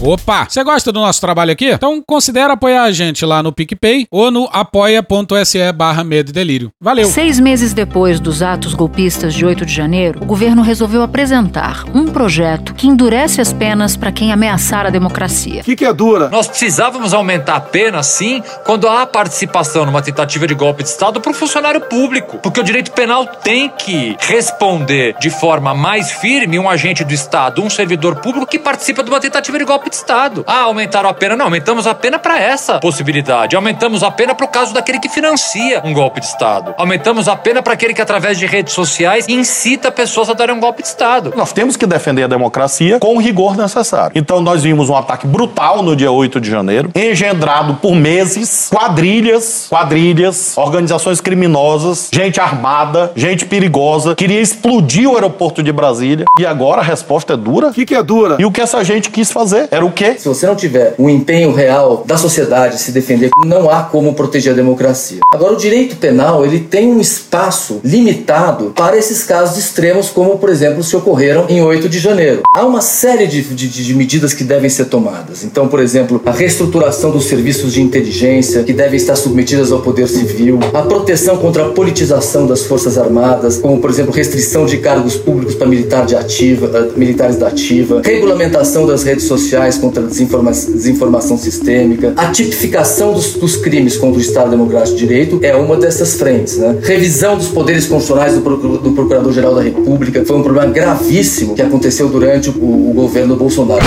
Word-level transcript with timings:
Opa! 0.00 0.46
Você 0.48 0.62
gosta 0.62 0.92
do 0.92 1.00
nosso 1.00 1.20
trabalho 1.20 1.50
aqui? 1.50 1.70
Então 1.70 2.00
considere 2.06 2.52
apoiar 2.52 2.84
a 2.84 2.92
gente 2.92 3.26
lá 3.26 3.42
no 3.42 3.52
PicPay 3.52 4.06
ou 4.10 4.30
no 4.30 4.48
apoia.se 4.52 5.72
barra 5.72 6.04
medo 6.04 6.30
e 6.30 6.32
delírio. 6.32 6.70
Valeu! 6.80 7.08
Seis 7.08 7.40
meses 7.40 7.72
depois 7.72 8.20
dos 8.20 8.40
atos 8.40 8.74
golpistas 8.74 9.34
de 9.34 9.44
8 9.44 9.66
de 9.66 9.72
janeiro, 9.72 10.20
o 10.22 10.24
governo 10.24 10.62
resolveu 10.62 11.02
apresentar 11.02 11.84
um 11.92 12.06
projeto 12.06 12.74
que 12.74 12.86
endurece 12.86 13.40
as 13.40 13.52
penas 13.52 13.96
para 13.96 14.12
quem 14.12 14.30
ameaçar 14.30 14.86
a 14.86 14.90
democracia. 14.90 15.62
O 15.62 15.64
que, 15.64 15.74
que 15.74 15.84
é 15.84 15.92
dura? 15.92 16.28
Nós 16.28 16.46
precisávamos 16.46 17.12
aumentar 17.12 17.56
a 17.56 17.60
pena, 17.60 18.00
sim, 18.02 18.40
quando 18.64 18.88
há 18.88 19.04
participação 19.04 19.84
numa 19.84 20.00
tentativa 20.00 20.46
de 20.46 20.54
golpe 20.54 20.84
de 20.84 20.90
Estado 20.90 21.20
para 21.20 21.32
o 21.32 21.34
funcionário 21.34 21.80
público. 21.80 22.38
Porque 22.38 22.60
o 22.60 22.64
direito 22.64 22.92
penal 22.92 23.26
tem 23.26 23.68
que 23.68 24.16
responder 24.20 25.16
de 25.20 25.28
forma 25.28 25.74
mais 25.74 26.12
firme 26.12 26.56
um 26.56 26.70
agente 26.70 27.02
do 27.02 27.12
Estado, 27.12 27.62
um 27.62 27.70
servidor 27.70 28.16
público 28.16 28.46
que 28.46 28.60
participa 28.60 29.02
de 29.02 29.10
uma 29.10 29.18
tentativa 29.18 29.58
de 29.58 29.64
golpe 29.64 29.87
de 29.88 29.96
Estado. 29.96 30.44
Ah, 30.46 30.62
aumentaram 30.62 31.08
a 31.08 31.14
pena. 31.14 31.36
Não, 31.36 31.46
aumentamos 31.46 31.86
a 31.86 31.94
pena 31.94 32.18
para 32.18 32.40
essa 32.40 32.78
possibilidade. 32.78 33.56
Aumentamos 33.56 34.02
a 34.02 34.10
pena 34.10 34.34
para 34.34 34.46
o 34.46 34.48
caso 34.48 34.74
daquele 34.74 34.98
que 34.98 35.08
financia 35.08 35.80
um 35.84 35.92
golpe 35.92 36.20
de 36.20 36.26
Estado. 36.26 36.74
Aumentamos 36.76 37.28
a 37.28 37.36
pena 37.36 37.62
para 37.62 37.72
aquele 37.72 37.94
que, 37.94 38.02
através 38.02 38.38
de 38.38 38.46
redes 38.46 38.72
sociais, 38.72 39.26
incita 39.28 39.90
pessoas 39.90 40.30
a 40.30 40.34
darem 40.34 40.54
um 40.54 40.60
golpe 40.60 40.82
de 40.82 40.88
Estado. 40.88 41.32
Nós 41.36 41.52
temos 41.52 41.76
que 41.76 41.86
defender 41.86 42.24
a 42.24 42.26
democracia 42.26 42.98
com 42.98 43.16
o 43.16 43.18
rigor 43.18 43.56
necessário. 43.56 44.12
Então, 44.14 44.40
nós 44.40 44.62
vimos 44.62 44.88
um 44.88 44.96
ataque 44.96 45.26
brutal 45.26 45.82
no 45.82 45.94
dia 45.94 46.10
8 46.10 46.40
de 46.40 46.50
janeiro, 46.50 46.90
engendrado 46.94 47.74
por 47.74 47.94
meses, 47.94 48.68
quadrilhas, 48.70 49.66
quadrilhas, 49.68 50.56
organizações 50.56 51.20
criminosas, 51.20 52.08
gente 52.12 52.40
armada, 52.40 53.12
gente 53.14 53.44
perigosa, 53.44 54.14
queria 54.14 54.40
explodir 54.40 55.08
o 55.08 55.14
aeroporto 55.14 55.62
de 55.62 55.72
Brasília. 55.72 56.24
E 56.38 56.46
agora 56.46 56.80
a 56.80 56.84
resposta 56.84 57.34
é 57.34 57.36
dura? 57.36 57.68
O 57.68 57.72
que, 57.72 57.84
que 57.84 57.94
é 57.94 58.02
dura? 58.02 58.36
E 58.38 58.44
o 58.44 58.52
que 58.52 58.60
essa 58.60 58.82
gente 58.84 59.10
quis 59.10 59.30
fazer 59.30 59.68
era 59.78 59.86
o 59.86 59.92
quê? 59.92 60.16
Se 60.18 60.26
você 60.26 60.44
não 60.44 60.56
tiver 60.56 60.94
um 60.98 61.08
empenho 61.08 61.52
real 61.52 62.02
da 62.04 62.16
sociedade 62.16 62.80
se 62.80 62.90
defender, 62.90 63.30
não 63.46 63.70
há 63.70 63.84
como 63.84 64.12
proteger 64.12 64.52
a 64.52 64.56
democracia. 64.56 65.20
Agora, 65.32 65.52
o 65.52 65.56
direito 65.56 65.96
penal 65.96 66.44
ele 66.44 66.58
tem 66.58 66.88
um 66.88 67.00
espaço 67.00 67.80
limitado 67.84 68.72
para 68.74 68.96
esses 68.96 69.22
casos 69.22 69.56
extremos, 69.56 70.10
como 70.10 70.36
por 70.36 70.50
exemplo 70.50 70.82
se 70.82 70.96
ocorreram 70.96 71.46
em 71.48 71.62
8 71.62 71.88
de 71.88 72.00
janeiro. 72.00 72.42
Há 72.52 72.66
uma 72.66 72.80
série 72.80 73.28
de, 73.28 73.40
de, 73.42 73.68
de 73.68 73.94
medidas 73.94 74.34
que 74.34 74.42
devem 74.42 74.68
ser 74.68 74.86
tomadas. 74.86 75.44
Então, 75.44 75.68
por 75.68 75.78
exemplo, 75.78 76.20
a 76.26 76.32
reestruturação 76.32 77.12
dos 77.12 77.26
serviços 77.26 77.72
de 77.72 77.80
inteligência 77.80 78.64
que 78.64 78.72
devem 78.72 78.96
estar 78.96 79.14
submetidas 79.14 79.70
ao 79.70 79.80
poder 79.80 80.08
civil, 80.08 80.58
a 80.74 80.82
proteção 80.82 81.36
contra 81.36 81.66
a 81.66 81.68
politização 81.68 82.48
das 82.48 82.64
forças 82.64 82.98
armadas, 82.98 83.58
como 83.58 83.80
por 83.80 83.90
exemplo 83.90 84.12
restrição 84.12 84.66
de 84.66 84.78
cargos 84.78 85.14
públicos 85.14 85.54
para 85.54 85.68
militar 85.68 86.04
de 86.04 86.16
ativa, 86.16 86.68
eh, 86.74 86.98
militares 86.98 87.36
da 87.36 87.46
ativa, 87.46 88.02
regulamentação 88.04 88.84
das 88.84 89.04
redes 89.04 89.24
sociais 89.24 89.67
contra 89.76 90.02
a 90.02 90.06
desinforma 90.06 90.52
desinformação 90.52 91.36
sistêmica, 91.36 92.14
a 92.16 92.26
tipificação 92.30 93.12
dos, 93.12 93.34
dos, 93.34 93.56
crimes 93.56 93.96
contra 93.96 94.18
o 94.18 94.20
Estado 94.20 94.50
Democrático 94.50 94.96
de 94.96 95.06
Direito 95.06 95.40
é 95.42 95.54
uma 95.54 95.76
dessas 95.76 96.14
frentes. 96.14 96.56
Né? 96.56 96.78
Revisão 96.82 97.36
dos 97.36 97.48
poderes 97.48 97.86
constitucionais 97.86 98.34
do, 98.34 98.40
do 98.78 98.92
Procurador-Geral 98.92 99.54
da 99.54 99.62
República 99.62 100.24
foi 100.24 100.36
um 100.36 100.42
problema 100.42 100.72
gravíssimo 100.72 101.54
que 101.54 101.62
aconteceu 101.62 102.08
durante 102.08 102.48
o, 102.50 102.52
o 102.52 102.92
governo 102.94 103.36
Bolsonaro. 103.36 103.84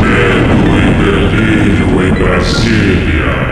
Medo 0.00 0.68
e 2.04 2.08
em 2.08 2.14
Brasília. 2.14 3.47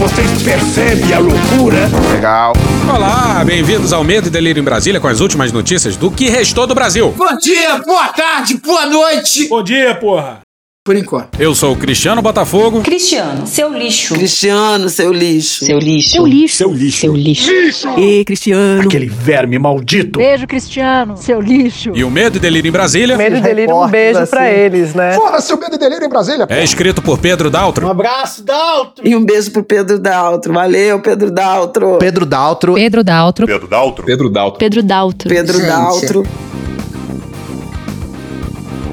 Vocês 0.00 0.42
percebem 0.42 1.12
a 1.12 1.18
loucura? 1.18 1.86
Legal. 2.10 2.54
Olá, 2.90 3.44
bem-vindos 3.44 3.92
ao 3.92 4.02
Medo 4.02 4.28
e 4.28 4.30
Delírio 4.30 4.58
em 4.58 4.64
Brasília 4.64 4.98
com 4.98 5.06
as 5.06 5.20
últimas 5.20 5.52
notícias 5.52 5.94
do 5.94 6.10
que 6.10 6.26
restou 6.26 6.66
do 6.66 6.74
Brasil. 6.74 7.12
Bom 7.14 7.36
dia, 7.36 7.76
boa 7.84 8.08
tarde, 8.08 8.56
boa 8.56 8.86
noite. 8.86 9.46
Bom 9.48 9.62
dia, 9.62 9.94
porra. 9.94 10.40
Por 10.90 10.96
enquanto. 10.96 11.40
Eu 11.40 11.54
sou 11.54 11.72
o 11.72 11.76
Cristiano 11.76 12.20
Botafogo. 12.20 12.80
Cristiano, 12.80 13.46
seu 13.46 13.72
lixo. 13.72 14.12
Cristiano, 14.12 14.88
seu 14.88 15.12
lixo. 15.12 15.64
Seu 15.64 15.78
lixo. 15.78 16.10
Seu 16.10 16.26
lixo. 16.26 16.56
Seu 16.56 16.72
lixo. 16.72 16.98
Seu 16.98 17.14
lixo. 17.14 17.52
lixo. 17.52 17.88
E 17.96 18.24
Cristiano. 18.24 18.82
Aquele 18.82 19.06
verme 19.06 19.56
maldito. 19.56 20.18
Beijo, 20.18 20.48
Cristiano, 20.48 21.16
seu 21.16 21.40
lixo. 21.40 21.92
E 21.94 22.02
o 22.02 22.10
Medo 22.10 22.38
e 22.38 22.40
Delírio 22.40 22.68
em 22.68 22.72
Brasília. 22.72 23.16
Medo 23.16 23.36
e 23.36 23.40
Delírio, 23.40 23.72
um 23.72 23.86
beijo 23.86 24.18
assim. 24.18 24.30
pra 24.30 24.50
eles, 24.50 24.92
né? 24.92 25.12
Fora 25.12 25.40
seu 25.40 25.56
Medo 25.56 25.76
e 25.76 25.78
Delírio 25.78 26.06
em 26.06 26.08
Brasília. 26.08 26.48
É 26.50 26.64
escrito 26.64 27.00
por 27.00 27.18
Pedro 27.18 27.50
Daltro. 27.50 27.86
Um 27.86 27.90
abraço, 27.90 28.42
Daltro. 28.42 29.06
E 29.06 29.14
um 29.14 29.24
beijo 29.24 29.52
pro 29.52 29.62
Pedro 29.62 29.96
Daltro. 29.96 30.52
Valeu, 30.52 30.98
Pedro 31.00 31.30
Daltro. 31.30 31.98
Pedro 32.00 32.26
Daltro. 32.26 32.74
Pedro 32.74 33.04
Daltro. 33.04 33.46
Pedro 33.46 33.68
Daltro. 33.68 34.04
Pedro 34.04 34.28
Daltro. 34.28 34.58
Pedro 34.58 34.82
Daltro. 34.82 35.28
Pedro 35.28 35.60
Daltro. 35.60 36.49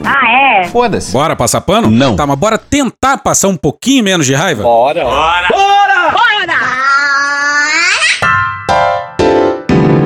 Ah, 0.08 0.62
é? 0.62 0.64
Foda-se. 0.70 1.12
Bora 1.12 1.36
passar 1.36 1.62
pano? 1.62 1.90
Não. 1.92 2.16
Tá, 2.16 2.26
mas 2.26 2.38
bora 2.38 2.58
tentar 2.58 3.18
passar 3.18 3.50
um 3.50 3.58
pouquinho 3.58 4.04
menos 4.04 4.26
de 4.26 4.34
raiva? 4.34 4.64
Bora. 4.64 5.04
Bora. 5.04 5.48
Bora! 5.48 5.48
Bora! 5.50 5.77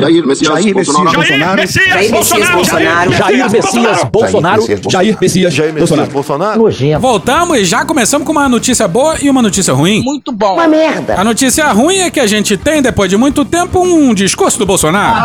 Jair 0.01 0.25
Messias, 0.25 0.63
Jair 0.63 0.73
Bolsonaro. 0.73 1.23
Jair 1.23 1.56
Messias 1.56 2.50
Bolsonaro. 2.50 3.13
Jair 3.13 3.51
Messias 3.51 4.03
Bolsonaro. 4.12 4.63
Jair 4.89 5.17
Messias, 5.22 5.53
Jair 5.53 5.73
Messias 5.73 6.09
Bolsonaro. 6.09 6.59
Nojento. 6.59 7.00
Voltamos 7.00 7.57
e 7.59 7.66
já 7.66 7.85
começamos 7.85 8.25
com 8.25 8.31
uma 8.31 8.50
notícia 8.50 8.88
boa 8.88 9.16
e 9.22 9.29
uma 9.29 9.41
notícia 9.41 9.73
ruim. 9.73 10.01
Muito 10.03 10.31
bom. 10.31 10.53
Uma 10.53 10.67
merda. 10.67 11.19
A 11.19 11.23
notícia 11.23 11.72
ruim 11.72 11.97
é 11.97 12.09
que 12.09 12.19
a 12.19 12.28
gente 12.28 12.57
tem, 12.57 12.81
depois 12.81 13.09
de 13.09 13.17
muito 13.17 13.45
tempo, 13.45 13.79
um 13.84 14.13
discurso 14.13 14.57
do 14.57 14.66
Bolsonaro. 14.66 15.19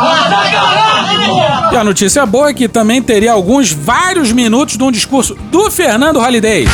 E 1.73 1.77
a 1.77 1.83
notícia 1.83 2.25
boa 2.27 2.51
é 2.51 2.55
que 2.55 2.69
também 2.69 3.03
teria 3.03 3.33
alguns, 3.33 3.73
vários 3.73 4.31
minutos 4.33 4.77
de 4.77 4.85
um 4.85 4.91
discurso 4.91 5.37
do 5.51 5.71
Fernando 5.71 6.21
Holliday. 6.21 6.67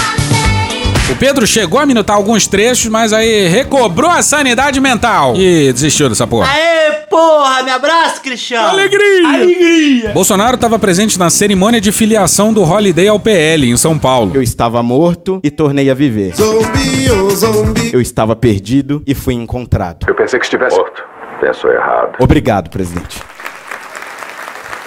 O 1.10 1.16
Pedro 1.16 1.46
chegou 1.46 1.78
a 1.78 1.84
minutar 1.84 2.16
alguns 2.16 2.46
trechos, 2.46 2.86
mas 2.86 3.12
aí 3.12 3.48
recobrou 3.48 4.08
a 4.10 4.22
sanidade 4.22 4.80
mental 4.80 5.34
e 5.36 5.70
desistiu 5.72 6.08
dessa 6.08 6.26
porra. 6.26 6.48
Aê, 6.50 6.92
porra! 7.10 7.62
Me 7.62 7.70
abraça, 7.70 8.20
Cristiano! 8.20 8.68
Alegria! 8.68 9.28
Alegria! 9.28 10.10
Bolsonaro 10.12 10.54
estava 10.54 10.78
presente 10.78 11.18
na 11.18 11.28
cerimônia 11.28 11.80
de 11.80 11.92
filiação 11.92 12.52
do 12.52 12.62
Holiday 12.62 13.08
ao 13.08 13.20
PL 13.20 13.68
em 13.70 13.76
São 13.76 13.98
Paulo. 13.98 14.32
Eu 14.34 14.42
estava 14.42 14.82
morto 14.82 15.40
e 15.42 15.50
tornei 15.50 15.90
a 15.90 15.94
viver. 15.94 16.34
Zumbi, 16.34 17.10
oh, 17.10 17.30
zumbi. 17.30 17.90
Eu 17.92 18.00
estava 18.00 18.34
perdido 18.34 19.02
e 19.06 19.14
fui 19.14 19.34
encontrado. 19.34 20.06
Eu 20.08 20.14
pensei 20.14 20.38
que 20.38 20.46
estivesse 20.46 20.76
morto. 20.76 21.02
Pensou 21.40 21.70
errado. 21.70 22.16
Obrigado, 22.20 22.70
presidente. 22.70 23.20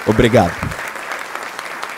Obrigado. 0.08 0.54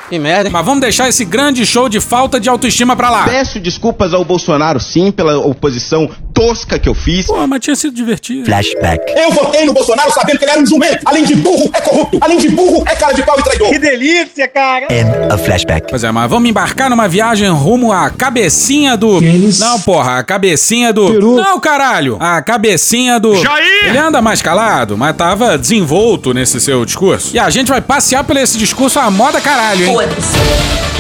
Que 0.10 0.18
merda. 0.18 0.50
Mas 0.50 0.66
vamos 0.66 0.82
deixar 0.82 1.10
esse 1.10 1.26
grande 1.26 1.66
show 1.66 1.90
de 1.90 2.00
falta 2.00 2.40
de 2.40 2.48
autoestima 2.50 2.96
pra 2.96 3.10
lá. 3.10 3.26
Peço 3.26 3.60
desculpas 3.60 4.14
ao 4.14 4.24
Bolsonaro, 4.24 4.80
sim, 4.80 5.12
pela 5.12 5.38
oposição 5.38 6.10
tosca 6.38 6.78
que 6.78 6.88
eu 6.88 6.94
fiz. 6.94 7.26
Pô, 7.26 7.48
mas 7.48 7.60
tinha 7.62 7.76
sido 7.76 7.96
divertido. 7.96 8.46
Flashback. 8.46 9.12
Eu 9.16 9.32
votei 9.32 9.66
no 9.66 9.74
Bolsonaro 9.74 10.12
sabendo 10.14 10.38
que 10.38 10.46
ele 10.46 10.52
era 10.52 10.62
um 10.62 10.66
jumento. 10.66 11.00
Além 11.04 11.26
de 11.26 11.36
burro, 11.36 11.70
é 11.74 11.82
corrupto. 11.82 12.20
Além 12.22 12.38
de 12.38 12.50
burro, 12.50 12.84
é 12.88 12.96
cara 12.96 13.14
de 13.14 13.24
pau 13.24 13.40
e 13.40 13.44
traidor. 13.44 13.70
Que 13.70 13.80
delícia, 13.80 14.48
cara! 14.48 14.86
End 14.92 15.34
of 15.34 15.44
flashback. 15.44 15.88
Pois 15.90 16.04
é, 16.04 16.12
mas 16.12 16.30
vamos 16.30 16.48
embarcar 16.48 16.90
numa 16.92 17.08
viagem 17.08 17.50
rumo 17.50 17.92
à 17.92 18.12
cabecinha 18.12 18.96
do. 18.96 19.18
Eles... 19.18 19.58
Não, 19.60 19.80
porra, 19.82 20.20
a 20.20 20.24
cabecinha 20.24 20.94
do. 20.94 21.12
Peru. 21.12 21.36
Não, 21.38 21.60
caralho! 21.60 22.18
A 22.20 22.40
cabecinha 22.42 23.20
do. 23.20 23.36
Jair! 23.36 23.90
Ele 23.90 23.98
anda 23.98 24.22
mais 24.22 24.42
calado, 24.42 24.96
mas 24.96 25.16
tava 25.16 25.58
desenvolto 25.58 26.34
nesse 26.34 26.62
seu 26.62 26.86
discurso. 26.86 27.36
E 27.36 27.40
a 27.40 27.50
gente 27.50 27.70
vai 27.70 27.82
passear 27.82 28.24
por 28.24 28.38
esse 28.38 28.58
discurso 28.58 29.00
à 29.00 29.10
moda 29.10 29.42
caralho, 29.42 29.86
hein? 29.86 29.98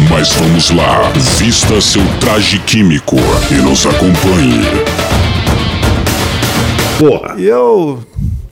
Mas 0.10 0.32
vamos 0.34 0.70
lá, 0.72 1.12
vista 1.40 1.80
seu 1.82 2.04
traje 2.20 2.60
químico 2.60 3.18
e 3.52 3.56
nos 3.56 3.86
acompanhe. 3.86 5.27
Porra. 6.98 7.36
E 7.38 7.46
eu 7.46 8.00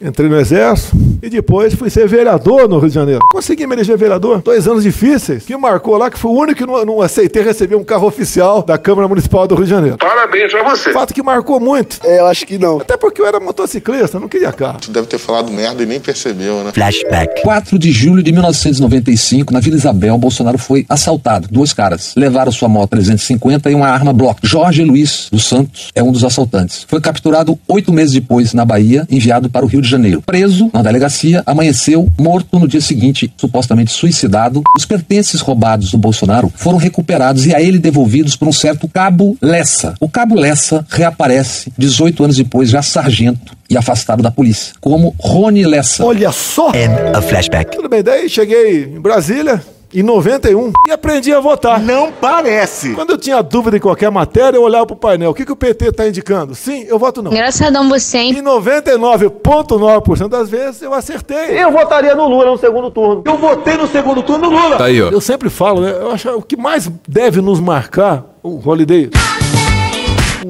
entrei 0.05 0.29
no 0.29 0.39
exército 0.39 0.95
e 1.21 1.29
depois 1.29 1.73
fui 1.73 1.89
ser 1.89 2.07
vereador 2.07 2.67
no 2.69 2.77
Rio 2.79 2.89
de 2.89 2.95
Janeiro. 2.95 3.21
Consegui 3.31 3.65
me 3.65 3.75
eleger 3.75 3.97
vereador. 3.97 4.41
Dois 4.41 4.67
anos 4.67 4.83
difíceis. 4.83 5.43
Que 5.43 5.57
marcou 5.57 5.97
lá 5.97 6.09
que 6.09 6.17
fui 6.17 6.31
o 6.31 6.35
único 6.35 6.59
que 6.59 6.65
não, 6.65 6.85
não 6.85 7.01
aceitei 7.01 7.43
receber 7.43 7.75
um 7.75 7.83
carro 7.83 8.07
oficial 8.07 8.63
da 8.63 8.77
Câmara 8.77 9.07
Municipal 9.07 9.47
do 9.47 9.55
Rio 9.55 9.65
de 9.65 9.69
Janeiro. 9.69 9.97
Parabéns 9.97 10.53
a 10.53 10.63
você. 10.63 10.91
Fato 10.91 11.13
que 11.13 11.23
marcou 11.23 11.59
muito. 11.59 11.99
É, 12.03 12.19
eu 12.19 12.27
acho 12.27 12.45
que 12.45 12.57
não. 12.57 12.79
Até 12.79 12.95
porque 12.97 13.21
eu 13.21 13.25
era 13.25 13.39
motociclista, 13.39 14.19
não 14.19 14.27
queria 14.27 14.51
carro. 14.51 14.79
Tu 14.79 14.91
deve 14.91 15.07
ter 15.07 15.17
falado 15.17 15.51
merda 15.51 15.81
e 15.83 15.85
nem 15.85 15.99
percebeu, 15.99 16.63
né? 16.63 16.71
Flashback. 16.73 17.41
4 17.41 17.79
de 17.79 17.91
julho 17.91 18.21
de 18.21 18.31
1995, 18.31 19.53
na 19.53 19.59
Vila 19.59 19.77
Isabel, 19.77 20.17
Bolsonaro 20.17 20.57
foi 20.57 20.85
assaltado. 20.87 21.47
Dois 21.51 21.73
caras 21.73 22.13
levaram 22.15 22.51
sua 22.51 22.69
moto 22.69 22.91
350 22.91 23.71
e 23.71 23.75
uma 23.75 23.87
arma 23.87 24.13
Block. 24.13 24.39
Jorge 24.43 24.83
Luiz 24.83 25.27
dos 25.31 25.45
Santos 25.45 25.89
é 25.95 26.03
um 26.03 26.11
dos 26.11 26.23
assaltantes. 26.23 26.85
Foi 26.87 27.01
capturado 27.01 27.57
oito 27.67 27.91
meses 27.91 28.13
depois 28.13 28.53
na 28.53 28.65
Bahia, 28.65 29.07
enviado 29.09 29.49
para 29.49 29.65
o 29.65 29.67
Rio 29.67 29.81
de 29.81 29.89
Janeiro. 29.89 29.94
Preso 30.21 30.69
na 30.73 30.81
delegacia, 30.81 31.43
amanheceu 31.45 32.07
morto 32.17 32.59
no 32.59 32.67
dia 32.67 32.81
seguinte, 32.81 33.31
supostamente 33.37 33.91
suicidado. 33.91 34.63
Os 34.77 34.85
pertences 34.85 35.41
roubados 35.41 35.91
do 35.91 35.97
Bolsonaro 35.97 36.51
foram 36.55 36.77
recuperados 36.77 37.45
e 37.45 37.55
a 37.55 37.61
ele 37.61 37.79
devolvidos 37.79 38.35
por 38.35 38.47
um 38.47 38.53
certo 38.53 38.87
Cabo 38.87 39.37
Lessa. 39.41 39.95
O 39.99 40.09
Cabo 40.09 40.35
Lessa 40.35 40.85
reaparece 40.89 41.71
18 41.77 42.23
anos 42.23 42.35
depois, 42.37 42.69
já 42.69 42.81
sargento 42.81 43.55
e 43.69 43.77
afastado 43.77 44.21
da 44.21 44.31
polícia, 44.31 44.73
como 44.79 45.15
Rony 45.19 45.65
Lessa. 45.65 46.03
Olha 46.05 46.31
só! 46.31 46.71
A 47.13 47.21
flashback. 47.21 47.75
Tudo 47.75 47.89
bem, 47.89 48.03
daí 48.03 48.29
cheguei 48.29 48.83
em 48.83 48.99
Brasília. 48.99 49.61
Em 49.95 50.03
91, 50.03 50.73
e 50.89 50.91
aprendi 50.91 51.33
a 51.33 51.39
votar. 51.39 51.79
Não 51.79 52.11
parece. 52.11 52.93
Quando 52.93 53.11
eu 53.11 53.17
tinha 53.17 53.41
dúvida 53.41 53.77
em 53.77 53.79
qualquer 53.79 54.11
matéria, 54.11 54.57
eu 54.57 54.63
olhava 54.63 54.85
pro 54.85 54.97
painel. 54.97 55.31
O 55.31 55.33
que, 55.33 55.45
que 55.45 55.53
o 55.53 55.55
PT 55.55 55.93
tá 55.93 56.05
indicando? 56.05 56.53
Sim, 56.53 56.83
eu 56.85 56.99
voto 56.99 57.21
não. 57.21 57.31
Engraçadão 57.31 57.87
você, 57.87 58.17
hein? 58.17 58.37
Em 58.37 58.43
99,9% 58.43 60.27
das 60.27 60.49
vezes, 60.49 60.81
eu 60.81 60.93
acertei. 60.93 61.57
Eu 61.63 61.71
votaria 61.71 62.13
no 62.13 62.27
Lula 62.27 62.51
no 62.51 62.57
segundo 62.57 62.91
turno. 62.91 63.23
Eu 63.25 63.37
votei 63.37 63.77
no 63.77 63.87
segundo 63.87 64.21
turno 64.21 64.49
no 64.49 64.57
Lula. 64.57 64.75
Tá 64.75 64.83
aí, 64.85 65.01
ó. 65.01 65.09
Eu 65.09 65.21
sempre 65.21 65.49
falo, 65.49 65.79
né? 65.79 65.91
Eu 65.91 66.11
acho 66.11 66.27
que 66.27 66.35
o 66.35 66.41
que 66.41 66.57
mais 66.57 66.91
deve 67.07 67.39
nos 67.39 67.61
marcar, 67.61 68.25
o 68.43 68.59
Holiday, 68.69 69.09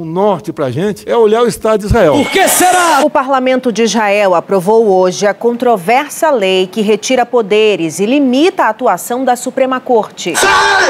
o 0.01 0.05
norte 0.05 0.51
pra 0.51 0.69
gente, 0.69 1.07
é 1.09 1.15
olhar 1.15 1.41
o 1.41 1.47
Estado 1.47 1.79
de 1.79 1.85
Israel. 1.85 2.13
Por 2.13 2.29
que 2.29 2.47
será? 2.47 3.01
O 3.03 3.09
parlamento 3.09 3.71
de 3.71 3.83
Israel 3.83 4.35
aprovou 4.35 4.87
hoje 4.87 5.25
a 5.25 5.33
controversa 5.33 6.29
lei 6.31 6.67
que 6.67 6.81
retira 6.81 7.25
poderes 7.25 7.99
e 7.99 8.05
limita 8.05 8.63
a 8.63 8.69
atuação 8.69 9.23
da 9.23 9.35
Suprema 9.35 9.79
Corte. 9.79 10.33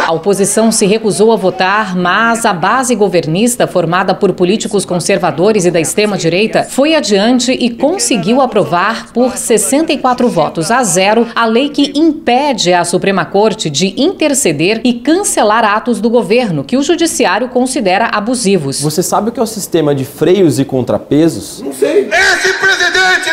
A 0.06 0.12
oposição 0.12 0.72
se 0.72 0.86
recusou 0.86 1.31
a 1.31 1.36
votar, 1.36 1.96
mas 1.96 2.46
a 2.46 2.54
base 2.54 2.96
governista, 2.96 3.68
formada 3.68 4.16
por 4.16 4.34
políticos 4.34 4.86
conservadores 4.86 5.66
e 5.66 5.72
da 5.72 5.80
extrema-direita, 5.80 6.63
foi 6.63 6.96
adiante 6.96 7.52
e 7.52 7.69
conseguiu 7.69 8.42
aprovar 8.42 9.12
por 9.13 9.38
64 9.38 10.28
votos 10.30 10.72
a 10.72 10.84
zero 10.84 11.28
a 11.36 11.46
lei 11.46 11.69
que 11.69 11.94
impede 11.96 12.74
a 12.74 12.84
Suprema 12.84 13.25
Corte 13.25 13.69
de 13.69 13.94
interceder 14.02 14.81
e 14.84 14.94
cancelar 14.94 15.63
atos 15.63 16.02
do 16.02 16.10
governo 16.10 16.63
que 16.63 16.78
o 16.78 16.84
judiciário 16.84 17.50
considera 17.50 18.10
abusivos. 18.12 18.81
Você 18.81 18.94
sabe 19.03 19.30
o 19.30 19.31
que 19.31 19.39
é 19.39 19.44
o 19.44 19.47
sistema 19.47 19.94
de 19.94 20.06
freios 20.06 20.59
e 20.59 20.65
contrapesos? 20.65 21.62
Não 21.62 21.74
sei. 21.74 22.09
Esse 22.09 22.53
presidente 22.53 23.30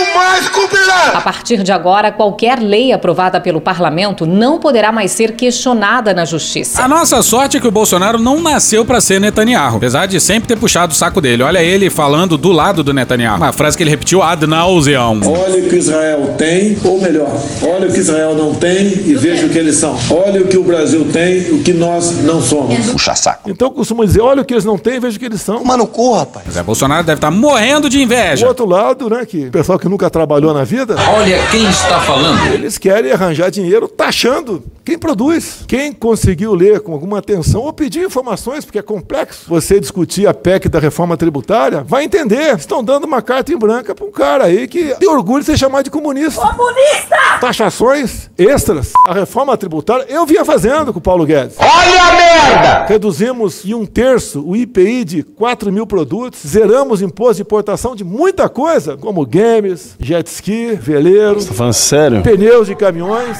não 0.00 0.14
mais 0.14 0.48
cumprirá. 0.48 1.12
A 1.14 1.20
partir 1.20 1.62
de 1.62 1.72
agora, 1.72 2.10
qualquer 2.10 2.58
lei 2.60 2.92
aprovada 2.92 3.40
pelo 3.40 3.60
parlamento 3.60 4.26
não 4.26 4.58
poderá 4.58 4.90
mais 4.90 5.12
ser 5.12 5.32
questionada 5.32 6.14
na 6.14 6.24
justiça. 6.24 6.82
A 6.82 6.88
nossa 6.88 7.22
sorte 7.22 7.56
é 7.56 7.60
que 7.60 7.68
o 7.68 7.70
Bolsonaro 7.70 8.18
não 8.18 8.40
nasceu 8.40 8.84
pra 8.84 9.00
ser 9.00 9.20
Netanyahu, 9.20 9.76
apesar 9.76 10.06
de 10.06 10.18
sempre 10.20 10.48
ter 10.48 10.56
puxado 10.56 10.92
o 10.92 10.96
saco 10.96 11.20
dele. 11.20 11.42
Olha 11.42 11.62
ele 11.62 11.90
falando 11.90 12.36
do 12.38 12.50
lado 12.52 12.82
do 12.82 12.92
Netanyahu. 12.94 13.36
Uma 13.36 13.52
frase 13.52 13.76
que 13.76 13.82
ele 13.82 13.90
repetiu 13.90 14.22
ad 14.22 14.46
nauseam. 14.46 15.20
Olha 15.24 15.64
o 15.64 15.68
que 15.68 15.76
Israel 15.76 16.34
tem, 16.38 16.76
ou 16.84 17.00
melhor, 17.00 17.30
olha 17.62 17.88
o 17.88 17.92
que 17.92 17.98
Israel 18.00 18.34
não 18.34 18.54
tem 18.54 18.86
e 18.86 19.14
veja 19.14 19.46
o 19.46 19.48
que 19.50 19.58
eles 19.58 19.76
são. 19.76 19.96
Olha 20.10 20.40
o 20.42 20.46
que 20.48 20.56
o 20.56 20.64
Brasil 20.64 21.06
tem, 21.12 21.50
o 21.52 21.62
que 21.62 21.72
nós 21.72 22.22
não 22.22 22.40
somos. 22.40 22.90
Puxa 22.90 23.14
saco. 23.14 23.50
Então 23.50 23.68
eu 23.68 23.72
costumo 23.72 24.04
dizer, 24.04 24.20
olha 24.20 24.42
o 24.42 24.44
que 24.44 24.54
eles 24.54 24.64
não 24.64 24.78
têm, 24.78 24.98
veja 25.00 25.16
o 25.16 25.20
que 25.20 25.26
eles 25.26 25.40
são. 25.40 25.62
Mano, 25.64 25.86
cu, 25.86 26.14
rapaz. 26.14 26.46
Zé 26.50 26.62
Bolsonaro 26.62 27.04
deve 27.04 27.18
estar 27.18 27.30
morrendo 27.30 27.88
de 27.88 27.98
O 27.98 28.00
inveja. 28.00 28.46
outro 28.46 28.66
lado, 28.66 29.08
né, 29.10 29.24
que 29.26 29.46
o 29.46 29.50
pessoal 29.50 29.78
que 29.78 29.88
nunca 29.90 30.08
trabalhou 30.08 30.54
na 30.54 30.64
vida, 30.64 30.96
Olha 31.14 31.38
quem 31.50 31.68
está 31.68 32.00
falando. 32.00 32.54
eles 32.54 32.78
querem 32.78 33.12
arranjar 33.12 33.50
dinheiro 33.50 33.88
taxando 33.88 34.62
quem 34.84 34.98
produz. 34.98 35.64
Quem 35.68 35.92
conseguiu 35.92 36.54
ler 36.54 36.80
com 36.80 36.92
alguma 36.92 37.18
atenção 37.18 37.60
ou 37.62 37.72
pedir 37.72 38.04
informações, 38.04 38.64
porque 38.64 38.78
é 38.78 38.82
complexo 38.82 39.44
você 39.46 39.78
discutir 39.78 40.26
a 40.26 40.32
PEC 40.34 40.68
da 40.68 40.78
reforma 40.78 41.16
tributária, 41.16 41.84
vai 41.86 42.04
entender. 42.04 42.56
Estão 42.56 42.82
dando 42.82 43.04
uma 43.04 43.20
carta 43.20 43.52
em 43.52 43.58
branca 43.58 43.94
para 43.94 44.04
um 44.06 44.10
cara 44.10 44.44
aí 44.44 44.66
que 44.66 44.94
tem 44.96 45.08
orgulho 45.08 45.40
de 45.40 45.46
ser 45.46 45.58
chamado 45.58 45.84
de 45.84 45.90
comunista. 45.90 46.40
Comunista! 46.40 47.16
Taxações 47.40 48.30
extras. 48.38 48.92
A 49.06 49.12
reforma 49.12 49.56
tributária 49.56 50.06
eu 50.08 50.24
vinha 50.24 50.44
fazendo 50.44 50.92
com 50.92 50.98
o 50.98 51.02
Paulo 51.02 51.24
Guedes. 51.26 51.56
Olha 51.58 52.02
a 52.02 52.12
merda! 52.12 52.86
Reduzimos 52.86 53.64
em 53.64 53.74
um 53.74 53.84
terço 53.84 54.42
o 54.46 54.56
IPI 54.56 55.04
de 55.04 55.22
4 55.22 55.70
mil 55.72 55.86
produtos, 55.86 56.40
zeramos 56.46 57.02
imposto 57.02 57.36
de 57.36 57.42
importação 57.42 57.94
de 57.94 58.04
muita 58.04 58.48
coisa, 58.48 58.96
como 58.96 59.26
games, 59.26 59.79
jet 59.98 60.26
ski, 60.28 60.74
veleiro, 60.74 61.44
Tá 61.44 61.52
falando 61.54 61.72
sério? 61.72 62.22
pneus 62.22 62.66
de 62.66 62.74
caminhões. 62.74 63.38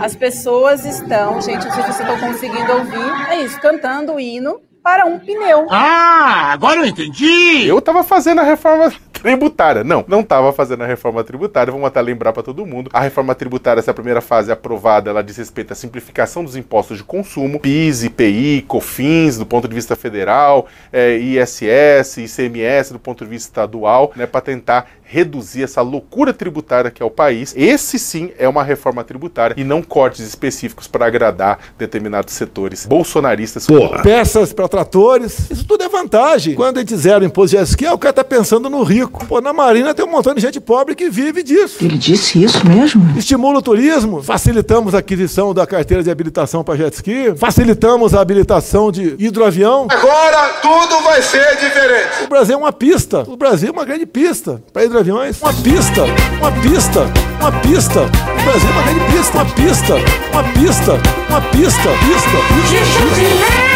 As 0.00 0.14
pessoas 0.14 0.84
estão, 0.84 1.40
gente, 1.40 1.64
não 1.66 1.72
sei 1.74 1.82
se 1.84 1.92
vocês 1.92 2.00
estão 2.10 2.18
conseguindo 2.28 2.72
ouvir, 2.72 3.30
é 3.30 3.42
isso, 3.42 3.60
cantando 3.60 4.14
o 4.14 4.20
hino 4.20 4.60
para 4.82 5.04
um 5.06 5.18
pneu. 5.18 5.66
Ah, 5.70 6.52
agora 6.52 6.78
eu 6.80 6.86
entendi. 6.86 7.66
Eu 7.66 7.80
tava 7.82 8.04
fazendo 8.04 8.40
a 8.40 8.44
reforma 8.44 8.92
tributária. 9.20 9.84
Não, 9.84 10.04
não 10.06 10.22
tava 10.22 10.52
fazendo 10.52 10.82
a 10.82 10.86
reforma 10.86 11.22
tributária. 11.24 11.72
Vamos 11.72 11.86
até 11.86 12.00
lembrar 12.00 12.32
para 12.32 12.42
todo 12.42 12.66
mundo. 12.66 12.90
A 12.92 13.00
reforma 13.00 13.34
tributária, 13.34 13.80
essa 13.80 13.94
primeira 13.94 14.20
fase 14.20 14.50
aprovada, 14.50 15.10
ela 15.10 15.22
diz 15.22 15.36
respeito 15.36 15.72
à 15.72 15.76
simplificação 15.76 16.44
dos 16.44 16.56
impostos 16.56 16.98
de 16.98 17.04
consumo, 17.04 17.60
PIS, 17.60 18.04
IPI, 18.04 18.64
COFINS, 18.66 19.38
do 19.38 19.46
ponto 19.46 19.68
de 19.68 19.74
vista 19.74 19.96
federal, 19.96 20.66
é, 20.92 21.16
ISS, 21.16 22.18
ICMS, 22.18 22.92
do 22.92 22.98
ponto 22.98 23.24
de 23.24 23.30
vista 23.30 23.48
estadual, 23.48 24.12
né, 24.14 24.26
para 24.26 24.40
tentar 24.40 24.88
reduzir 25.10 25.62
essa 25.62 25.80
loucura 25.80 26.34
tributária 26.34 26.90
que 26.90 27.02
é 27.02 27.06
o 27.06 27.10
país. 27.10 27.54
Esse 27.56 27.98
sim 27.98 28.30
é 28.38 28.46
uma 28.46 28.62
reforma 28.62 29.02
tributária 29.02 29.54
e 29.56 29.64
não 29.64 29.82
cortes 29.82 30.26
específicos 30.26 30.86
para 30.86 31.06
agradar 31.06 31.58
determinados 31.78 32.34
setores 32.34 32.84
bolsonaristas. 32.84 33.66
Peças 34.02 34.52
para 34.52 34.68
tratores, 34.68 35.50
isso 35.50 35.64
tudo 35.64 35.82
é 35.82 35.88
vantagem. 35.88 36.54
Quando 36.54 36.76
a 36.76 36.80
gente 36.80 36.94
zera 36.94 37.24
o 37.24 37.26
imposto 37.26 37.56
de 37.56 37.64
jet 37.64 37.88
o 37.88 37.98
cara 37.98 38.12
tá 38.12 38.24
pensando 38.24 38.68
no 38.68 38.82
rico. 38.82 39.24
Pô, 39.24 39.40
na 39.40 39.52
Marina 39.52 39.94
tem 39.94 40.04
um 40.04 40.10
montão 40.10 40.34
de 40.34 40.42
gente 40.42 40.60
pobre 40.60 40.94
que 40.94 41.08
vive 41.08 41.42
disso. 41.42 41.82
Ele 41.82 41.96
disse 41.96 42.42
isso 42.44 42.66
mesmo? 42.68 43.16
Estimula 43.16 43.58
o 43.58 43.62
turismo, 43.62 44.22
facilitamos 44.22 44.94
a 44.94 44.98
aquisição 44.98 45.54
da 45.54 45.66
carteira 45.66 46.02
de 46.02 46.10
habilitação 46.10 46.62
para 46.62 46.76
jet 46.76 46.92
ski, 46.94 47.34
facilitamos 47.34 48.14
a 48.14 48.20
habilitação 48.20 48.92
de 48.92 49.16
hidroavião. 49.18 49.86
Agora 49.90 50.48
tudo 50.60 51.02
vai 51.02 51.22
ser 51.22 51.56
diferente. 51.56 52.24
O 52.24 52.28
Brasil 52.28 52.54
é 52.54 52.58
uma 52.58 52.72
pista. 52.72 53.24
O 53.26 53.36
Brasil 53.36 53.68
é 53.68 53.72
uma 53.72 53.84
grande 53.84 54.04
pista 54.04 54.62
para 54.72 54.84
hidroaviões. 54.98 55.40
Uma 55.40 55.52
pista, 55.52 56.04
uma 56.38 56.52
pista, 56.52 57.06
uma 57.40 57.52
pista. 57.60 58.00
O 58.02 58.42
Brasil 58.44 58.68
é 58.68 58.72
uma 58.72 58.82
grande 58.82 59.00
pista. 59.12 59.34
Uma 59.34 59.44
pista, 59.44 59.94
uma 60.32 60.42
pista, 60.52 60.92
uma 61.28 61.40
pista, 61.40 61.88
pista, 61.88 62.38
pista. 62.48 62.78
pista. 63.04 63.68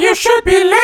You 0.00 0.14
should 0.14 0.42
be 0.44 0.52
landing, 0.56 0.78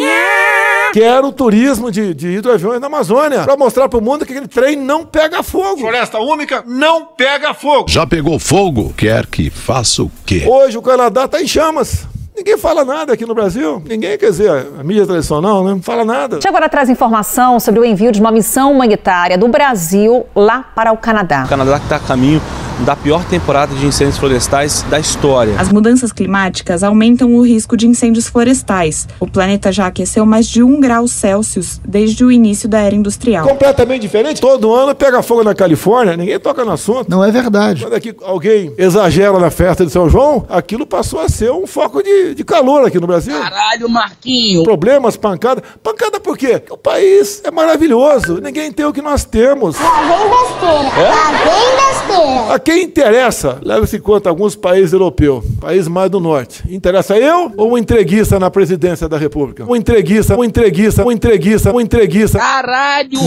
yeah. 0.00 0.92
Quero 0.92 1.32
turismo 1.32 1.90
de, 1.90 2.14
de 2.14 2.28
hidroaviões 2.28 2.80
na 2.80 2.86
Amazônia 2.86 3.42
para 3.42 3.56
mostrar 3.56 3.88
para 3.88 3.98
o 3.98 4.02
mundo 4.02 4.24
que 4.24 4.32
aquele 4.32 4.48
trem 4.48 4.76
não 4.76 5.04
pega 5.04 5.42
fogo. 5.42 5.80
Floresta 5.80 6.18
úmica 6.18 6.64
não 6.66 7.04
pega 7.04 7.52
fogo. 7.52 7.88
Já 7.88 8.06
pegou 8.06 8.38
fogo? 8.38 8.94
Quer 8.96 9.26
que 9.26 9.50
faça 9.50 10.02
o 10.02 10.10
quê? 10.24 10.46
Hoje 10.48 10.78
o 10.78 10.82
Canadá 10.82 11.26
está 11.26 11.42
em 11.42 11.48
chamas. 11.48 12.06
Ninguém 12.38 12.56
fala 12.56 12.84
nada 12.84 13.12
aqui 13.14 13.26
no 13.26 13.34
Brasil. 13.34 13.82
Ninguém, 13.84 14.16
quer 14.16 14.30
dizer, 14.30 14.48
a 14.78 14.84
mídia 14.84 15.04
tradicional, 15.04 15.64
né? 15.64 15.72
Não 15.72 15.82
fala 15.82 16.04
nada. 16.04 16.36
A 16.36 16.38
gente 16.38 16.46
agora 16.46 16.68
traz 16.68 16.88
informação 16.88 17.58
sobre 17.58 17.80
o 17.80 17.84
envio 17.84 18.12
de 18.12 18.20
uma 18.20 18.30
missão 18.30 18.70
humanitária 18.70 19.36
do 19.36 19.48
Brasil 19.48 20.24
lá 20.36 20.62
para 20.72 20.92
o 20.92 20.96
Canadá. 20.96 21.42
O 21.46 21.48
Canadá 21.48 21.78
está 21.78 21.96
a 21.96 22.00
caminho 22.00 22.40
da 22.80 22.96
pior 22.96 23.24
temporada 23.24 23.74
de 23.74 23.86
incêndios 23.86 24.18
florestais 24.18 24.82
da 24.90 24.98
história. 24.98 25.54
As 25.58 25.70
mudanças 25.72 26.12
climáticas 26.12 26.82
aumentam 26.82 27.34
o 27.34 27.42
risco 27.42 27.76
de 27.76 27.86
incêndios 27.86 28.28
florestais. 28.28 29.08
O 29.20 29.26
planeta 29.26 29.70
já 29.70 29.86
aqueceu 29.86 30.26
mais 30.26 30.46
de 30.46 30.62
um 30.62 30.80
grau 30.80 31.06
Celsius 31.06 31.80
desde 31.86 32.24
o 32.24 32.32
início 32.32 32.68
da 32.68 32.80
era 32.80 32.94
industrial. 32.94 33.46
Completamente 33.46 34.02
diferente. 34.02 34.40
Todo 34.40 34.72
ano 34.74 34.94
pega 34.94 35.22
fogo 35.22 35.44
na 35.44 35.54
Califórnia, 35.54 36.16
ninguém 36.16 36.38
toca 36.38 36.64
no 36.64 36.72
assunto. 36.72 37.08
Não 37.08 37.24
é 37.24 37.30
verdade. 37.30 37.82
Quando 37.82 37.94
aqui 37.94 38.14
alguém 38.22 38.72
exagera 38.76 39.38
na 39.38 39.50
festa 39.50 39.86
de 39.86 39.92
São 39.92 40.08
João, 40.08 40.44
aquilo 40.48 40.86
passou 40.86 41.20
a 41.20 41.28
ser 41.28 41.50
um 41.50 41.66
foco 41.66 42.02
de, 42.02 42.34
de 42.34 42.44
calor 42.44 42.86
aqui 42.86 42.98
no 42.98 43.06
Brasil. 43.06 43.38
Caralho, 43.38 43.88
Marquinho. 43.88 44.62
Problemas, 44.64 45.16
pancada. 45.16 45.62
Pancada 45.82 46.18
por 46.20 46.36
quê? 46.36 46.48
Porque 46.58 46.72
o 46.72 46.76
país 46.76 47.42
é 47.44 47.50
maravilhoso. 47.50 48.40
Ninguém 48.40 48.72
tem 48.72 48.86
o 48.86 48.92
que 48.92 49.02
nós 49.02 49.24
temos. 49.24 49.78
Lá 49.78 50.00
vem 50.00 50.30
besteira. 50.30 51.08
Lá 51.08 51.30
vem 51.30 51.76
besteira. 51.76 52.54
A 52.54 52.58
quem 52.68 52.82
interessa, 52.82 53.58
leva-se 53.62 53.96
em 53.96 54.00
conta 54.00 54.28
alguns 54.28 54.54
países 54.54 54.92
europeus, 54.92 55.42
países 55.58 55.88
mais 55.88 56.10
do 56.10 56.20
norte. 56.20 56.62
Interessa 56.68 57.16
eu 57.16 57.50
ou 57.56 57.72
um 57.72 57.78
entreguista 57.78 58.38
na 58.38 58.50
presidência 58.50 59.08
da 59.08 59.16
República? 59.16 59.64
Um 59.64 59.74
entreguista, 59.74 60.36
um 60.36 60.44
entreguista, 60.44 61.02
um 61.02 61.10
entreguista, 61.10 61.72
um 61.72 61.80
entreguista. 61.80 62.38
Caralho. 62.38 63.20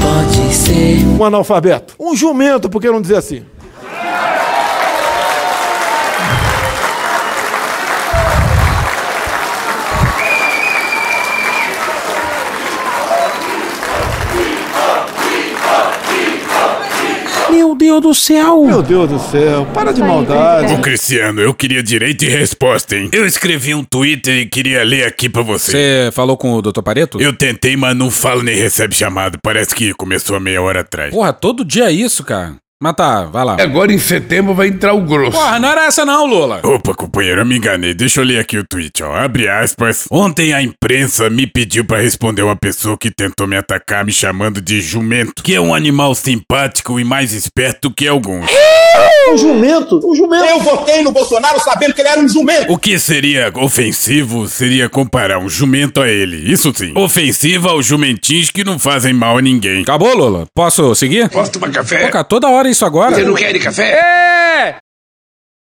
Pode 0.00 0.54
ser. 0.54 1.04
Um 1.06 1.24
analfabeto. 1.24 1.96
Um 1.98 2.14
jumento, 2.14 2.70
por 2.70 2.80
que 2.80 2.88
não 2.88 3.02
dizer 3.02 3.16
assim? 3.16 3.42
Meu 17.64 17.74
Deus 17.74 18.02
do 18.02 18.14
céu! 18.14 18.62
Meu 18.66 18.82
Deus 18.82 19.08
do 19.08 19.18
céu, 19.18 19.66
para 19.72 19.90
de 19.90 20.02
maldade. 20.02 20.74
Ô 20.74 20.82
Cristiano, 20.82 21.40
eu 21.40 21.54
queria 21.54 21.82
direito 21.82 22.22
e 22.22 22.28
resposta, 22.28 22.94
hein? 22.94 23.08
Eu 23.10 23.24
escrevi 23.24 23.74
um 23.74 23.82
Twitter 23.82 24.36
e 24.40 24.46
queria 24.46 24.84
ler 24.84 25.06
aqui 25.06 25.30
pra 25.30 25.40
você. 25.40 25.72
Você 25.72 26.10
falou 26.12 26.36
com 26.36 26.52
o 26.52 26.60
Dr. 26.60 26.82
Pareto? 26.82 27.18
Eu 27.18 27.32
tentei, 27.32 27.74
mas 27.74 27.96
não 27.96 28.10
falo 28.10 28.42
nem 28.42 28.54
recebe 28.54 28.94
chamado. 28.94 29.38
Parece 29.42 29.74
que 29.74 29.94
começou 29.94 30.36
há 30.36 30.40
meia 30.40 30.60
hora 30.60 30.80
atrás. 30.80 31.10
Porra, 31.10 31.32
todo 31.32 31.64
dia 31.64 31.84
é 31.84 31.92
isso, 31.92 32.22
cara. 32.22 32.54
Mas 32.82 32.94
tá, 32.94 33.24
vai 33.24 33.44
lá. 33.44 33.56
Agora 33.60 33.92
em 33.92 33.98
setembro 33.98 34.54
vai 34.54 34.68
entrar 34.68 34.92
o 34.92 35.00
grosso. 35.00 35.32
Porra, 35.32 35.58
não 35.58 35.68
era 35.68 35.86
essa 35.86 36.04
não, 36.04 36.26
Lula. 36.26 36.60
Opa, 36.64 36.94
companheiro, 36.94 37.40
eu 37.40 37.46
me 37.46 37.56
enganei. 37.56 37.94
Deixa 37.94 38.20
eu 38.20 38.24
ler 38.24 38.38
aqui 38.38 38.58
o 38.58 38.64
tweet, 38.66 39.02
ó. 39.02 39.14
Abre 39.14 39.48
aspas. 39.48 40.06
Ontem 40.10 40.52
a 40.52 40.60
imprensa 40.60 41.30
me 41.30 41.46
pediu 41.46 41.84
pra 41.84 42.00
responder 42.00 42.42
uma 42.42 42.56
pessoa 42.56 42.98
que 42.98 43.10
tentou 43.10 43.46
me 43.46 43.56
atacar 43.56 44.04
me 44.04 44.12
chamando 44.12 44.60
de 44.60 44.80
jumento, 44.80 45.42
que 45.42 45.54
é 45.54 45.60
um 45.60 45.74
animal 45.74 46.14
simpático 46.14 47.00
e 47.00 47.04
mais 47.04 47.32
esperto 47.32 47.90
que 47.90 48.06
alguns. 48.06 48.50
Um 49.30 49.36
jumento, 49.38 50.00
um 50.04 50.14
jumento. 50.14 50.44
Eu 50.44 50.60
votei 50.60 51.02
no 51.02 51.10
Bolsonaro 51.10 51.60
sabendo 51.60 51.94
que 51.94 52.00
ele 52.00 52.08
era 52.08 52.20
um 52.20 52.28
jumento. 52.28 52.72
O 52.72 52.78
que 52.78 52.98
seria 52.98 53.52
ofensivo 53.56 54.46
seria 54.48 54.88
comparar 54.88 55.38
um 55.38 55.48
jumento 55.48 56.00
a 56.00 56.08
ele. 56.08 56.50
Isso 56.50 56.72
sim. 56.74 56.92
Ofensivo 56.96 57.68
aos 57.68 57.84
jumentinhos 57.86 58.50
que 58.50 58.62
não 58.62 58.78
fazem 58.78 59.12
mal 59.12 59.38
a 59.38 59.42
ninguém. 59.42 59.82
Acabou, 59.82 60.14
Lula? 60.16 60.46
Posso 60.54 60.94
seguir? 60.94 61.28
Posso 61.30 61.52
tomar 61.52 61.70
café? 61.70 62.08
Cara, 62.08 62.24
toda 62.24 62.48
hora 62.48 62.68
isso 62.68 62.84
agora. 62.84 63.14
Você 63.14 63.24
não 63.24 63.34
quer 63.34 63.58
café? 63.58 63.90
É! 63.92 64.83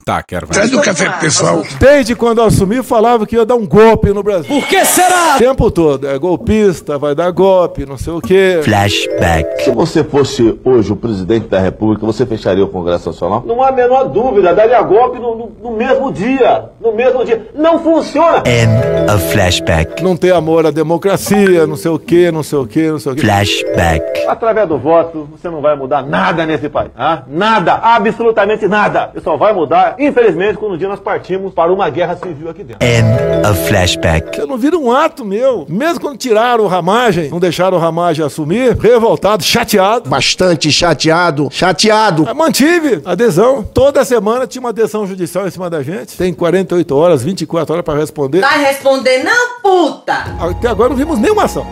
Tá, 0.05 0.21
quero. 0.21 0.47
Vai. 0.47 0.55
Traz 0.55 0.73
o 0.73 0.81
café 0.81 1.09
pro 1.09 1.19
pessoal. 1.19 1.63
Desde 1.79 2.15
quando 2.15 2.39
eu 2.39 2.45
assumi, 2.45 2.83
falava 2.83 3.25
que 3.25 3.35
ia 3.35 3.45
dar 3.45 3.55
um 3.55 3.65
golpe 3.65 4.09
no 4.09 4.21
Brasil. 4.21 4.53
Por 4.53 4.67
que 4.67 4.83
será? 4.83 5.35
O 5.35 5.39
tempo 5.39 5.71
todo. 5.71 6.07
É 6.07 6.17
golpista, 6.17 6.97
vai 6.97 7.15
dar 7.15 7.31
golpe, 7.31 7.85
não 7.85 7.97
sei 7.97 8.13
o 8.13 8.19
quê. 8.19 8.59
Flashback. 8.63 9.63
Se 9.63 9.71
você 9.71 10.03
fosse 10.03 10.59
hoje 10.63 10.91
o 10.91 10.95
presidente 10.95 11.47
da 11.47 11.59
República, 11.59 12.05
você 12.05 12.25
fecharia 12.25 12.63
o 12.63 12.67
Congresso 12.67 13.09
Nacional? 13.09 13.43
Não 13.45 13.61
há 13.63 13.69
a 13.69 13.71
menor 13.71 14.05
dúvida, 14.09 14.53
daria 14.53 14.81
golpe 14.81 15.19
no, 15.19 15.35
no, 15.35 15.51
no 15.61 15.71
mesmo 15.77 16.11
dia. 16.11 16.65
No 16.81 16.93
mesmo 16.93 17.23
dia. 17.23 17.47
Não 17.55 17.79
funciona. 17.79 18.43
End 18.45 19.11
of 19.13 19.31
flashback. 19.31 20.03
Não 20.03 20.17
ter 20.17 20.33
amor 20.33 20.65
à 20.65 20.71
democracia, 20.71 21.65
não 21.65 21.77
sei 21.77 21.91
o 21.91 21.99
quê, 21.99 22.29
não 22.31 22.43
sei 22.43 22.59
o 22.59 22.67
quê, 22.67 22.91
não 22.91 22.99
sei 22.99 23.11
o 23.13 23.15
quê. 23.15 23.21
Flashback. 23.21 24.25
Através 24.27 24.67
do 24.67 24.77
voto, 24.77 25.29
você 25.31 25.49
não 25.49 25.61
vai 25.61 25.75
mudar 25.75 26.03
nada 26.03 26.45
nesse 26.45 26.67
país. 26.67 26.91
Ah? 26.97 27.23
Nada, 27.27 27.73
absolutamente 27.75 28.67
nada. 28.67 29.11
Você 29.13 29.21
só 29.21 29.37
vai 29.37 29.53
mudar, 29.53 29.92
infelizmente, 29.99 30.57
quando 30.57 30.73
um 30.73 30.77
dia 30.77 30.87
nós 30.87 30.99
partimos 30.99 31.53
para 31.53 31.71
uma 31.71 31.89
guerra 31.89 32.15
civil 32.15 32.49
aqui 32.49 32.63
dentro. 32.63 32.85
End 32.85 33.47
of 33.47 33.67
flashback. 33.67 34.37
Eu 34.37 34.47
não 34.47 34.57
vira 34.57 34.77
um 34.77 34.91
ato 34.91 35.25
meu. 35.25 35.65
Mesmo 35.67 35.99
quando 35.99 36.17
tiraram 36.17 36.63
o 36.63 36.67
Ramagem, 36.67 37.29
não 37.29 37.39
deixaram 37.39 37.77
o 37.77 37.79
Ramagem 37.79 38.25
assumir, 38.25 38.77
revoltado, 38.77 39.43
chateado. 39.43 40.09
Bastante 40.09 40.71
chateado, 40.71 41.49
chateado. 41.51 42.25
Eu 42.27 42.35
mantive 42.35 43.01
adesão. 43.05 43.63
Toda 43.63 44.03
semana 44.05 44.47
tinha 44.47 44.61
uma 44.61 44.69
adesão 44.69 45.05
judicial 45.05 45.47
em 45.47 45.51
cima 45.51 45.69
da 45.69 45.81
gente. 45.81 46.17
Tem 46.17 46.33
48 46.33 46.95
horas, 46.95 47.23
24 47.23 47.73
horas 47.73 47.85
para 47.85 47.99
responder. 47.99 48.41
Vai 48.41 48.63
responder 48.63 49.23
não, 49.23 49.59
puta! 49.61 50.13
Até 50.39 50.67
agora 50.67 50.89
não 50.89 50.97
vimos 50.97 51.19
nenhuma 51.19 51.43
ação. 51.45 51.65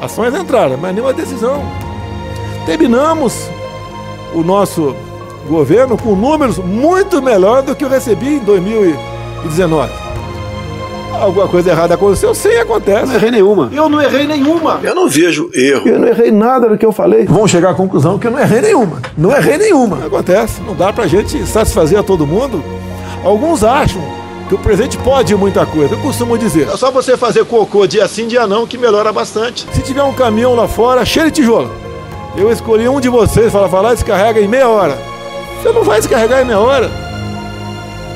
Ações 0.00 0.34
entraram, 0.34 0.76
mas 0.76 0.94
nenhuma 0.94 1.12
decisão. 1.12 1.62
Terminamos 2.64 3.34
o 4.34 4.42
nosso 4.42 4.94
governo 5.50 5.98
com 5.98 6.14
números 6.14 6.58
muito 6.58 7.20
melhores 7.20 7.66
do 7.66 7.74
que 7.74 7.84
eu 7.84 7.88
recebi 7.88 8.36
em 8.36 8.38
2019. 8.38 9.90
Alguma 11.20 11.48
coisa 11.48 11.70
errada 11.70 11.94
aconteceu? 11.94 12.34
Sim, 12.34 12.54
acontece. 12.54 13.06
Não 13.06 13.14
errei 13.16 13.30
nenhuma. 13.32 13.68
Eu 13.74 13.88
não 13.88 14.00
errei 14.00 14.26
nenhuma. 14.26 14.80
Eu 14.82 14.94
não 14.94 15.08
vejo 15.08 15.50
erro. 15.52 15.86
Eu 15.86 15.98
não 15.98 16.08
errei 16.08 16.30
nada 16.30 16.68
do 16.68 16.78
que 16.78 16.86
eu 16.86 16.92
falei. 16.92 17.26
Vão 17.26 17.46
chegar 17.46 17.70
à 17.70 17.74
conclusão 17.74 18.18
que 18.18 18.26
eu 18.26 18.30
não 18.30 18.38
errei 18.38 18.62
nenhuma. 18.62 19.02
Não 19.18 19.30
errei 19.36 19.58
nenhuma. 19.58 20.06
Acontece. 20.06 20.62
Não 20.62 20.74
dá 20.74 20.92
pra 20.92 21.06
gente 21.06 21.44
satisfazer 21.46 21.98
a 21.98 22.02
todo 22.02 22.26
mundo. 22.26 22.62
Alguns 23.22 23.62
acham 23.62 24.00
que 24.48 24.54
o 24.54 24.58
presidente 24.58 24.96
pode 24.98 25.34
muita 25.34 25.66
coisa. 25.66 25.94
Eu 25.94 25.98
costumo 25.98 26.38
dizer. 26.38 26.68
É 26.68 26.76
só 26.76 26.90
você 26.90 27.16
fazer 27.16 27.44
cocô 27.44 27.86
dia 27.86 28.08
sim, 28.08 28.26
dia 28.26 28.46
não, 28.46 28.66
que 28.66 28.78
melhora 28.78 29.12
bastante. 29.12 29.66
Se 29.72 29.82
tiver 29.82 30.04
um 30.04 30.14
caminhão 30.14 30.54
lá 30.54 30.66
fora 30.66 31.04
cheio 31.04 31.26
de 31.26 31.32
tijolo, 31.32 31.70
eu 32.36 32.50
escolhi 32.50 32.88
um 32.88 33.00
de 33.00 33.08
vocês 33.08 33.52
para 33.52 33.68
falar, 33.68 33.94
descarrega 33.94 34.40
em 34.40 34.48
meia 34.48 34.68
hora. 34.68 34.96
Você 35.60 35.72
não 35.72 35.84
vai 35.84 35.98
descarregar 35.98 36.40
em 36.40 36.44
meia 36.46 36.58
hora. 36.58 36.90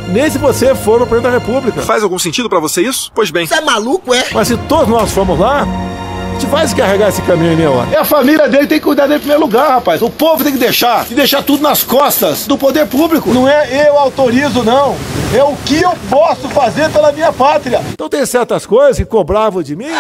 Nem 0.09 0.31
se 0.31 0.39
você 0.39 0.75
for 0.75 1.03
o 1.03 1.07
presidente 1.07 1.33
da 1.33 1.39
República. 1.39 1.83
Faz 1.83 2.03
algum 2.03 2.19
sentido 2.19 2.49
pra 2.49 2.59
você 2.59 2.81
isso? 2.83 3.11
Pois 3.15 3.31
bem. 3.31 3.47
Você 3.47 3.55
é 3.55 3.61
maluco, 3.61 4.15
é? 4.15 4.25
Mas 4.33 4.49
se 4.49 4.57
todos 4.57 4.89
nós 4.89 5.13
formos 5.13 5.39
lá, 5.39 5.63
a 5.63 6.33
gente 6.33 6.47
vai 6.47 6.65
descarregar 6.65 7.09
esse 7.11 7.21
caminho 7.23 7.53
em 7.53 7.57
meia 7.57 7.71
hora. 7.71 7.89
É 7.93 7.99
a 7.99 8.05
família 8.05 8.49
dele 8.49 8.67
tem 8.67 8.79
que 8.79 8.85
cuidar 8.85 9.03
dele 9.05 9.17
em 9.17 9.21
primeiro 9.21 9.43
lugar, 9.43 9.69
rapaz. 9.73 10.01
O 10.01 10.09
povo 10.09 10.43
tem 10.43 10.53
que 10.53 10.59
deixar. 10.59 11.07
E 11.11 11.15
deixar 11.15 11.43
tudo 11.43 11.63
nas 11.63 11.83
costas 11.83 12.47
do 12.47 12.57
poder 12.57 12.87
público. 12.87 13.33
Não 13.33 13.47
é 13.47 13.89
eu 13.89 13.99
autorizo, 13.99 14.63
não. 14.63 14.97
É 15.35 15.43
o 15.43 15.55
que 15.67 15.83
eu 15.83 15.93
posso 16.09 16.49
fazer 16.49 16.91
pela 16.91 17.13
minha 17.13 17.33
pátria. 17.33 17.83
Então 17.93 18.09
tem 18.09 18.25
certas 18.25 18.65
coisas 18.65 18.97
que 18.97 19.05
cobravam 19.05 19.63
de 19.63 19.77
mim. 19.77 19.93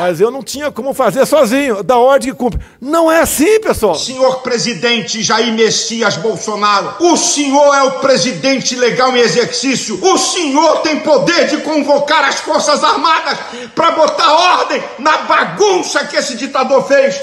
Mas 0.00 0.20
eu 0.20 0.30
não 0.30 0.42
tinha 0.42 0.70
como 0.70 0.94
fazer 0.94 1.26
sozinho, 1.26 1.82
da 1.82 1.96
ordem 1.96 2.30
que 2.30 2.36
cumpre. 2.36 2.60
Não 2.80 3.10
é 3.10 3.20
assim, 3.20 3.60
pessoal. 3.60 3.94
Senhor 3.94 4.40
presidente 4.40 5.22
Jair 5.22 5.52
Messias 5.52 6.16
Bolsonaro, 6.16 6.94
o 7.00 7.16
senhor 7.16 7.74
é 7.74 7.82
o 7.82 7.92
presidente 7.92 8.74
legal 8.76 9.16
em 9.16 9.20
exercício. 9.20 9.98
O 10.02 10.18
senhor 10.18 10.78
tem 10.78 11.00
poder 11.00 11.48
de 11.48 11.58
convocar 11.58 12.24
as 12.24 12.36
Forças 12.36 12.82
Armadas 12.82 13.38
para 13.74 13.90
botar 13.92 14.32
ordem 14.32 14.82
na 14.98 15.18
bagunça 15.18 16.04
que 16.06 16.16
esse 16.16 16.36
ditador 16.36 16.82
fez. 16.86 17.20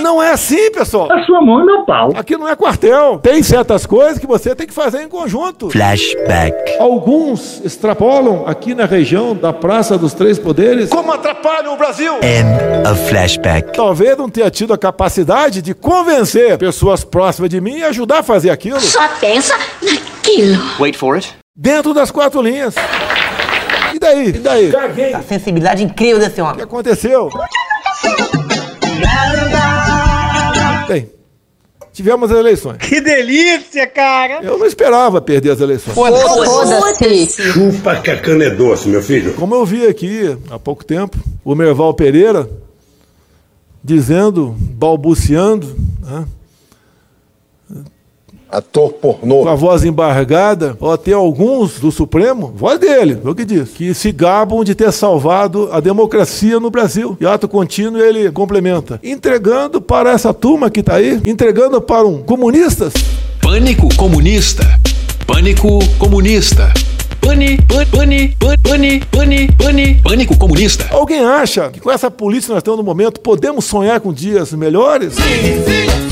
Não 0.00 0.22
é 0.22 0.32
assim, 0.32 0.70
pessoal. 0.70 1.10
A 1.10 1.24
sua 1.24 1.40
mão 1.40 1.60
é 1.60 1.64
meu 1.64 1.84
pau. 1.84 2.12
Aqui 2.14 2.36
não 2.36 2.48
é 2.48 2.54
quartel. 2.54 3.18
Tem 3.18 3.42
certas 3.42 3.86
coisas 3.86 4.18
que 4.18 4.26
você 4.26 4.54
tem 4.54 4.66
que 4.66 4.74
fazer 4.74 5.02
em 5.02 5.08
conjunto. 5.08 5.70
Flashback. 5.70 6.76
Alguns 6.78 7.62
extrapolam 7.64 8.44
aqui 8.46 8.74
na 8.74 8.84
região 8.84 9.34
da 9.34 9.52
Praça 9.52 9.96
dos 9.96 10.12
Três 10.12 10.38
Poderes. 10.38 10.90
Como 10.90 11.10
atrapalham 11.12 11.72
o 11.72 11.76
Brasil? 11.76 11.85
End 12.22 12.88
of 12.90 13.08
flashback. 13.08 13.72
Talvez 13.72 14.16
não 14.18 14.28
tenha 14.28 14.50
tido 14.50 14.72
a 14.74 14.78
capacidade 14.78 15.62
de 15.62 15.72
convencer 15.72 16.58
pessoas 16.58 17.04
próximas 17.04 17.48
de 17.48 17.60
mim 17.60 17.76
e 17.78 17.84
ajudar 17.84 18.18
a 18.18 18.22
fazer 18.24 18.50
aquilo. 18.50 18.80
Só 18.80 19.06
pensa 19.20 19.56
naquilo. 19.80 20.60
Wait 20.80 20.96
for 20.96 21.14
it. 21.16 21.32
Dentro 21.56 21.94
das 21.94 22.10
quatro 22.10 22.42
linhas. 22.42 22.74
E 23.94 23.98
daí? 24.00 24.28
E 24.28 24.32
daí? 24.32 24.72
Caguei. 24.72 25.14
A 25.14 25.22
sensibilidade 25.22 25.84
incrível 25.84 26.18
desse 26.18 26.40
O 26.40 26.44
homem. 26.44 26.56
que 26.56 26.62
aconteceu? 26.64 27.30
Bem, 30.88 31.08
tivemos 31.96 32.30
as 32.30 32.38
eleições. 32.38 32.76
Que 32.76 33.00
delícia, 33.00 33.86
cara! 33.86 34.40
Eu 34.42 34.58
não 34.58 34.66
esperava 34.66 35.18
perder 35.20 35.52
as 35.52 35.60
eleições. 35.60 35.94
Foda-se. 35.94 37.26
Chupa 37.52 37.96
que 37.96 38.10
a 38.10 38.20
cana 38.20 38.44
é 38.44 38.50
doce, 38.50 38.88
meu 38.88 39.02
filho. 39.02 39.32
Como 39.32 39.54
eu 39.54 39.64
vi 39.64 39.86
aqui 39.86 40.36
há 40.50 40.58
pouco 40.58 40.84
tempo, 40.84 41.16
o 41.42 41.54
Merval 41.54 41.94
Pereira 41.94 42.48
dizendo, 43.82 44.54
balbuciando, 44.58 45.74
né, 46.02 46.26
Ator 48.50 48.92
pornô. 48.92 49.42
com 49.42 49.48
a 49.48 49.54
voz 49.54 49.84
embargada, 49.84 50.76
ó, 50.80 50.96
tem 50.96 51.12
alguns 51.12 51.80
do 51.80 51.90
Supremo, 51.90 52.52
voz 52.56 52.78
dele, 52.78 53.18
foi 53.20 53.32
o 53.32 53.34
que 53.34 53.44
diz, 53.44 53.70
que 53.70 53.92
se 53.92 54.12
gabam 54.12 54.62
de 54.62 54.74
ter 54.74 54.92
salvado 54.92 55.68
a 55.72 55.80
democracia 55.80 56.60
no 56.60 56.70
Brasil. 56.70 57.16
E 57.20 57.26
ato 57.26 57.48
contínuo 57.48 58.00
ele 58.00 58.30
complementa, 58.30 59.00
entregando 59.02 59.80
para 59.80 60.12
essa 60.12 60.32
turma 60.32 60.70
que 60.70 60.80
está 60.80 60.94
aí, 60.94 61.20
entregando 61.26 61.80
para 61.80 62.06
um 62.06 62.22
comunistas. 62.22 62.92
Pânico 63.40 63.88
comunista. 63.96 64.64
Pânico 65.26 65.78
comunista. 65.98 66.72
Pane, 67.20 67.58
pane, 67.62 67.86
pane, 67.86 68.36
pane, 68.62 69.00
pane, 69.10 69.52
pane, 69.52 69.94
pânico 69.96 70.38
comunista. 70.38 70.86
Alguém 70.92 71.24
acha 71.24 71.70
que 71.70 71.80
com 71.80 71.90
essa 71.90 72.08
política 72.08 72.48
que 72.48 72.54
nós 72.54 72.62
temos 72.62 72.78
no 72.78 72.84
momento 72.84 73.20
podemos 73.20 73.64
sonhar 73.64 73.98
com 74.00 74.12
dias 74.12 74.52
melhores? 74.52 75.16
Com 75.16 76.05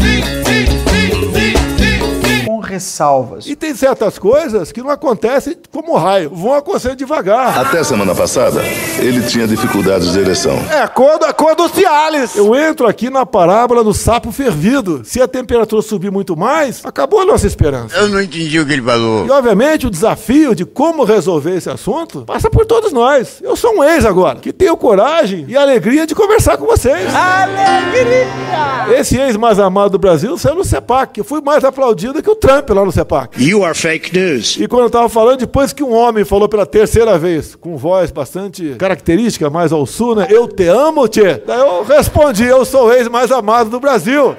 ressalvas. 2.64 3.47
E 3.47 3.54
tem 3.54 3.75
certas 3.75 4.18
coisas 4.18 4.73
que 4.73 4.83
não 4.83 4.90
acontecem 4.90 5.56
como 5.71 5.97
raio, 5.97 6.30
vão 6.30 6.54
acontecer 6.54 6.97
devagar. 6.97 7.59
Até 7.59 7.85
semana 7.85 8.14
passada, 8.14 8.62
ele 8.99 9.23
tinha 9.23 9.47
dificuldades 9.47 10.12
de 10.12 10.18
ereção. 10.18 10.54
É 10.71 10.83
a 10.83 10.88
cor, 10.88 11.23
a 11.23 11.33
cor 11.33 11.54
do 11.54 11.68
Cialis. 11.68 12.37
Eu 12.37 12.54
entro 12.54 12.87
aqui 12.87 13.11
na 13.11 13.25
parábola 13.26 13.85
do 13.85 13.92
sapo 13.92 14.33
fervido. 14.33 15.02
Se 15.04 15.21
a 15.21 15.28
temperatura 15.28 15.83
subir 15.83 16.11
muito 16.11 16.37
mais, 16.37 16.85
acabou 16.85 17.21
a 17.21 17.25
nossa 17.25 17.47
esperança. 17.47 17.97
Eu 17.97 18.09
não 18.09 18.21
entendi 18.21 18.59
o 18.59 18.66
que 18.66 18.73
ele 18.73 18.83
falou. 18.83 19.26
E 19.26 19.30
obviamente 19.30 19.87
o 19.87 19.90
desafio 19.90 20.54
de 20.54 20.64
como 20.64 21.04
resolver 21.04 21.56
esse 21.56 21.71
assunto 21.71 22.23
passa 22.23 22.50
por 22.50 22.66
todos 22.66 22.92
nós. 22.92 23.40
Eu 23.42 23.56
sou 23.56 23.76
um 23.76 23.85
ex 23.85 24.04
agora, 24.04 24.38
que 24.38 24.52
tenho 24.52 24.76
coragem 24.76 25.44
e 25.49 25.56
alegria 25.56 26.06
de 26.06 26.14
conversar 26.14 26.56
com 26.56 26.66
vocês. 26.66 27.14
Alegria! 27.14 28.99
Esse 28.99 29.18
ex 29.18 29.37
mais 29.37 29.59
amado 29.59 29.92
do 29.92 29.99
Brasil 29.99 30.37
saiu 30.38 30.54
no 30.54 30.64
CEPAC. 30.64 31.18
Eu 31.18 31.25
fui 31.25 31.40
mais 31.40 31.64
aplaudido 31.64 32.23
que 32.23 32.30
o 32.30 32.37
Trump 32.37 32.53
lá 32.68 32.84
no 32.84 32.92
CEPAC. 32.92 33.42
You 33.42 33.64
are 33.64 33.76
fake 33.76 34.16
news. 34.16 34.56
E 34.58 34.66
quando 34.68 34.84
eu 34.84 34.90
tava 34.90 35.08
falando, 35.08 35.38
depois 35.38 35.73
que 35.73 35.82
um 35.82 35.92
homem 35.92 36.25
falou 36.25 36.49
pela 36.49 36.66
terceira 36.66 37.18
vez, 37.18 37.54
com 37.54 37.76
voz 37.76 38.11
bastante 38.11 38.75
característica, 38.78 39.49
mais 39.50 39.73
ao 39.73 39.87
sul, 39.87 40.14
né? 40.14 40.26
Eu 40.30 40.46
te 40.46 40.66
amo, 40.66 41.08
tchê. 41.08 41.40
Daí 41.46 41.61
eu 41.61 41.84
respondi, 41.84 42.44
eu 42.44 42.64
sou 42.64 42.87
o 42.87 42.92
ex 42.92 43.08
mais 43.08 43.30
amado 43.30 43.70
do 43.70 43.80
Brasil. 43.80 44.37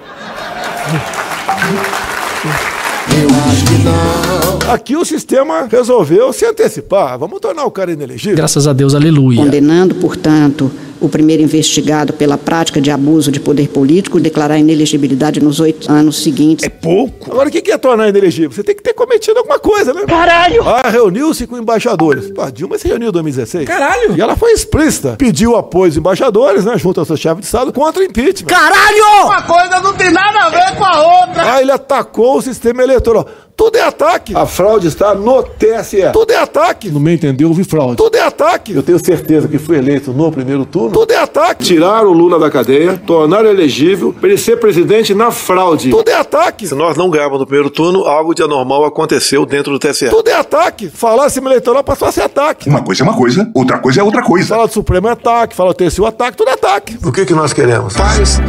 Aqui 4.67 4.95
o 4.95 5.05
sistema 5.05 5.67
resolveu 5.69 6.33
se 6.33 6.43
antecipar. 6.43 7.19
Vamos 7.19 7.39
tornar 7.39 7.65
o 7.65 7.71
cara 7.71 7.91
inelegível. 7.91 8.35
Graças 8.35 8.67
a 8.67 8.73
Deus, 8.73 8.95
aleluia. 8.95 9.37
Condenando, 9.37 9.93
portanto, 9.95 10.71
o 10.99 11.07
primeiro 11.07 11.43
investigado 11.43 12.13
pela 12.13 12.35
prática 12.37 12.81
de 12.81 12.89
abuso 12.89 13.31
de 13.31 13.39
poder 13.39 13.67
político 13.69 14.19
declarar 14.19 14.57
inelegibilidade 14.57 15.39
nos 15.39 15.59
oito 15.59 15.91
anos 15.91 16.23
seguintes. 16.23 16.65
É 16.65 16.69
pouco. 16.69 17.31
Agora, 17.31 17.47
o 17.47 17.51
que 17.51 17.71
é 17.71 17.77
tornar 17.77 18.09
inelegível? 18.09 18.51
Você 18.51 18.63
tem 18.63 18.75
que 18.75 18.81
ter 18.81 18.93
cometido 18.93 19.37
alguma 19.37 19.59
coisa, 19.59 19.93
né? 19.93 20.03
Caralho! 20.07 20.67
Ah, 20.67 20.89
reuniu-se 20.89 21.45
com 21.45 21.57
embaixadores. 21.57 22.31
Pô, 22.31 22.41
a 22.41 22.49
Dilma 22.49 22.77
se 22.79 22.87
reuniu 22.87 23.09
em 23.09 23.11
2016. 23.11 23.67
Caralho! 23.67 24.17
E 24.17 24.21
ela 24.21 24.35
foi 24.35 24.51
explícita. 24.51 25.15
Pediu 25.17 25.55
apoio 25.55 25.91
dos 25.91 25.97
embaixadores, 25.97 26.65
né, 26.65 26.75
junto 26.77 26.99
ao 26.99 27.05
seu 27.05 27.17
chefe 27.17 27.41
de 27.41 27.45
Estado, 27.45 27.71
contra 27.71 28.01
o 28.01 28.05
impeachment. 28.05 28.47
Caralho! 28.47 29.25
Uma 29.25 29.43
coisa 29.43 29.79
não 29.81 29.93
tem 29.93 30.11
nada 30.11 30.39
a 30.45 30.49
ver 30.49 30.75
com 30.75 30.85
a 30.85 31.21
outra. 31.21 31.44
Atacou 31.75 32.37
o 32.37 32.41
sistema 32.41 32.81
eleitoral. 32.83 33.27
Tudo 33.55 33.77
é 33.77 33.81
ataque. 33.81 34.35
A 34.35 34.45
fraude 34.45 34.87
está 34.87 35.15
no 35.15 35.41
TSE. 35.41 36.11
Tudo 36.11 36.31
é 36.31 36.37
ataque. 36.37 36.89
No 36.89 36.99
meu 36.99 37.13
entender, 37.13 37.45
houve 37.45 37.63
fraude. 37.63 37.95
Tudo 37.95 38.15
é 38.15 38.21
ataque. 38.21 38.73
Eu 38.73 38.83
tenho 38.83 39.03
certeza 39.03 39.47
que 39.47 39.57
fui 39.57 39.77
eleito 39.77 40.11
no 40.11 40.29
primeiro 40.29 40.65
turno. 40.65 40.91
Tudo 40.91 41.11
é 41.11 41.17
ataque. 41.17 41.63
Tiraram 41.63 42.09
o 42.09 42.13
Lula 42.13 42.37
da 42.37 42.49
cadeia, 42.49 43.01
tornaram 43.05 43.49
elegível 43.49 44.13
para 44.13 44.29
ele 44.29 44.37
ser 44.37 44.59
presidente 44.59 45.13
na 45.13 45.31
fraude. 45.31 45.89
Tudo 45.89 46.09
é 46.09 46.15
ataque. 46.15 46.67
Se 46.67 46.75
nós 46.75 46.97
não 46.97 47.09
ganhamos 47.09 47.39
no 47.39 47.45
primeiro 47.45 47.69
turno, 47.69 48.03
algo 48.03 48.33
de 48.33 48.43
anormal 48.43 48.83
aconteceu 48.83 49.45
dentro 49.45 49.71
do 49.71 49.79
TSE. 49.79 50.09
Tudo 50.09 50.27
é 50.27 50.33
ataque. 50.33 50.89
Falar 50.89 51.29
sistema 51.29 51.49
eleitoral 51.49 51.83
passou 51.83 52.07
a 52.07 52.11
ser 52.11 52.23
ataque. 52.23 52.69
Uma 52.69 52.83
coisa 52.83 53.03
é 53.03 53.05
uma 53.05 53.15
coisa, 53.15 53.49
outra 53.53 53.79
coisa 53.79 54.01
é 54.01 54.03
outra 54.03 54.21
coisa. 54.21 54.47
Fala 54.47 54.67
do 54.67 54.73
Supremo 54.73 55.07
é 55.07 55.11
ataque, 55.11 55.55
fala 55.55 55.73
do 55.73 55.77
TSU 55.77 56.05
ataque, 56.05 56.37
tudo 56.37 56.49
é 56.49 56.53
ataque. 56.53 56.97
O 57.03 57.11
que, 57.11 57.25
que 57.25 57.33
nós 57.33 57.53
queremos? 57.53 57.93
Paz. 57.93 58.39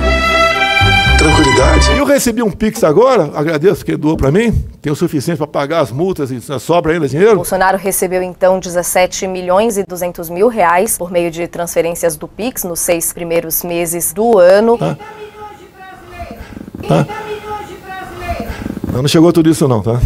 Tranquilidade. 1.27 1.91
E 1.91 1.99
eu 1.99 2.05
recebi 2.05 2.41
um 2.41 2.53
Pix 2.53 2.85
agora, 2.85 3.33
agradeço 3.35 3.85
que 3.85 3.97
doou 3.97 4.17
para 4.17 4.31
mim, 4.31 4.53
tem 4.81 4.93
o 4.93 4.95
suficiente 4.95 5.39
para 5.39 5.47
pagar 5.49 5.81
as 5.81 5.91
multas 5.91 6.31
e 6.31 6.41
sobra 6.61 6.93
ainda 6.93 7.09
dinheiro. 7.09 7.35
Bolsonaro 7.35 7.77
recebeu 7.77 8.23
então 8.23 8.61
17 8.61 9.27
milhões 9.27 9.77
e 9.77 9.83
200 9.83 10.31
mil 10.31 10.47
reais 10.47 10.97
por 10.97 11.11
meio 11.11 11.29
de 11.29 11.49
transferências 11.49 12.17
do 12.17 12.29
Pix 12.29 12.63
nos 12.63 12.79
seis 12.79 13.13
primeiros 13.13 13.65
meses 13.65 14.13
do 14.13 14.39
ano. 14.39 14.79
Tá. 14.79 14.97
Tá? 16.87 17.07
Não, 18.93 19.03
não 19.03 19.09
chegou 19.09 19.33
tudo 19.33 19.51
isso 19.51 19.67
não, 19.67 19.83
tá? 19.83 20.01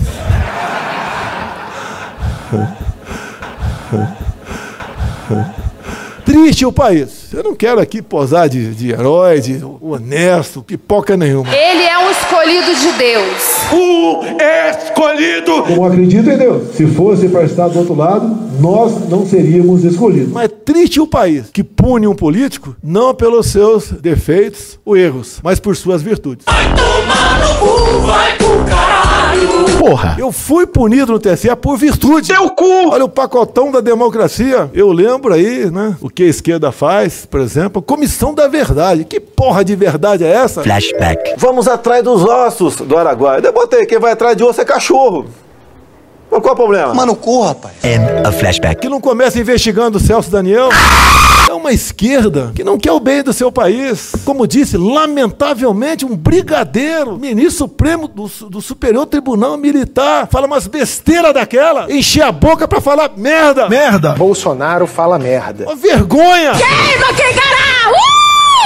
Triste 6.31 6.65
o 6.65 6.71
país. 6.71 7.33
Eu 7.33 7.43
não 7.43 7.57
quero 7.57 7.81
aqui 7.81 8.01
posar 8.01 8.49
de, 8.49 8.73
de 8.73 8.93
herói, 8.93 9.41
de 9.41 9.61
honesto, 9.81 10.63
pipoca 10.63 11.17
nenhuma. 11.17 11.53
Ele 11.53 11.83
é 11.83 11.99
um 11.99 12.09
escolhido 12.09 12.73
de 12.73 12.93
Deus. 12.93 13.33
O 13.73 14.23
escolhido! 14.71 15.65
Como 15.65 15.85
acredito 15.85 16.31
em 16.31 16.39
Deus. 16.39 16.77
Se 16.77 16.87
fosse 16.87 17.29
para 17.29 17.43
estar 17.43 17.67
do 17.67 17.81
outro 17.81 17.97
lado, 17.97 18.29
nós 18.61 19.09
não 19.09 19.27
seríamos 19.27 19.83
escolhidos. 19.83 20.33
Mas 20.33 20.45
é 20.45 20.49
triste 20.49 21.01
o 21.01 21.07
país 21.09 21.51
que 21.53 21.65
pune 21.65 22.07
um 22.07 22.15
político 22.15 22.77
não 22.81 23.13
pelos 23.13 23.47
seus 23.47 23.91
defeitos 23.91 24.79
ou 24.85 24.97
erros, 24.97 25.41
mas 25.43 25.59
por 25.59 25.75
suas 25.75 26.01
virtudes. 26.01 26.47
Vai 26.47 28.37
pro 28.37 28.65
caralho! 28.67 28.80
Porra! 29.81 30.15
Eu 30.19 30.31
fui 30.31 30.67
punido 30.67 31.13
no 31.13 31.19
TSE 31.19 31.57
por 31.57 31.79
virtude. 31.79 32.29
Teu 32.29 32.51
cu! 32.51 32.91
Olha 32.91 33.07
o 33.07 33.09
pacotão 33.09 33.73
da 33.73 33.81
democracia. 33.81 34.69
Eu 34.75 34.93
lembro 34.93 35.33
aí, 35.33 35.71
né? 35.71 35.97
O 36.03 36.11
que 36.11 36.25
a 36.25 36.27
esquerda 36.27 36.71
faz, 36.71 37.25
por 37.25 37.41
exemplo, 37.41 37.81
comissão 37.81 38.35
da 38.35 38.47
verdade. 38.47 39.07
Que 39.07 39.19
porra 39.19 39.65
de 39.65 39.75
verdade 39.75 40.23
é 40.23 40.31
essa? 40.31 40.63
Flashback. 40.63 41.33
Vamos 41.39 41.67
atrás 41.67 42.05
dos 42.05 42.23
ossos 42.23 42.77
do 42.77 42.95
Araguaia. 42.95 43.41
Eu 43.43 43.55
botei, 43.55 43.87
quem 43.87 43.99
vai 43.99 44.13
atrás 44.13 44.37
de 44.37 44.45
osso 44.45 44.61
é 44.61 44.67
cachorro. 44.67 45.25
Mas 46.31 46.41
qual 46.41 46.51
é 46.51 46.53
o 46.53 46.57
problema? 46.57 46.95
Mano, 46.95 47.17
cu, 47.17 47.43
rapaz. 47.43 47.75
End 47.85 48.27
of 48.27 48.39
flashback. 48.39 48.81
Que 48.81 48.89
não 48.89 49.01
começa 49.01 49.39
investigando 49.39 49.99
o 49.99 50.01
Celso 50.01 50.31
Daniel. 50.31 50.69
É 51.49 51.53
uma 51.53 51.73
esquerda 51.73 52.53
que 52.55 52.63
não 52.63 52.79
quer 52.79 52.93
o 52.93 53.01
bem 53.01 53.25
do 53.25 53.33
seu 53.33 53.51
país. 53.51 54.13
Como 54.25 54.47
disse, 54.47 54.77
lamentavelmente, 54.77 56.05
um 56.05 56.17
brigadeiro, 56.17 57.19
ministro 57.19 57.51
supremo 57.67 58.07
do, 58.07 58.29
do 58.49 58.61
Superior 58.61 59.05
Tribunal 59.07 59.57
Militar, 59.57 60.29
fala 60.31 60.47
umas 60.47 60.69
besteiras 60.69 61.35
daquela, 61.35 61.93
encher 61.93 62.23
a 62.23 62.31
boca 62.31 62.69
pra 62.69 62.81
falar 62.81 63.11
merda. 63.17 63.69
Merda. 63.69 64.13
Bolsonaro 64.13 64.87
fala 64.87 65.19
merda. 65.19 65.65
Uma 65.65 65.75
vergonha. 65.75 66.53
Queima 66.53 67.13
quem 67.15 67.35
caralho! 67.35 68.20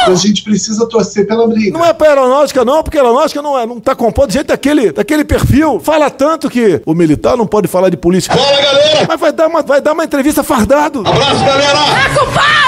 A 0.06 0.14
gente 0.14 0.42
precisa 0.42 0.86
torcer 0.88 1.26
pela 1.26 1.46
briga. 1.46 1.76
Não 1.76 1.84
é 1.84 1.92
pra 1.92 2.08
aeronáutica, 2.08 2.64
não, 2.64 2.82
porque 2.82 2.98
a 2.98 3.02
aeronáutica 3.02 3.40
não, 3.42 3.58
é, 3.58 3.66
não 3.66 3.80
tá 3.80 3.94
compondo 3.94 4.28
de 4.28 4.34
jeito 4.34 4.48
daquele, 4.48 4.92
daquele 4.92 5.24
perfil. 5.24 5.80
Fala 5.80 6.10
tanto 6.10 6.50
que 6.50 6.80
o 6.84 6.94
militar 6.94 7.36
não 7.36 7.46
pode 7.46 7.68
falar 7.68 7.88
de 7.88 7.96
política. 7.96 8.36
Bora, 8.36 8.62
galera! 8.62 9.06
Mas 9.08 9.20
vai 9.20 9.32
dar 9.32 9.46
uma, 9.46 9.62
vai 9.62 9.80
dar 9.80 9.92
uma 9.92 10.04
entrevista 10.04 10.42
fardado. 10.42 11.00
Abraço, 11.00 11.44
galera! 11.44 11.78
Tá 11.78 12.20
com 12.20 12.63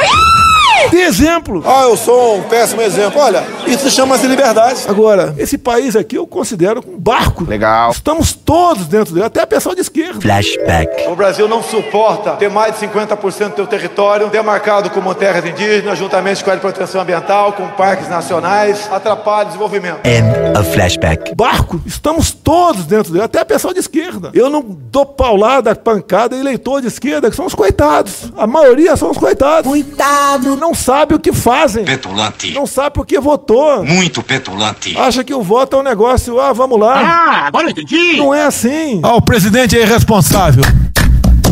De 0.90 0.98
exemplo. 0.98 1.62
Ah, 1.66 1.82
eu 1.82 1.96
sou 1.96 2.38
um 2.38 2.42
péssimo 2.42 2.80
exemplo. 2.82 3.20
Olha, 3.20 3.44
isso 3.66 3.90
chama-se 3.90 4.26
liberdade. 4.26 4.84
Agora, 4.88 5.34
esse 5.38 5.58
país 5.58 5.96
aqui 5.96 6.16
eu 6.16 6.26
considero 6.26 6.82
um 6.86 6.98
barco. 6.98 7.44
Legal. 7.44 7.90
Estamos 7.90 8.32
todos 8.32 8.86
dentro 8.86 9.12
dele, 9.14 9.26
até 9.26 9.42
a 9.42 9.46
pessoa 9.46 9.74
de 9.74 9.80
esquerda. 9.80 10.20
Flashback. 10.20 11.08
O 11.08 11.16
Brasil 11.16 11.48
não 11.48 11.62
suporta 11.62 12.32
ter 12.32 12.50
mais 12.50 12.78
de 12.78 12.86
50% 12.86 13.50
do 13.50 13.56
seu 13.56 13.66
território 13.66 14.28
demarcado 14.28 14.90
como 14.90 15.14
terras 15.14 15.44
indígenas, 15.44 15.98
juntamente 15.98 16.42
com 16.42 16.50
a 16.50 16.52
área 16.52 16.60
de 16.60 16.72
proteção 16.72 17.00
ambiental, 17.00 17.52
com 17.52 17.66
parques 17.68 18.08
nacionais, 18.08 18.88
atrapalha 18.90 19.42
o 19.42 19.46
desenvolvimento. 19.46 20.06
End 20.06 20.58
of 20.58 20.70
flashback. 20.72 21.34
Barco, 21.34 21.80
estamos 21.86 22.32
todos 22.32 22.84
dentro 22.84 23.12
dele, 23.12 23.24
até 23.24 23.40
a 23.40 23.44
pessoa 23.44 23.74
de 23.74 23.80
esquerda. 23.80 24.30
Eu 24.32 24.48
não 24.48 24.62
dou 24.62 25.04
paulada, 25.06 25.74
pancada 25.74 26.36
eleitor 26.36 26.80
de 26.80 26.88
esquerda, 26.88 27.30
que 27.30 27.36
são 27.36 27.46
os 27.46 27.54
coitados. 27.54 28.32
A 28.36 28.46
maioria 28.46 28.96
são 28.96 29.10
os 29.10 29.18
coitados. 29.18 29.70
Coitado. 29.70 30.56
Não 30.56 30.65
sabe 30.74 31.14
o 31.14 31.18
que 31.18 31.32
fazem. 31.32 31.84
Petulante. 31.84 32.52
Não 32.52 32.66
sabe 32.66 32.94
por 32.94 33.06
que 33.06 33.18
votou. 33.18 33.84
Muito 33.84 34.22
petulante. 34.22 34.96
Acha 34.96 35.22
que 35.24 35.34
o 35.34 35.42
voto 35.42 35.76
é 35.76 35.80
um 35.80 35.82
negócio, 35.82 36.40
ah, 36.40 36.52
vamos 36.52 36.78
lá. 36.78 37.00
Ah, 37.00 37.46
agora 37.46 37.66
eu 37.66 37.70
entendi. 37.70 38.16
Não 38.16 38.34
é 38.34 38.44
assim. 38.44 39.00
Ah, 39.02 39.14
o 39.14 39.22
presidente 39.22 39.76
é 39.76 39.82
irresponsável. 39.82 40.64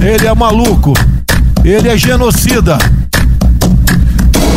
Ele 0.01 0.27
é 0.27 0.35
maluco. 0.35 0.93
Ele 1.65 1.89
é 1.89 1.97
genocida. 1.97 2.79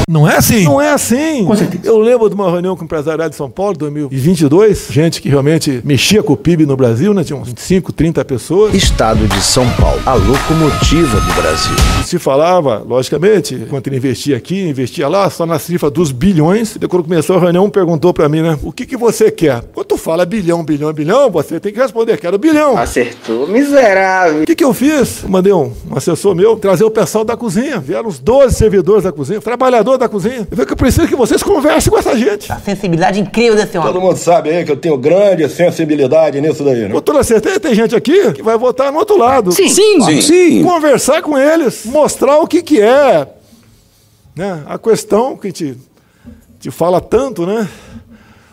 Não 0.10 0.26
é 0.26 0.38
assim? 0.38 0.64
Não 0.64 0.80
é 0.80 0.94
assim. 0.94 1.44
Com 1.44 1.54
certeza. 1.54 1.86
Eu 1.86 2.00
lembro 2.00 2.30
de 2.30 2.34
uma 2.34 2.50
reunião 2.50 2.78
com 2.78 2.84
o 2.84 2.86
empresariado 2.86 3.32
de 3.32 3.36
São 3.36 3.50
Paulo, 3.50 3.76
2022. 3.78 4.88
Gente 4.90 5.22
que 5.22 5.28
realmente 5.28 5.82
mexia 5.84 6.24
com 6.24 6.32
o 6.32 6.38
PIB 6.38 6.66
no 6.66 6.78
Brasil, 6.78 7.14
né? 7.14 7.26
Tinha 7.26 7.38
uns 7.38 7.50
25, 7.50 7.92
30 7.92 8.24
pessoas. 8.24 8.74
Estado 8.74 9.28
de 9.28 9.42
São 9.42 9.70
Paulo, 9.72 10.02
a 10.06 10.14
locomotiva 10.14 11.20
do 11.20 11.34
Brasil. 11.34 11.76
Se 12.06 12.18
falava, 12.18 12.82
logicamente, 12.88 13.68
quanto 13.70 13.88
ele 13.88 13.98
investia 13.98 14.38
aqui, 14.38 14.70
investia 14.70 15.10
lá, 15.10 15.30
só 15.30 15.46
na 15.46 15.60
cifra 15.60 15.90
dos 15.90 16.14
bilhões. 16.14 16.78
E 16.78 16.88
quando 16.88 17.04
começou 17.04 17.36
a 17.36 17.40
reunião, 17.42 17.70
perguntou 17.70 18.14
pra 18.14 18.30
mim, 18.30 18.42
né? 18.42 18.58
O 18.64 18.72
que, 18.72 18.86
que 18.86 18.96
você 18.96 19.30
quer? 19.30 19.62
Quando 19.74 19.88
tu 19.88 19.98
fala 19.98 20.26
bilhão, 20.26 20.64
bilhão, 20.64 20.94
bilhão, 20.94 21.30
você 21.30 21.60
tem 21.60 21.74
que 21.74 21.82
responder, 21.82 22.16
quero 22.16 22.38
bilhão. 22.38 22.78
Acertou, 22.78 23.46
miserável. 23.46 24.44
O 24.44 24.46
que, 24.46 24.56
que 24.56 24.64
eu 24.64 24.74
fiz? 24.74 25.26
Mandei 25.28 25.52
um, 25.52 25.74
um 25.92 25.98
assessor 25.98 26.34
meu 26.34 26.56
trazer 26.56 26.86
o 26.86 26.92
pessoal 26.92 27.26
da 27.26 27.36
cozinha. 27.36 27.78
Vieram 27.78 28.08
uns 28.08 28.20
12 28.20 28.56
servidores 28.56 29.04
da 29.04 29.12
cozinha, 29.12 29.42
trabalhador 29.42 29.97
da 29.98 30.10
cozinha. 30.10 30.40
Eu 30.40 30.48
falei 30.50 30.66
que 30.66 30.74
eu 30.74 30.78
preciso 30.78 31.08
que 31.08 31.16
vocês 31.16 31.42
conversem 31.44 31.92
com 31.92 31.98
essa 31.98 32.18
gente. 32.18 32.52
A 32.52 32.58
sensibilidade 32.60 33.20
incrível 33.20 33.56
desse 33.56 33.78
homem. 33.78 33.92
Todo 33.92 34.02
mundo 34.02 34.18
sabe 34.18 34.50
aí 34.50 34.66
que 34.66 34.72
eu 34.72 34.78
tenho 34.78 34.98
grande 34.98 35.48
sensibilidade 35.50 36.40
nisso 36.42 36.64
daí, 36.64 36.84
né? 36.84 36.90
Com 36.90 37.02
toda 37.02 37.24
certeza, 37.24 37.60
tem 37.60 37.74
gente 37.74 37.96
aqui 37.96 38.34
que 38.34 38.44
vai 38.44 38.58
votar 38.58 38.92
no 38.92 39.00
outro 39.00 39.18
lado. 39.18 39.52
Sim. 39.52 39.70
Sim. 39.70 40.02
Sim. 40.02 40.22
Sim. 40.22 40.64
Conversar 40.64 41.22
com 41.22 41.38
eles, 41.38 41.86
mostrar 41.86 42.38
o 42.40 42.48
que, 42.48 42.62
que 42.62 42.82
é. 42.82 43.28
Né? 44.36 44.64
A 44.68 44.78
questão 44.78 45.36
que 45.36 45.52
te, 45.52 45.76
te 46.60 46.70
fala 46.70 47.02
tanto, 47.02 47.46
né? 47.46 47.68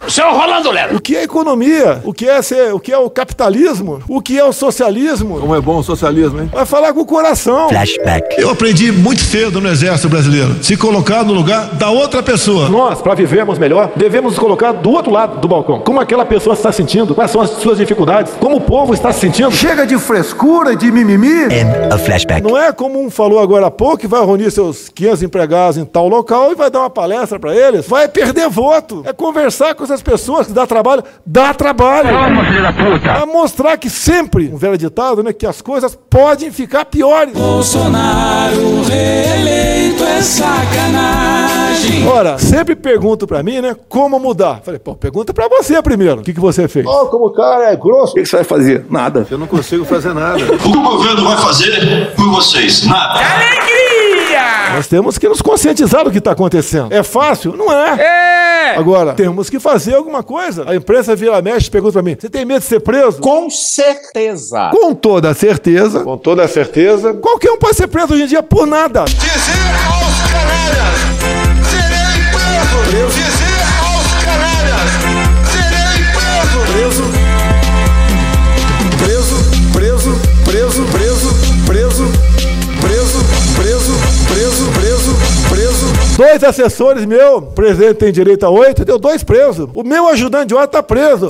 Seu 0.08 0.32
Rolando 0.32 0.70
Lero. 0.70 0.96
O 0.96 1.00
que 1.00 1.16
é 1.16 1.24
economia? 1.24 2.00
O 2.04 2.12
que 2.12 2.28
é 2.28 2.40
ser, 2.42 2.72
o 2.72 2.78
que 2.78 2.92
é 2.92 2.98
o 2.98 3.10
capitalismo? 3.10 4.00
O 4.08 4.20
que 4.20 4.38
é 4.38 4.44
o 4.44 4.52
socialismo? 4.52 5.40
Como 5.40 5.54
é 5.54 5.60
bom 5.60 5.78
o 5.78 5.82
socialismo, 5.82 6.40
hein? 6.40 6.50
Vai 6.52 6.66
falar 6.66 6.92
com 6.92 7.00
o 7.00 7.06
coração. 7.06 7.68
Flashback. 7.68 8.40
Eu 8.40 8.50
aprendi 8.50 8.92
muito 8.92 9.22
cedo 9.22 9.60
no 9.60 9.68
exército 9.68 10.08
brasileiro. 10.08 10.62
Se 10.62 10.76
colocar 10.76 11.24
no 11.24 11.32
lugar 11.32 11.74
da 11.74 11.90
outra 11.90 12.22
pessoa. 12.22 12.68
Nós, 12.68 13.00
para 13.02 13.14
vivermos 13.14 13.58
melhor, 13.58 13.90
devemos 13.96 14.32
nos 14.32 14.38
colocar 14.38 14.72
do 14.72 14.90
outro 14.90 15.10
lado 15.10 15.40
do 15.40 15.48
balcão. 15.48 15.80
Como 15.80 16.00
aquela 16.00 16.24
pessoa 16.24 16.54
está 16.54 16.70
se 16.70 16.84
sentindo? 16.84 17.14
Quais 17.14 17.30
são 17.30 17.40
as 17.40 17.50
suas 17.50 17.78
dificuldades? 17.78 18.34
Como 18.38 18.56
o 18.56 18.60
povo 18.60 18.92
está 18.92 19.12
se 19.12 19.20
sentindo? 19.20 19.50
Chega 19.50 19.86
de 19.86 19.98
frescura 19.98 20.72
e 20.72 20.76
de 20.76 20.92
mimimi. 20.92 21.44
End 21.44 21.94
of 21.94 22.04
flashback. 22.04 22.42
Não 22.42 22.58
é 22.58 22.72
como 22.72 23.00
um 23.00 23.10
falou 23.10 23.40
agora 23.40 23.66
há 23.66 23.70
pouco 23.70 23.98
que 23.98 24.06
vai 24.06 24.24
reunir 24.24 24.50
seus 24.50 24.88
500 24.90 25.22
empregados 25.22 25.78
em 25.78 25.84
tal 25.84 26.08
local 26.08 26.52
e 26.52 26.54
vai 26.54 26.70
dar 26.70 26.80
uma 26.80 26.90
palestra 26.90 27.38
para 27.38 27.54
eles. 27.56 27.86
Vai 27.88 28.08
perder 28.08 28.48
voto. 28.50 29.02
É 29.06 29.12
conversar 29.12 29.74
com 29.74 29.84
essas 29.84 29.93
pessoas 30.02 30.46
que 30.46 30.52
dá 30.52 30.66
trabalho. 30.66 31.02
Dá 31.24 31.52
trabalho. 31.54 32.09
Calma, 32.11 32.44
filho 32.44 32.62
da 32.62 32.72
puta. 32.72 32.98
Pra 33.00 33.26
mostrar 33.26 33.76
que 33.76 33.90
sempre, 33.90 34.48
um 34.52 34.57
velho 34.57 34.78
ditado, 34.78 35.22
né? 35.22 35.33
Que 35.33 35.46
as 35.46 35.61
coisas 35.61 35.98
podem 36.09 36.50
ficar 36.50 36.85
piores. 36.85 37.35
Bolsonaro 37.35 38.83
reeleito 38.83 40.04
é 40.04 40.22
sacanagem. 40.22 42.07
Ora, 42.09 42.38
sempre 42.38 42.74
pergunto 42.76 43.26
pra 43.26 43.42
mim, 43.42 43.61
né? 43.61 43.76
Como 43.88 44.18
mudar? 44.18 44.61
Falei, 44.64 44.78
pô, 44.78 44.94
pergunta 44.94 45.33
pra 45.35 45.48
você 45.48 45.80
primeiro. 45.83 46.20
O 46.20 46.22
que, 46.22 46.33
que 46.33 46.40
você 46.40 46.68
fez? 46.68 46.87
Ó, 46.87 47.07
como 47.07 47.26
o 47.26 47.33
cara 47.33 47.70
é 47.72 47.76
grosso. 47.76 48.12
O 48.12 48.14
que, 48.14 48.22
que 48.22 48.28
você 48.28 48.37
vai 48.37 48.44
fazer? 48.44 48.85
Nada. 48.90 49.26
Eu 49.30 49.38
não 49.38 49.46
consigo 49.46 49.85
fazer 49.85 50.14
nada. 50.14 50.44
O 50.44 50.59
que 50.59 50.68
o 50.68 50.83
governo 50.83 51.24
vai 51.24 51.37
fazer 51.37 52.12
por 52.14 52.30
vocês? 52.30 52.85
Nada. 52.87 53.20
Alegria! 53.20 53.83
Nós 54.74 54.87
temos 54.87 55.18
que 55.18 55.28
nos 55.28 55.40
conscientizar 55.40 56.04
do 56.04 56.11
que 56.11 56.18
está 56.18 56.33
acontecendo. 56.33 56.92
É 56.92 57.02
fácil? 57.02 57.57
Não 57.57 57.72
é. 57.72 58.00
É! 58.00 58.76
Agora, 58.76 59.12
temos 59.12 59.48
que 59.48 59.61
fazer 59.61 59.94
alguma 59.94 60.22
coisa. 60.22 60.68
A 60.68 60.74
imprensa 60.74 61.14
vira 61.14 61.40
mexe 61.40 61.68
e 61.68 61.70
pergunta 61.70 61.92
pra 61.92 62.02
mim: 62.02 62.16
você 62.18 62.28
tem 62.28 62.44
medo 62.44 62.61
de 62.61 62.66
ser 62.66 62.80
preso? 62.80 63.18
Com 63.18 63.48
certeza. 63.50 64.70
Com 64.72 64.94
toda 64.94 65.30
a 65.30 65.35
certeza. 65.35 66.00
Com 66.00 66.16
toda 66.16 66.44
a 66.44 66.48
certeza. 66.48 67.14
Qualquer 67.14 67.50
um 67.52 67.59
pode 67.59 67.76
ser 67.76 67.87
preso 67.87 68.14
hoje 68.14 68.24
em 68.24 68.26
dia 68.26 68.42
por 68.42 68.66
nada. 68.66 69.04
Dizer 69.04 69.74
aos 69.90 70.33
canalhas, 70.33 71.23
assessores 86.44 87.04
meu, 87.04 87.42
presidente 87.42 87.94
tem 87.94 88.12
direito 88.12 88.44
a 88.44 88.50
oito, 88.50 88.85
deu 88.85 88.98
dois 88.98 89.22
presos. 89.22 89.68
O 89.74 89.83
meu 89.83 90.09
ajudante 90.09 90.48
de 90.48 90.54
ordem 90.54 90.70
tá 90.70 90.83
preso. 90.83 91.28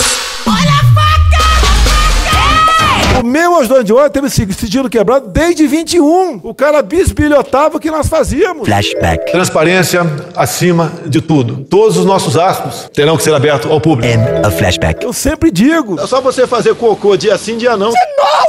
O 3.20 3.26
meu 3.26 3.56
ajudante 3.58 3.84
de 3.84 3.92
ordem 3.92 4.10
teve 4.10 4.28
sig- 4.28 4.52
sigilo 4.52 4.90
quebrado 4.90 5.28
desde 5.28 5.66
21. 5.66 6.40
O 6.42 6.52
cara 6.54 6.82
bisbilhotava 6.82 7.76
o 7.76 7.80
que 7.80 7.90
nós 7.90 8.06
fazíamos. 8.08 8.66
Flashback. 8.66 9.30
Transparência 9.32 10.02
acima 10.36 10.92
de 11.06 11.20
tudo. 11.22 11.64
Todos 11.64 11.96
os 11.96 12.04
nossos 12.04 12.36
aspas 12.36 12.90
terão 12.92 13.16
que 13.16 13.22
ser 13.22 13.32
abertos 13.32 13.70
ao 13.70 13.80
público. 13.80 14.12
End 14.12 14.46
of 14.46 14.56
flashback. 14.58 15.02
Eu 15.04 15.12
sempre 15.12 15.50
digo. 15.50 15.98
É 15.98 16.06
só 16.06 16.20
você 16.20 16.46
fazer 16.46 16.74
cocô 16.74 17.16
dia 17.16 17.38
sim, 17.38 17.56
dia 17.56 17.76
não. 17.76 17.92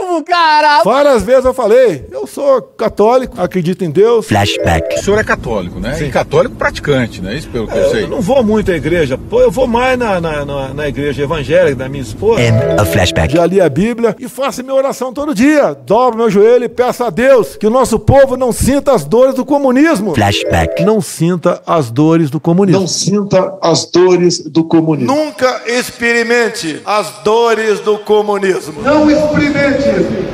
Novo, 0.01 0.23
cara! 0.23 0.81
Várias 0.83 1.23
vezes 1.23 1.45
eu 1.45 1.53
falei, 1.53 2.05
eu 2.11 2.25
sou 2.27 2.61
católico, 2.61 3.39
acredito 3.39 3.83
em 3.85 3.91
Deus. 3.91 4.25
Flashback. 4.27 4.99
O 4.99 5.03
senhor 5.03 5.19
é 5.19 5.23
católico, 5.23 5.79
né? 5.79 5.97
E 6.01 6.09
católico 6.09 6.55
praticante, 6.55 7.21
né? 7.21 7.35
Isso 7.35 7.47
pelo 7.49 7.67
que 7.67 7.77
eu 7.77 7.89
sei. 7.91 8.03
Eu 8.03 8.07
não 8.09 8.21
vou 8.21 8.43
muito 8.43 8.71
à 8.71 8.75
igreja, 8.75 9.17
pô, 9.17 9.41
eu 9.41 9.51
vou 9.51 9.67
mais 9.67 9.97
na, 9.97 10.19
na, 10.19 10.43
na, 10.43 10.73
na 10.73 10.87
igreja 10.87 11.23
evangélica 11.23 11.75
da 11.75 11.87
minha 11.87 12.03
esposa. 12.03 12.41
End 12.41 12.57
of 12.81 12.91
flashback. 12.91 13.33
Já 13.33 13.45
li 13.45 13.61
a 13.61 13.69
Bíblia 13.69 14.15
e 14.19 14.27
faço 14.27 14.54
minha 14.63 14.75
oração 14.75 15.13
todo 15.13 15.33
dia. 15.33 15.73
Dobro 15.85 16.17
meu 16.17 16.29
joelho 16.29 16.65
e 16.65 16.69
peço 16.69 17.03
a 17.03 17.09
Deus 17.09 17.55
que 17.55 17.67
o 17.67 17.69
nosso 17.69 17.99
povo 17.99 18.35
não 18.35 18.51
sinta 18.51 18.93
as 18.93 19.05
dores 19.05 19.35
do 19.35 19.45
comunismo. 19.45 20.15
Flashback. 20.15 20.83
Não 20.83 20.99
sinta 20.99 21.61
as 21.65 21.91
dores 21.91 22.29
do 22.29 22.39
comunismo. 22.39 22.81
Não 22.81 22.87
sinta 22.87 23.57
as 23.61 23.85
dores 23.85 24.39
do 24.39 24.63
comunismo. 24.63 25.15
Nunca 25.15 25.61
experimente 25.67 26.81
as 26.85 27.09
dores 27.23 27.79
do 27.79 27.97
comunismo. 27.99 28.81
Não 28.81 29.09
experimente 29.09 29.85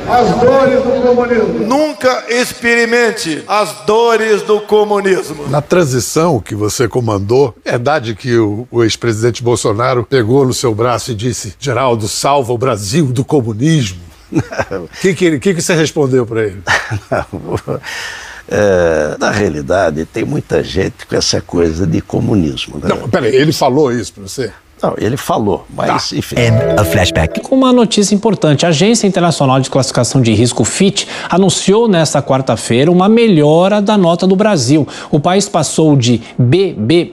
as 0.08 0.40
dores 0.40 0.82
do 0.82 1.02
comunismo. 1.02 1.66
Nunca 1.66 2.24
experimente 2.28 3.44
as 3.46 3.72
dores 3.86 4.42
do 4.42 4.60
comunismo. 4.60 5.48
Na 5.48 5.60
transição 5.60 6.40
que 6.40 6.54
você 6.54 6.88
comandou, 6.88 7.54
é 7.64 7.72
verdade 7.82 8.14
que 8.14 8.36
o, 8.36 8.66
o 8.70 8.84
ex-presidente 8.84 9.42
Bolsonaro 9.42 10.06
pegou 10.08 10.46
no 10.46 10.54
seu 10.54 10.74
braço 10.74 11.10
e 11.10 11.14
disse: 11.14 11.54
Geraldo, 11.58 12.06
salva 12.08 12.52
o 12.52 12.58
Brasil 12.58 13.06
do 13.06 13.24
comunismo. 13.24 14.11
O 14.32 14.88
que, 15.00 15.14
que, 15.14 15.38
que, 15.38 15.54
que 15.54 15.62
você 15.62 15.74
respondeu 15.74 16.26
para 16.26 16.44
ele? 16.44 16.62
É, 18.48 19.16
na 19.18 19.30
realidade, 19.30 20.04
tem 20.04 20.24
muita 20.24 20.62
gente 20.62 21.06
com 21.06 21.16
essa 21.16 21.40
coisa 21.40 21.86
de 21.86 22.02
comunismo. 22.02 22.78
Né? 22.78 22.88
Não, 22.88 23.08
peraí, 23.08 23.34
ele 23.34 23.52
falou 23.52 23.90
isso 23.90 24.12
para 24.12 24.24
você? 24.24 24.52
Não, 24.82 24.94
ele 24.98 25.16
falou, 25.16 25.64
mas 25.74 26.12
enfim. 26.12 26.34
End 26.38 26.80
of 26.80 26.90
flashback. 26.90 27.40
Com 27.40 27.54
uma 27.54 27.72
notícia 27.72 28.14
importante, 28.14 28.66
a 28.66 28.70
Agência 28.70 29.06
Internacional 29.06 29.60
de 29.60 29.70
Classificação 29.70 30.20
de 30.20 30.32
Risco 30.32 30.64
Fitch 30.64 31.06
anunciou 31.30 31.86
nesta 31.86 32.20
quarta-feira 32.22 32.90
uma 32.90 33.08
melhora 33.08 33.80
da 33.80 33.96
nota 33.96 34.26
do 34.26 34.34
Brasil. 34.34 34.86
O 35.10 35.20
país 35.20 35.48
passou 35.48 35.94
de 35.96 36.20
BB- 36.38 37.12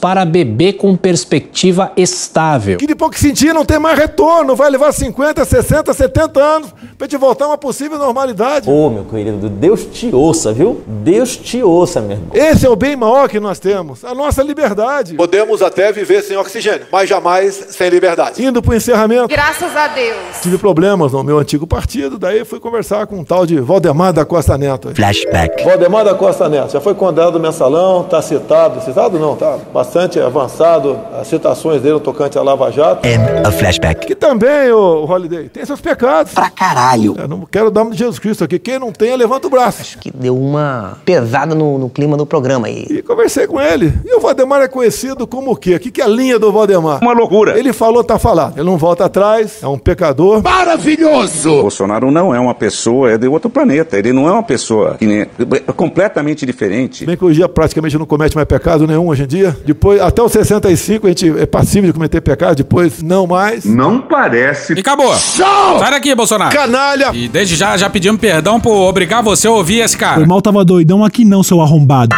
para 0.00 0.24
BB 0.24 0.72
com 0.74 0.96
perspectiva 0.96 1.92
estável. 1.96 2.78
Que 2.78 2.86
de 2.86 2.94
pouco 2.94 3.18
sentir 3.18 3.52
não 3.52 3.64
tem 3.64 3.78
mais 3.78 3.98
retorno. 3.98 4.54
Vai 4.56 4.70
levar 4.70 4.92
50, 4.92 5.44
60, 5.44 5.92
70 5.92 6.40
anos 6.40 6.74
pra 6.96 7.06
gente 7.06 7.16
voltar 7.18 7.44
a 7.44 7.48
uma 7.48 7.58
possível 7.58 7.98
normalidade. 7.98 8.68
Ô, 8.70 8.88
meu 8.90 9.04
querido, 9.04 9.48
Deus 9.48 9.84
te 9.84 10.14
ouça, 10.14 10.52
viu? 10.52 10.82
Deus 10.86 11.36
te 11.36 11.62
ouça, 11.62 12.00
meu 12.00 12.12
irmão. 12.12 12.28
Esse 12.34 12.66
é 12.66 12.70
o 12.70 12.76
bem 12.76 12.96
maior 12.96 13.28
que 13.28 13.38
nós 13.40 13.58
temos, 13.58 14.04
a 14.04 14.14
nossa 14.14 14.42
liberdade. 14.42 15.14
Podemos 15.14 15.62
até 15.62 15.92
viver 15.92 16.22
sem 16.22 16.36
oxigênio, 16.36 16.86
mas 16.90 17.01
jamais 17.06 17.66
sem 17.70 17.88
liberdade. 17.88 18.44
Indo 18.44 18.62
pro 18.62 18.74
encerramento. 18.74 19.28
Graças 19.28 19.76
a 19.76 19.88
Deus. 19.88 20.40
Tive 20.42 20.58
problemas 20.58 21.12
no 21.12 21.22
meu 21.22 21.38
antigo 21.38 21.66
partido, 21.66 22.18
daí 22.18 22.44
fui 22.44 22.60
conversar 22.60 23.06
com 23.06 23.18
um 23.18 23.24
tal 23.24 23.46
de 23.46 23.60
Valdemar 23.60 24.12
da 24.12 24.24
Costa 24.24 24.56
Neto. 24.58 24.94
Flashback. 24.94 25.64
Valdemar 25.64 26.04
da 26.04 26.14
Costa 26.14 26.48
Neto, 26.48 26.72
já 26.72 26.80
foi 26.80 26.94
condenado 26.94 27.34
no 27.34 27.40
mensalão, 27.40 28.04
tá 28.04 28.20
citado, 28.20 28.80
citado 28.82 29.18
não, 29.18 29.36
tá 29.36 29.58
bastante 29.72 30.18
avançado 30.20 30.98
as 31.20 31.26
citações 31.28 31.80
dele 31.82 31.94
no 31.94 32.00
tocante 32.00 32.38
à 32.38 32.42
Lava 32.42 32.70
Jato. 32.70 33.06
End 33.06 33.22
of 33.46 33.58
flashback. 33.58 34.06
Que 34.06 34.14
também, 34.14 34.70
o 34.70 35.04
Holiday, 35.04 35.48
tem 35.48 35.64
seus 35.64 35.80
pecados. 35.80 36.32
Pra 36.32 36.50
caralho. 36.50 37.14
Eu 37.18 37.28
não 37.28 37.40
quero 37.42 37.70
dar 37.70 37.84
de 37.90 37.98
Jesus 37.98 38.18
Cristo 38.18 38.44
aqui. 38.44 38.58
Quem 38.58 38.78
não 38.78 38.92
tem, 38.92 39.16
levanta 39.16 39.46
o 39.46 39.50
braço. 39.50 39.98
Que 39.98 40.10
deu 40.10 40.36
uma 40.36 40.98
pesada 41.04 41.54
no, 41.54 41.78
no 41.78 41.88
clima 41.88 42.16
do 42.16 42.26
programa 42.26 42.66
aí. 42.66 42.86
E 42.88 43.02
conversei 43.02 43.46
com 43.46 43.60
ele. 43.60 43.92
E 44.04 44.14
o 44.14 44.20
Valdemar 44.20 44.62
é 44.62 44.68
conhecido 44.68 45.26
como 45.26 45.52
o 45.52 45.56
quê? 45.56 45.76
O 45.76 45.80
que, 45.80 45.90
que 45.90 46.00
é 46.00 46.04
a 46.04 46.08
linha 46.08 46.38
do 46.38 46.52
Valdemar? 46.52 46.91
Uma 47.00 47.12
loucura. 47.12 47.58
Ele 47.58 47.72
falou, 47.72 48.02
tá 48.02 48.18
falado. 48.18 48.56
Ele 48.56 48.64
não 48.64 48.76
volta 48.76 49.04
atrás, 49.04 49.62
é 49.62 49.66
um 49.66 49.78
pecador. 49.78 50.42
Maravilhoso! 50.42 51.62
Bolsonaro 51.62 52.10
não 52.10 52.34
é 52.34 52.40
uma 52.40 52.54
pessoa, 52.54 53.10
é 53.12 53.18
de 53.18 53.28
outro 53.28 53.50
planeta. 53.50 53.98
Ele 53.98 54.12
não 54.12 54.28
é 54.28 54.32
uma 54.32 54.42
pessoa 54.42 54.96
que 54.98 55.06
nem, 55.06 55.20
é 55.20 55.72
completamente 55.74 56.44
diferente. 56.44 57.04
Bem 57.06 57.16
que 57.16 57.24
hoje 57.24 57.34
em 57.34 57.38
dia 57.38 57.48
praticamente 57.48 57.98
não 57.98 58.06
comete 58.06 58.34
mais 58.34 58.46
pecado 58.46 58.86
nenhum 58.86 59.08
hoje 59.08 59.24
em 59.24 59.26
dia. 59.26 59.56
Depois, 59.64 60.00
até 60.00 60.22
os 60.22 60.32
65 60.32 61.06
a 61.06 61.10
gente 61.10 61.38
é 61.38 61.46
passível 61.46 61.88
de 61.88 61.92
cometer 61.92 62.20
pecado, 62.20 62.56
depois 62.56 63.02
não 63.02 63.26
mais. 63.26 63.64
Não 63.64 64.00
parece. 64.00 64.74
E 64.74 64.80
acabou. 64.80 65.12
Sai 65.14 65.90
daqui, 65.90 66.14
Bolsonaro. 66.14 66.54
Canalha! 66.54 67.10
E 67.12 67.28
desde 67.28 67.56
já, 67.56 67.76
já 67.76 67.88
pedimos 67.88 68.20
perdão 68.20 68.60
por 68.60 68.72
obrigar 68.72 69.22
você 69.22 69.46
a 69.46 69.50
ouvir 69.50 69.80
esse 69.80 69.96
cara. 69.96 70.16
Foi 70.16 70.26
mal 70.26 70.40
tava 70.42 70.64
doidão 70.64 71.04
aqui 71.04 71.24
não, 71.24 71.42
seu 71.42 71.60
arrombado. 71.60 72.14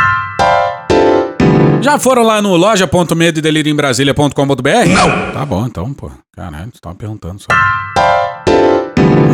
Já 1.85 1.99
foram 1.99 2.23
lá 2.23 2.41
no 2.41 2.57
loja.medoedelirioembrasilha.com.br? 2.57 4.89
Não! 4.89 5.33
Tá 5.35 5.45
bom, 5.45 5.67
então, 5.67 5.93
pô. 5.93 6.11
Caralho, 6.35 6.71
você 6.73 6.81
tava 6.81 6.95
perguntando 6.95 7.43
só. 7.43 7.49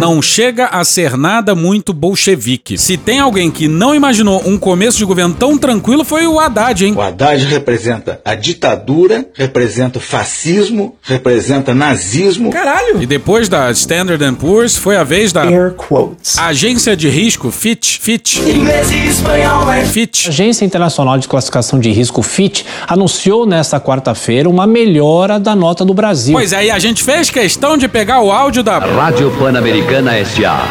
Não 0.01 0.23
chega 0.23 0.65
a 0.69 0.83
ser 0.83 1.15
nada 1.15 1.55
muito 1.55 1.93
bolchevique. 1.93 2.79
Se 2.79 2.97
tem 2.97 3.21
alguém 3.21 3.51
que 3.51 3.69
não 3.69 3.95
imaginou 3.95 4.43
um 4.47 4.57
começo 4.57 4.97
de 4.97 5.05
governo 5.05 5.35
tão 5.35 5.59
tranquilo, 5.59 6.05
foi 6.05 6.27
o 6.27 6.41
Haddad, 6.41 6.87
hein? 6.87 6.95
O 6.97 7.03
Haddad 7.03 7.45
representa 7.45 8.19
a 8.25 8.35
ditadura, 8.35 9.29
representa 9.35 9.99
o 9.99 10.01
fascismo, 10.01 10.97
representa 11.03 11.75
nazismo. 11.75 12.51
Caralho! 12.51 13.03
E 13.03 13.05
depois 13.05 13.47
da 13.47 13.71
Standard 13.73 14.25
Poor's, 14.37 14.75
foi 14.75 14.97
a 14.97 15.05
vez 15.05 15.35
da 15.35 15.43
Air 15.43 15.73
quotes. 15.73 16.39
agência 16.39 16.97
de 16.97 17.11
risco 17.11 17.51
Fitch. 17.51 17.99
Fitch. 17.99 18.39
Inglês 18.39 18.91
e 18.91 19.07
espanhol 19.07 19.71
é 19.71 19.85
Fitch. 19.85 20.29
A 20.29 20.29
Agência 20.31 20.65
Internacional 20.65 21.19
de 21.19 21.29
Classificação 21.29 21.79
de 21.79 21.91
Risco 21.91 22.23
Fitch 22.23 22.63
anunciou 22.89 23.45
nesta 23.45 23.79
quarta-feira 23.79 24.49
uma 24.49 24.67
melhora 24.67 25.39
da 25.39 25.55
nota 25.55 25.85
do 25.85 25.93
Brasil. 25.93 26.33
Pois 26.33 26.55
é, 26.55 26.65
e 26.65 26.71
a 26.71 26.79
gente 26.79 27.03
fez 27.03 27.29
questão 27.29 27.77
de 27.77 27.87
pegar 27.87 28.23
o 28.23 28.33
áudio 28.33 28.63
da 28.63 28.79
Rádio 28.79 29.31
Pan-Americana 29.39 29.90
S.A. 29.93 30.63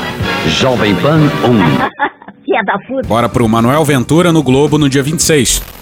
Jovem 0.48 0.96
Pan 0.96 1.20
1. 1.20 1.30
Filha 2.46 2.64
da 2.66 2.80
puta. 2.88 3.06
Bora 3.06 3.28
pro 3.28 3.50
Manuel 3.50 3.84
Ventura 3.84 4.32
no 4.32 4.42
Globo 4.42 4.78
no 4.78 4.88
dia 4.88 5.04
26. 5.04 5.79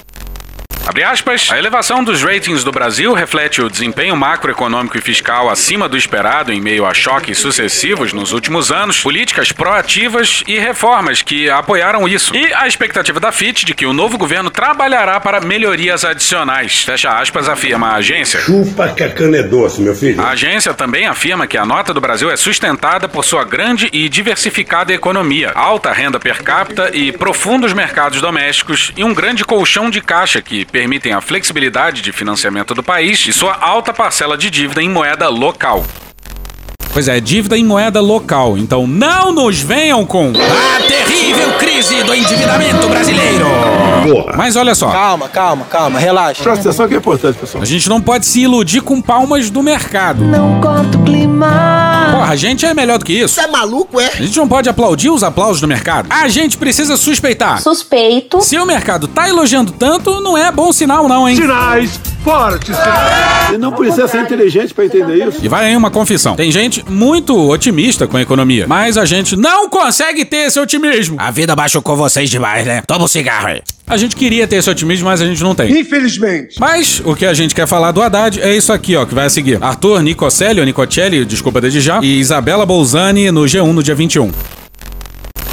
Abre 0.87 1.03
aspas. 1.03 1.49
A 1.51 1.57
elevação 1.57 2.01
dos 2.01 2.23
ratings 2.23 2.63
do 2.63 2.71
Brasil 2.71 3.13
reflete 3.13 3.61
o 3.61 3.69
desempenho 3.69 4.15
macroeconômico 4.15 4.97
e 4.97 5.01
fiscal 5.01 5.49
acima 5.49 5.89
do 5.89 5.97
esperado 5.97 6.53
em 6.53 6.61
meio 6.61 6.85
a 6.85 6.93
choques 6.93 7.37
sucessivos 7.39 8.13
nos 8.13 8.31
últimos 8.31 8.71
anos, 8.71 9.01
políticas 9.01 9.51
proativas 9.51 10.45
e 10.47 10.57
reformas 10.57 11.21
que 11.21 11.49
apoiaram 11.49 12.07
isso. 12.07 12.33
E 12.33 12.53
a 12.53 12.65
expectativa 12.65 13.19
da 13.19 13.33
FIT 13.33 13.65
de 13.65 13.73
que 13.73 13.85
o 13.85 13.91
novo 13.91 14.17
governo 14.17 14.49
trabalhará 14.49 15.19
para 15.19 15.41
melhorias 15.41 16.05
adicionais. 16.05 16.83
Fecha 16.83 17.19
aspas, 17.19 17.49
afirma 17.49 17.89
a 17.89 17.95
agência. 17.95 18.39
Chupa 18.39 18.87
que 18.87 19.03
a 19.03 19.09
cana 19.09 19.39
é 19.39 19.43
doce, 19.43 19.81
meu 19.81 19.93
filho. 19.93 20.21
A 20.21 20.29
agência 20.29 20.73
também 20.73 21.05
afirma 21.05 21.47
que 21.47 21.57
a 21.57 21.65
nota 21.65 21.93
do 21.93 21.99
Brasil 21.99 22.31
é 22.31 22.37
sustentada 22.37 23.09
por 23.09 23.25
sua 23.25 23.43
grande 23.43 23.89
e 23.91 24.07
diversificada 24.07 24.93
economia, 24.93 25.51
alta 25.53 25.91
renda 25.91 26.17
per 26.17 26.41
capita 26.43 26.91
e 26.93 27.11
profundos 27.11 27.73
mercados 27.73 28.21
domésticos 28.21 28.93
e 28.95 29.03
um 29.03 29.13
grande 29.13 29.43
colchão 29.43 29.89
de 29.89 29.99
caixa 29.99 30.41
que 30.41 30.63
permitem 30.77 31.11
a 31.11 31.19
flexibilidade 31.19 32.03
de 32.03 32.11
financiamento 32.11 32.75
do 32.75 32.83
país 32.83 33.25
e 33.27 33.33
sua 33.33 33.55
alta 33.55 33.91
parcela 33.91 34.37
de 34.37 34.51
dívida 34.51 34.79
em 34.79 34.87
moeda 34.87 35.27
local. 35.27 35.83
Pois 36.97 37.07
é, 37.07 37.19
dívida 37.19 37.55
em 37.55 37.63
moeda 37.63 38.01
local. 38.01 38.57
Então 38.57 38.87
não 38.87 39.31
nos 39.31 39.61
venham 39.61 40.03
com 40.03 40.31
a 40.31 40.81
terrível 40.81 41.53
crise 41.59 42.01
do 42.01 42.11
endividamento 42.11 42.89
brasileiro. 42.89 43.45
porra. 44.01 44.35
Mas 44.35 44.55
olha 44.55 44.73
só. 44.73 44.89
Calma, 44.89 45.29
calma, 45.29 45.65
calma, 45.65 45.99
relaxa. 45.99 46.41
Presta 46.41 46.61
atenção 46.61 46.87
que 46.87 46.95
é 46.95 46.97
importante, 46.97 47.37
pessoal. 47.37 47.61
A 47.61 47.67
gente 47.67 47.87
não 47.87 48.01
pode 48.01 48.25
se 48.25 48.41
iludir 48.41 48.81
com 48.81 48.99
palmas 48.99 49.51
do 49.51 49.61
mercado. 49.61 50.25
Não 50.25 50.59
corta 50.59 50.97
o 50.97 51.03
clima. 51.03 52.07
Porra, 52.13 52.31
a 52.31 52.35
gente 52.35 52.65
é 52.65 52.73
melhor 52.73 52.97
do 52.97 53.05
que 53.05 53.13
isso. 53.13 53.35
Você 53.35 53.41
é 53.41 53.47
maluco, 53.47 54.01
é? 54.01 54.07
A 54.07 54.23
gente 54.23 54.35
não 54.35 54.47
pode 54.47 54.67
aplaudir 54.67 55.11
os 55.11 55.21
aplausos 55.21 55.61
do 55.61 55.67
mercado. 55.67 56.07
A 56.09 56.27
gente 56.27 56.57
precisa 56.57 56.97
suspeitar. 56.97 57.61
Suspeito. 57.61 58.41
Se 58.41 58.57
o 58.57 58.65
mercado 58.65 59.07
tá 59.07 59.29
elogiando 59.29 59.71
tanto, 59.71 60.19
não 60.19 60.35
é 60.35 60.51
bom 60.51 60.73
sinal 60.73 61.07
não, 61.07 61.29
hein? 61.29 61.35
Sinais 61.35 62.16
sinais. 62.65 63.53
E 63.53 63.57
não 63.57 63.71
precisa 63.71 64.07
ser 64.07 64.21
inteligente 64.21 64.73
pra 64.73 64.85
entender 64.85 65.27
isso. 65.27 65.39
E 65.41 65.47
vai 65.47 65.67
aí 65.67 65.75
uma 65.75 65.89
confissão. 65.89 66.35
Tem 66.35 66.51
gente 66.51 66.83
muito 66.89 67.37
otimista 67.49 68.07
com 68.07 68.17
a 68.17 68.21
economia, 68.21 68.65
mas 68.67 68.97
a 68.97 69.05
gente 69.05 69.35
não 69.35 69.69
consegue 69.69 70.25
ter 70.25 70.47
esse 70.47 70.59
otimismo. 70.59 71.17
A 71.19 71.31
vida 71.31 71.55
machucou 71.55 71.95
vocês 71.95 72.29
demais, 72.29 72.65
né? 72.65 72.83
Toma 72.85 73.05
um 73.05 73.07
cigarro 73.07 73.47
aí. 73.47 73.61
A 73.89 73.95
gente 73.95 74.17
queria 74.17 74.45
ter 74.45 74.57
esse 74.57 74.69
otimismo, 74.69 75.05
mas 75.05 75.21
a 75.21 75.25
gente 75.25 75.41
não 75.41 75.55
tem. 75.55 75.71
Infelizmente. 75.79 76.55
Mas 76.59 77.01
o 77.05 77.15
que 77.15 77.25
a 77.25 77.33
gente 77.33 77.55
quer 77.55 77.65
falar 77.65 77.91
do 77.93 78.01
Haddad 78.01 78.41
é 78.41 78.53
isso 78.53 78.73
aqui, 78.73 78.97
ó, 78.97 79.05
que 79.05 79.15
vai 79.15 79.27
a 79.27 79.29
seguir. 79.29 79.63
Arthur 79.63 80.01
Nicocelli, 80.01 80.59
ou 80.59 80.65
Nicocelli, 80.65 81.23
desculpa 81.23 81.61
desde 81.61 81.79
já, 81.79 81.99
e 82.03 82.19
Isabela 82.19 82.65
Bolzani 82.65 83.31
no 83.31 83.41
G1 83.41 83.71
no 83.71 83.81
dia 83.81 83.95
21. 83.95 84.29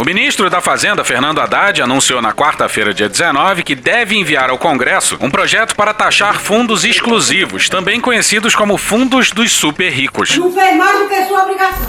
O 0.04 0.06
ministro 0.06 0.50
da 0.50 0.60
Fazenda, 0.60 1.02
Fernando 1.02 1.40
Haddad, 1.40 1.80
anunciou 1.80 2.20
na 2.20 2.30
quarta-feira, 2.30 2.92
dia 2.92 3.08
19, 3.08 3.62
que 3.62 3.74
deve 3.74 4.14
enviar 4.14 4.50
ao 4.50 4.58
Congresso 4.58 5.16
um 5.18 5.30
projeto 5.30 5.74
para 5.74 5.94
taxar 5.94 6.38
fundos 6.38 6.84
exclusivos, 6.84 7.70
também 7.70 7.98
conhecidos 7.98 8.54
como 8.54 8.76
fundos 8.76 9.30
dos 9.30 9.50
super 9.50 9.90
ricos. 9.90 10.36
Não 10.36 10.52
fez 10.52 10.76
mais 10.76 10.98
do 10.98 11.08
que 11.08 11.24
sua 11.24 11.44
obrigação. 11.44 11.86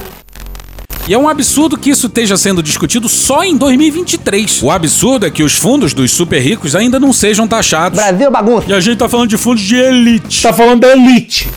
E 1.09 1.13
é 1.13 1.17
um 1.17 1.27
absurdo 1.27 1.77
que 1.77 1.89
isso 1.89 2.07
esteja 2.07 2.37
sendo 2.37 2.63
discutido 2.63 3.09
só 3.09 3.43
em 3.43 3.57
2023. 3.57 4.63
O 4.63 4.71
absurdo 4.71 5.25
é 5.25 5.29
que 5.29 5.43
os 5.43 5.57
fundos 5.57 5.93
dos 5.93 6.11
super 6.11 6.39
ricos 6.39 6.73
ainda 6.73 6.97
não 6.97 7.11
sejam 7.11 7.45
taxados. 7.45 7.99
Brasil 7.99 8.31
bagunça. 8.31 8.69
E 8.69 8.73
a 8.73 8.79
gente 8.79 8.97
tá 8.97 9.09
falando 9.09 9.27
de 9.27 9.37
fundos 9.37 9.61
de 9.61 9.75
elite. 9.75 10.41
Tá 10.41 10.53
falando 10.53 10.79
da 10.79 10.93
elite. 10.93 11.49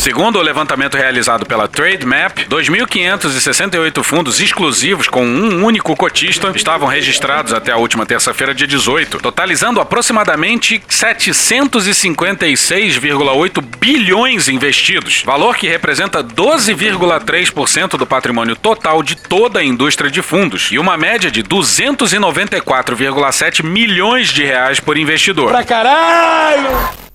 Segundo 0.00 0.38
o 0.38 0.42
levantamento 0.42 0.96
realizado 0.96 1.44
pela 1.44 1.68
TradeMap, 1.68 2.46
2.568 2.48 4.02
fundos 4.02 4.40
exclusivos 4.40 5.06
com 5.06 5.26
um 5.26 5.62
único 5.62 5.94
cotista 5.94 6.50
estavam 6.56 6.88
registrados 6.88 7.52
até 7.52 7.70
a 7.70 7.76
última 7.76 8.06
terça-feira, 8.06 8.54
dia 8.54 8.66
18, 8.66 9.18
totalizando 9.18 9.78
aproximadamente 9.78 10.82
756,8 10.88 13.62
bilhões 13.78 14.48
investidos, 14.48 15.22
valor 15.22 15.54
que 15.54 15.68
representa 15.68 16.24
12,3% 16.24 17.98
do 17.98 18.06
patrimônio 18.06 18.56
total 18.56 19.02
de 19.02 19.16
toda 19.16 19.60
a 19.60 19.64
indústria 19.64 20.10
de 20.10 20.22
fundos 20.22 20.72
e 20.72 20.78
uma 20.78 20.96
média 20.96 21.30
de 21.30 21.42
294,7 21.42 23.62
milhões 23.62 24.30
de 24.30 24.44
reais 24.44 24.80
por 24.80 24.96
investidor. 24.96 25.50
Pra 25.50 25.62
caralho! 25.62 27.09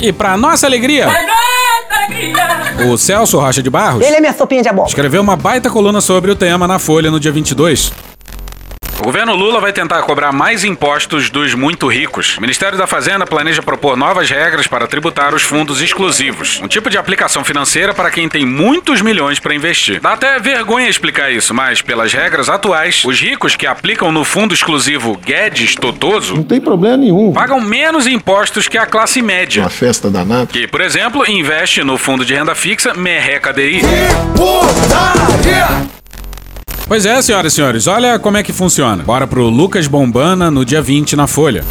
E 0.00 0.12
para 0.12 0.36
nossa 0.36 0.66
alegria, 0.66 1.08
o 2.90 2.96
Celso 2.98 3.38
Rocha 3.38 3.62
de 3.62 3.70
Barros 3.70 4.04
Ele 4.04 4.16
é 4.16 4.20
minha 4.20 4.32
sopinha 4.32 4.62
de 4.62 4.68
abóbora. 4.68 4.88
escreveu 4.88 5.22
uma 5.22 5.36
baita 5.36 5.70
coluna 5.70 6.00
sobre 6.00 6.30
o 6.30 6.36
tema 6.36 6.68
na 6.68 6.78
Folha 6.78 7.10
no 7.10 7.18
dia 7.18 7.32
22. 7.32 7.92
O 8.98 9.02
governo 9.06 9.34
Lula 9.34 9.60
vai 9.60 9.72
tentar 9.74 10.00
cobrar 10.02 10.32
mais 10.32 10.64
impostos 10.64 11.28
dos 11.28 11.54
muito 11.54 11.86
ricos. 11.86 12.38
O 12.38 12.40
Ministério 12.40 12.78
da 12.78 12.86
Fazenda 12.86 13.26
planeja 13.26 13.62
propor 13.62 13.94
novas 13.96 14.30
regras 14.30 14.66
para 14.66 14.86
tributar 14.86 15.34
os 15.34 15.42
fundos 15.42 15.82
exclusivos. 15.82 16.60
Um 16.62 16.66
tipo 16.66 16.88
de 16.88 16.96
aplicação 16.96 17.44
financeira 17.44 17.92
para 17.92 18.10
quem 18.10 18.26
tem 18.28 18.46
muitos 18.46 19.02
milhões 19.02 19.38
para 19.38 19.54
investir. 19.54 20.00
Dá 20.00 20.14
até 20.14 20.38
vergonha 20.40 20.88
explicar 20.88 21.30
isso, 21.30 21.52
mas 21.52 21.82
pelas 21.82 22.12
regras 22.12 22.48
atuais, 22.48 23.04
os 23.04 23.20
ricos 23.20 23.54
que 23.54 23.66
aplicam 23.66 24.10
no 24.10 24.24
fundo 24.24 24.54
exclusivo 24.54 25.16
Guedes 25.18 25.74
Totoso 25.74 26.34
Não 26.34 26.42
tem 26.42 26.60
problema 26.60 26.96
nenhum. 26.96 27.32
pagam 27.32 27.60
menos 27.60 28.06
impostos 28.06 28.66
que 28.66 28.78
a 28.78 28.86
classe 28.86 29.20
média. 29.20 29.62
Uma 29.62 29.70
festa 29.70 30.10
danada. 30.10 30.46
Que, 30.46 30.66
por 30.66 30.80
exemplo, 30.80 31.22
investe 31.30 31.84
no 31.84 31.98
fundo 31.98 32.24
de 32.24 32.34
renda 32.34 32.54
fixa 32.54 32.94
Merreca 32.94 33.52
DI. 33.52 33.82
Pois 36.88 37.04
é, 37.04 37.20
senhoras 37.20 37.52
e 37.52 37.56
senhores, 37.56 37.86
olha 37.88 38.16
como 38.16 38.36
é 38.36 38.44
que 38.44 38.52
funciona. 38.52 39.02
Bora 39.02 39.26
pro 39.26 39.48
Lucas 39.48 39.88
Bombana 39.88 40.52
no 40.52 40.64
dia 40.64 40.80
20 40.80 41.16
na 41.16 41.26
Folha. 41.26 41.64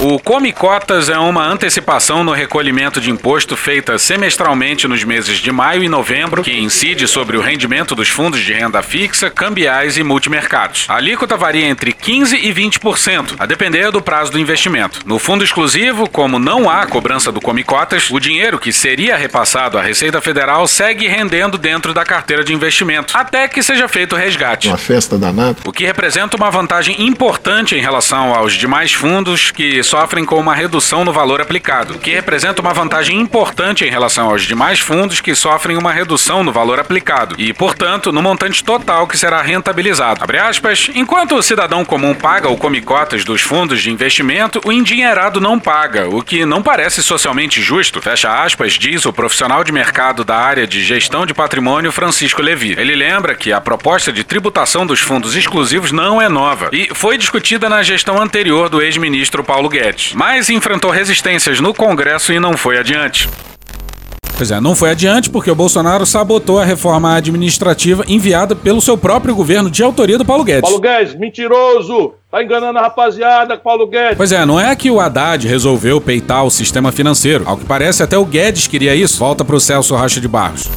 O 0.00 0.16
Come 0.20 0.52
Cotas 0.52 1.08
é 1.08 1.18
uma 1.18 1.44
antecipação 1.44 2.22
no 2.22 2.30
recolhimento 2.30 3.00
de 3.00 3.10
imposto 3.10 3.56
feita 3.56 3.98
semestralmente 3.98 4.86
nos 4.86 5.02
meses 5.02 5.38
de 5.38 5.50
maio 5.50 5.82
e 5.82 5.88
novembro, 5.88 6.44
que 6.44 6.56
incide 6.56 7.08
sobre 7.08 7.36
o 7.36 7.40
rendimento 7.40 7.96
dos 7.96 8.08
fundos 8.08 8.38
de 8.38 8.52
renda 8.52 8.80
fixa, 8.80 9.28
cambiais 9.28 9.96
e 9.96 10.04
multimercados. 10.04 10.86
A 10.88 10.94
alíquota 10.94 11.36
varia 11.36 11.66
entre 11.66 11.92
15% 11.92 12.38
e 12.40 12.54
20%, 12.54 13.34
a 13.40 13.44
depender 13.44 13.90
do 13.90 14.00
prazo 14.00 14.30
do 14.30 14.38
investimento. 14.38 15.00
No 15.04 15.18
fundo 15.18 15.42
exclusivo, 15.42 16.08
como 16.08 16.38
não 16.38 16.70
há 16.70 16.86
cobrança 16.86 17.32
do 17.32 17.40
Come 17.40 17.64
Cotas, 17.64 18.08
o 18.08 18.20
dinheiro 18.20 18.60
que 18.60 18.72
seria 18.72 19.16
repassado 19.16 19.76
à 19.76 19.82
Receita 19.82 20.20
Federal 20.20 20.68
segue 20.68 21.08
rendendo 21.08 21.58
dentro 21.58 21.92
da 21.92 22.04
carteira 22.04 22.44
de 22.44 22.54
investimento, 22.54 23.16
até 23.16 23.48
que 23.48 23.64
seja 23.64 23.88
feito 23.88 24.14
o 24.14 24.16
resgate. 24.16 24.68
Uma 24.68 24.78
festa 24.78 25.18
danada. 25.18 25.56
O 25.64 25.72
que 25.72 25.84
representa 25.84 26.36
uma 26.36 26.52
vantagem 26.52 27.02
importante 27.04 27.74
em 27.74 27.80
relação 27.80 28.32
aos 28.32 28.52
demais 28.52 28.92
fundos 28.92 29.50
que 29.50 29.87
sofrem 29.88 30.24
com 30.24 30.38
uma 30.38 30.54
redução 30.54 31.04
no 31.04 31.12
valor 31.12 31.40
aplicado, 31.40 31.98
que 31.98 32.10
representa 32.10 32.60
uma 32.60 32.74
vantagem 32.74 33.18
importante 33.18 33.84
em 33.84 33.90
relação 33.90 34.28
aos 34.28 34.42
demais 34.42 34.78
fundos 34.78 35.20
que 35.20 35.34
sofrem 35.34 35.78
uma 35.78 35.92
redução 35.92 36.44
no 36.44 36.52
valor 36.52 36.78
aplicado 36.78 37.34
e, 37.38 37.52
portanto, 37.52 38.12
no 38.12 38.22
montante 38.22 38.62
total 38.62 39.06
que 39.06 39.16
será 39.16 39.40
rentabilizado. 39.40 40.20
Aspas, 40.38 40.90
enquanto 40.94 41.34
o 41.34 41.42
cidadão 41.42 41.84
comum 41.84 42.14
paga 42.14 42.48
o 42.48 42.56
come-cotas 42.56 43.24
dos 43.24 43.40
fundos 43.40 43.82
de 43.82 43.90
investimento, 43.90 44.60
o 44.64 44.72
endinheirado 44.72 45.40
não 45.40 45.58
paga, 45.58 46.08
o 46.08 46.22
que 46.22 46.44
não 46.44 46.62
parece 46.62 47.02
socialmente 47.02 47.60
justo. 47.60 48.02
Fecha 48.02 48.42
aspas, 48.42 48.74
diz 48.74 49.06
o 49.06 49.12
profissional 49.12 49.64
de 49.64 49.72
mercado 49.72 50.22
da 50.22 50.36
área 50.36 50.66
de 50.66 50.84
gestão 50.84 51.24
de 51.24 51.34
patrimônio 51.34 51.90
Francisco 51.90 52.42
Levi. 52.42 52.74
Ele 52.78 52.94
lembra 52.94 53.34
que 53.34 53.52
a 53.52 53.60
proposta 53.60 54.12
de 54.12 54.22
tributação 54.22 54.86
dos 54.86 55.00
fundos 55.00 55.34
exclusivos 55.34 55.92
não 55.92 56.20
é 56.20 56.28
nova 56.28 56.68
e 56.72 56.88
foi 56.94 57.16
discutida 57.16 57.68
na 57.68 57.82
gestão 57.82 58.20
anterior 58.20 58.68
do 58.68 58.82
ex-ministro 58.82 59.42
Paulo 59.42 59.68
Guedes, 59.68 59.77
mas 60.14 60.50
enfrentou 60.50 60.90
resistências 60.90 61.60
no 61.60 61.74
Congresso 61.74 62.32
e 62.32 62.40
não 62.40 62.56
foi 62.56 62.78
adiante. 62.78 63.28
Pois 64.38 64.52
é, 64.52 64.60
não 64.60 64.76
foi 64.76 64.90
adiante 64.90 65.28
porque 65.28 65.50
o 65.50 65.54
Bolsonaro 65.54 66.06
sabotou 66.06 66.60
a 66.60 66.64
reforma 66.64 67.16
administrativa 67.16 68.04
enviada 68.06 68.54
pelo 68.54 68.80
seu 68.80 68.96
próprio 68.96 69.34
governo 69.34 69.68
de 69.68 69.82
autoria 69.82 70.16
do 70.16 70.24
Paulo 70.24 70.44
Guedes. 70.44 70.62
Paulo 70.62 70.80
Guedes, 70.80 71.16
mentiroso! 71.16 72.14
Tá 72.30 72.40
enganando 72.40 72.78
a 72.78 72.82
rapaziada, 72.82 73.56
Paulo 73.56 73.88
Guedes. 73.88 74.16
Pois 74.16 74.30
é, 74.30 74.46
não 74.46 74.60
é 74.60 74.76
que 74.76 74.92
o 74.92 75.00
Haddad 75.00 75.48
resolveu 75.48 76.00
peitar 76.00 76.44
o 76.44 76.50
sistema 76.50 76.92
financeiro. 76.92 77.42
Ao 77.48 77.56
que 77.56 77.64
parece, 77.64 78.00
até 78.02 78.16
o 78.16 78.24
Guedes 78.24 78.68
queria 78.68 78.94
isso. 78.94 79.18
Volta 79.18 79.44
pro 79.44 79.58
Celso 79.58 79.96
Rocha 79.96 80.20
de 80.20 80.28
Barros. 80.28 80.70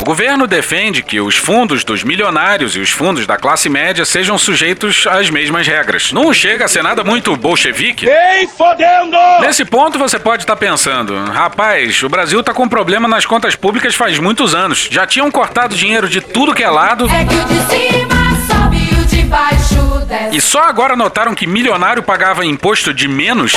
O 0.00 0.04
governo 0.04 0.46
defende 0.46 1.02
que 1.02 1.20
os 1.20 1.36
fundos 1.36 1.82
dos 1.82 2.02
milionários 2.04 2.76
e 2.76 2.80
os 2.80 2.90
fundos 2.90 3.26
da 3.26 3.36
classe 3.36 3.68
média 3.68 4.04
sejam 4.04 4.36
sujeitos 4.36 5.06
às 5.06 5.30
mesmas 5.30 5.66
regras. 5.66 6.12
Não 6.12 6.32
chega 6.34 6.66
a 6.66 6.68
ser 6.68 6.82
nada 6.82 7.02
muito 7.02 7.34
bolchevique? 7.36 8.06
Ei, 8.06 8.46
fodendo! 8.46 9.16
Nesse 9.40 9.64
ponto 9.64 9.98
você 9.98 10.18
pode 10.18 10.42
estar 10.42 10.56
pensando, 10.56 11.24
rapaz, 11.30 12.02
o 12.02 12.08
Brasil 12.08 12.42
tá 12.42 12.52
com 12.52 12.68
problema 12.68 13.08
nas 13.08 13.24
contas 13.24 13.54
públicas 13.56 13.94
faz 13.94 14.18
muitos 14.18 14.54
anos. 14.54 14.88
Já 14.90 15.06
tinham 15.06 15.30
cortado 15.30 15.74
dinheiro 15.74 16.08
de 16.08 16.20
tudo 16.20 16.54
que 16.54 16.62
é 16.62 16.68
lado. 16.68 17.08
É 17.08 17.24
que 17.24 17.34
o 17.34 17.44
de 17.44 17.60
cima 17.70 18.14
sobe 18.46 18.76
e 18.76 19.00
o 19.00 19.04
de 19.06 19.22
baixo 19.22 20.04
desce. 20.06 20.36
E 20.36 20.40
só 20.40 20.64
agora 20.64 20.96
notaram 20.96 21.34
que 21.34 21.46
milionário 21.46 22.02
pagava 22.02 22.44
imposto 22.44 22.92
de 22.92 23.08
menos? 23.08 23.52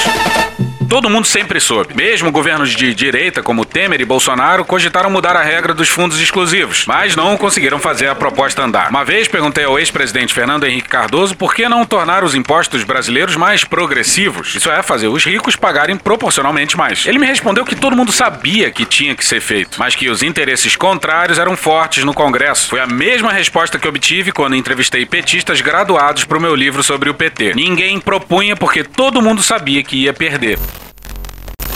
Todo 0.89 1.10
mundo 1.10 1.28
sempre 1.28 1.60
soube. 1.60 1.93
Mesmo 1.93 2.32
governos 2.32 2.69
de 2.69 2.93
direita, 2.93 3.43
como 3.43 3.65
Temer 3.65 4.00
e 4.00 4.06
Bolsonaro, 4.06 4.63
cogitaram 4.63 5.10
mudar 5.10 5.36
a 5.36 5.43
regra 5.43 5.73
dos 5.73 5.89
fundos 5.89 6.19
exclusivos, 6.21 6.86
mas 6.86 7.13
não 7.13 7.36
conseguiram 7.36 7.78
fazer 7.78 8.08
a 8.08 8.15
proposta 8.15 8.63
andar. 8.63 8.89
Uma 8.89 9.04
vez 9.04 9.28
perguntei 9.28 9.65
ao 9.65 9.78
ex-presidente 9.78 10.34
Fernando 10.34 10.65
Henrique 10.65 10.88
Cardoso 10.88 11.36
por 11.36 11.54
que 11.54 11.67
não 11.67 11.86
tornar 11.86 12.23
os 12.23 12.36
impostos 12.36 12.86
brasileiros 12.86 13.36
mais 13.36 13.65
progressivos. 13.65 14.56
Isso 14.56 14.71
é, 14.71 14.82
fazer 14.82 15.10
os 15.10 15.26
ricos 15.26 15.58
pagarem 15.58 15.97
proporcionalmente 15.97 16.78
mais. 16.78 17.06
Ele 17.06 17.19
me 17.19 17.28
respondeu 17.28 17.65
que 17.65 17.76
todo 17.76 17.95
mundo 17.95 18.13
sabia 18.13 18.71
que 18.71 18.86
tinha 18.86 19.13
que 19.13 19.26
ser 19.26 19.41
feito, 19.41 19.78
mas 19.78 19.93
que 19.93 20.10
os 20.10 20.23
interesses 20.23 20.78
contrários 20.78 21.38
eram 21.38 21.58
fortes 21.58 22.06
no 22.06 22.13
Congresso. 22.13 22.69
Foi 22.69 22.80
a 22.80 22.88
mesma 22.88 23.34
resposta 23.34 23.78
que 23.78 23.88
obtive 23.88 24.32
quando 24.32 24.56
entrevistei 24.56 25.06
petistas 25.06 25.60
graduados 25.60 26.23
para 26.23 26.38
o 26.38 26.41
meu 26.41 26.56
livro 26.56 26.82
sobre 26.82 27.10
o 27.10 27.13
PT. 27.13 27.56
Ninguém 27.56 28.00
propunha 28.00 28.56
porque 28.56 28.86
todo 28.86 29.21
mundo 29.21 29.43
sabia 29.43 29.84
que 29.84 30.04
ia 30.04 30.13
perder. 30.13 30.58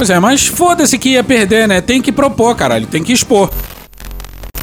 Pois 0.02 0.10
é, 0.10 0.18
mas 0.18 0.48
foda-se 0.48 0.98
que 0.98 1.10
ia 1.10 1.24
perder, 1.24 1.68
né? 1.68 1.80
Tem 1.80 2.02
que 2.02 2.12
propor, 2.12 2.56
caralho, 2.56 2.88
tem 2.88 3.04
que 3.04 3.14
expor. 3.14 3.52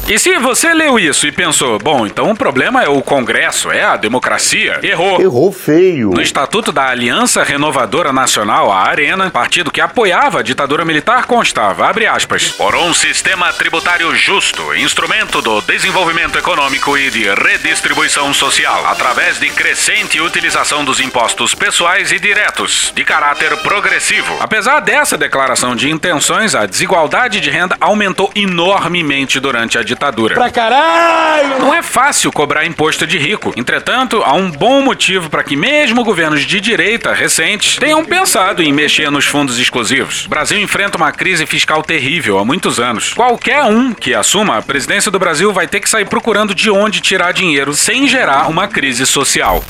E 0.09 0.17
se 0.17 0.35
você 0.39 0.73
leu 0.73 0.97
isso 0.97 1.27
e 1.27 1.31
pensou, 1.31 1.77
bom, 1.77 2.07
então 2.07 2.31
o 2.31 2.35
problema 2.35 2.83
é 2.83 2.89
o 2.89 2.99
Congresso, 2.99 3.71
é 3.71 3.83
a 3.83 3.95
democracia, 3.95 4.79
errou. 4.81 5.21
Errou 5.21 5.51
feio. 5.51 6.09
No 6.09 6.19
Estatuto 6.19 6.71
da 6.71 6.87
Aliança 6.87 7.43
Renovadora 7.43 8.11
Nacional, 8.11 8.71
a 8.71 8.89
Arena, 8.89 9.29
partido 9.29 9.69
que 9.69 9.79
apoiava 9.79 10.39
a 10.39 10.41
ditadura 10.41 10.83
militar, 10.83 11.27
constava, 11.27 11.87
abre 11.87 12.07
aspas, 12.07 12.47
por 12.53 12.73
um 12.73 12.91
sistema 12.91 13.53
tributário 13.53 14.15
justo, 14.15 14.73
instrumento 14.73 15.43
do 15.43 15.61
desenvolvimento 15.61 16.39
econômico 16.39 16.97
e 16.97 17.11
de 17.11 17.25
redistribuição 17.31 18.33
social, 18.33 18.87
através 18.87 19.39
de 19.39 19.47
crescente 19.51 20.19
utilização 20.19 20.83
dos 20.83 20.99
impostos 20.99 21.53
pessoais 21.53 22.11
e 22.11 22.17
diretos, 22.17 22.91
de 22.95 23.03
caráter 23.03 23.55
progressivo. 23.57 24.37
Apesar 24.39 24.79
dessa 24.79 25.15
declaração 25.15 25.75
de 25.75 25.87
intenções, 25.87 26.55
a 26.55 26.65
desigualdade 26.65 27.39
de 27.39 27.51
renda 27.51 27.77
aumentou 27.79 28.31
enormemente 28.33 29.39
durante 29.39 29.77
a 29.77 29.83
ditadura. 29.83 29.98
Pra 30.35 30.49
caralho! 30.49 31.59
Não 31.59 31.73
é 31.73 31.81
fácil 31.83 32.31
cobrar 32.31 32.65
imposto 32.65 33.05
de 33.05 33.17
rico. 33.17 33.53
Entretanto, 33.55 34.21
há 34.23 34.33
um 34.33 34.49
bom 34.49 34.81
motivo 34.81 35.29
para 35.29 35.43
que 35.43 35.55
mesmo 35.55 36.03
governos 36.03 36.41
de 36.41 36.59
direita 36.59 37.13
recentes 37.13 37.77
tenham 37.77 38.03
pensado 38.05 38.63
em 38.63 38.71
mexer 38.71 39.11
nos 39.11 39.25
fundos 39.25 39.59
exclusivos. 39.59 40.25
O 40.25 40.29
Brasil 40.29 40.59
enfrenta 40.59 40.97
uma 40.97 41.11
crise 41.11 41.45
fiscal 41.45 41.83
terrível 41.83 42.39
há 42.39 42.45
muitos 42.45 42.79
anos. 42.79 43.13
Qualquer 43.13 43.63
um 43.63 43.93
que 43.93 44.13
assuma 44.13 44.57
a 44.57 44.61
presidência 44.61 45.11
do 45.11 45.19
Brasil 45.19 45.51
vai 45.53 45.67
ter 45.67 45.79
que 45.79 45.89
sair 45.89 46.05
procurando 46.05 46.55
de 46.55 46.69
onde 46.69 47.01
tirar 47.01 47.33
dinheiro 47.33 47.73
sem 47.73 48.07
gerar 48.07 48.49
uma 48.49 48.67
crise 48.67 49.05
social. 49.05 49.63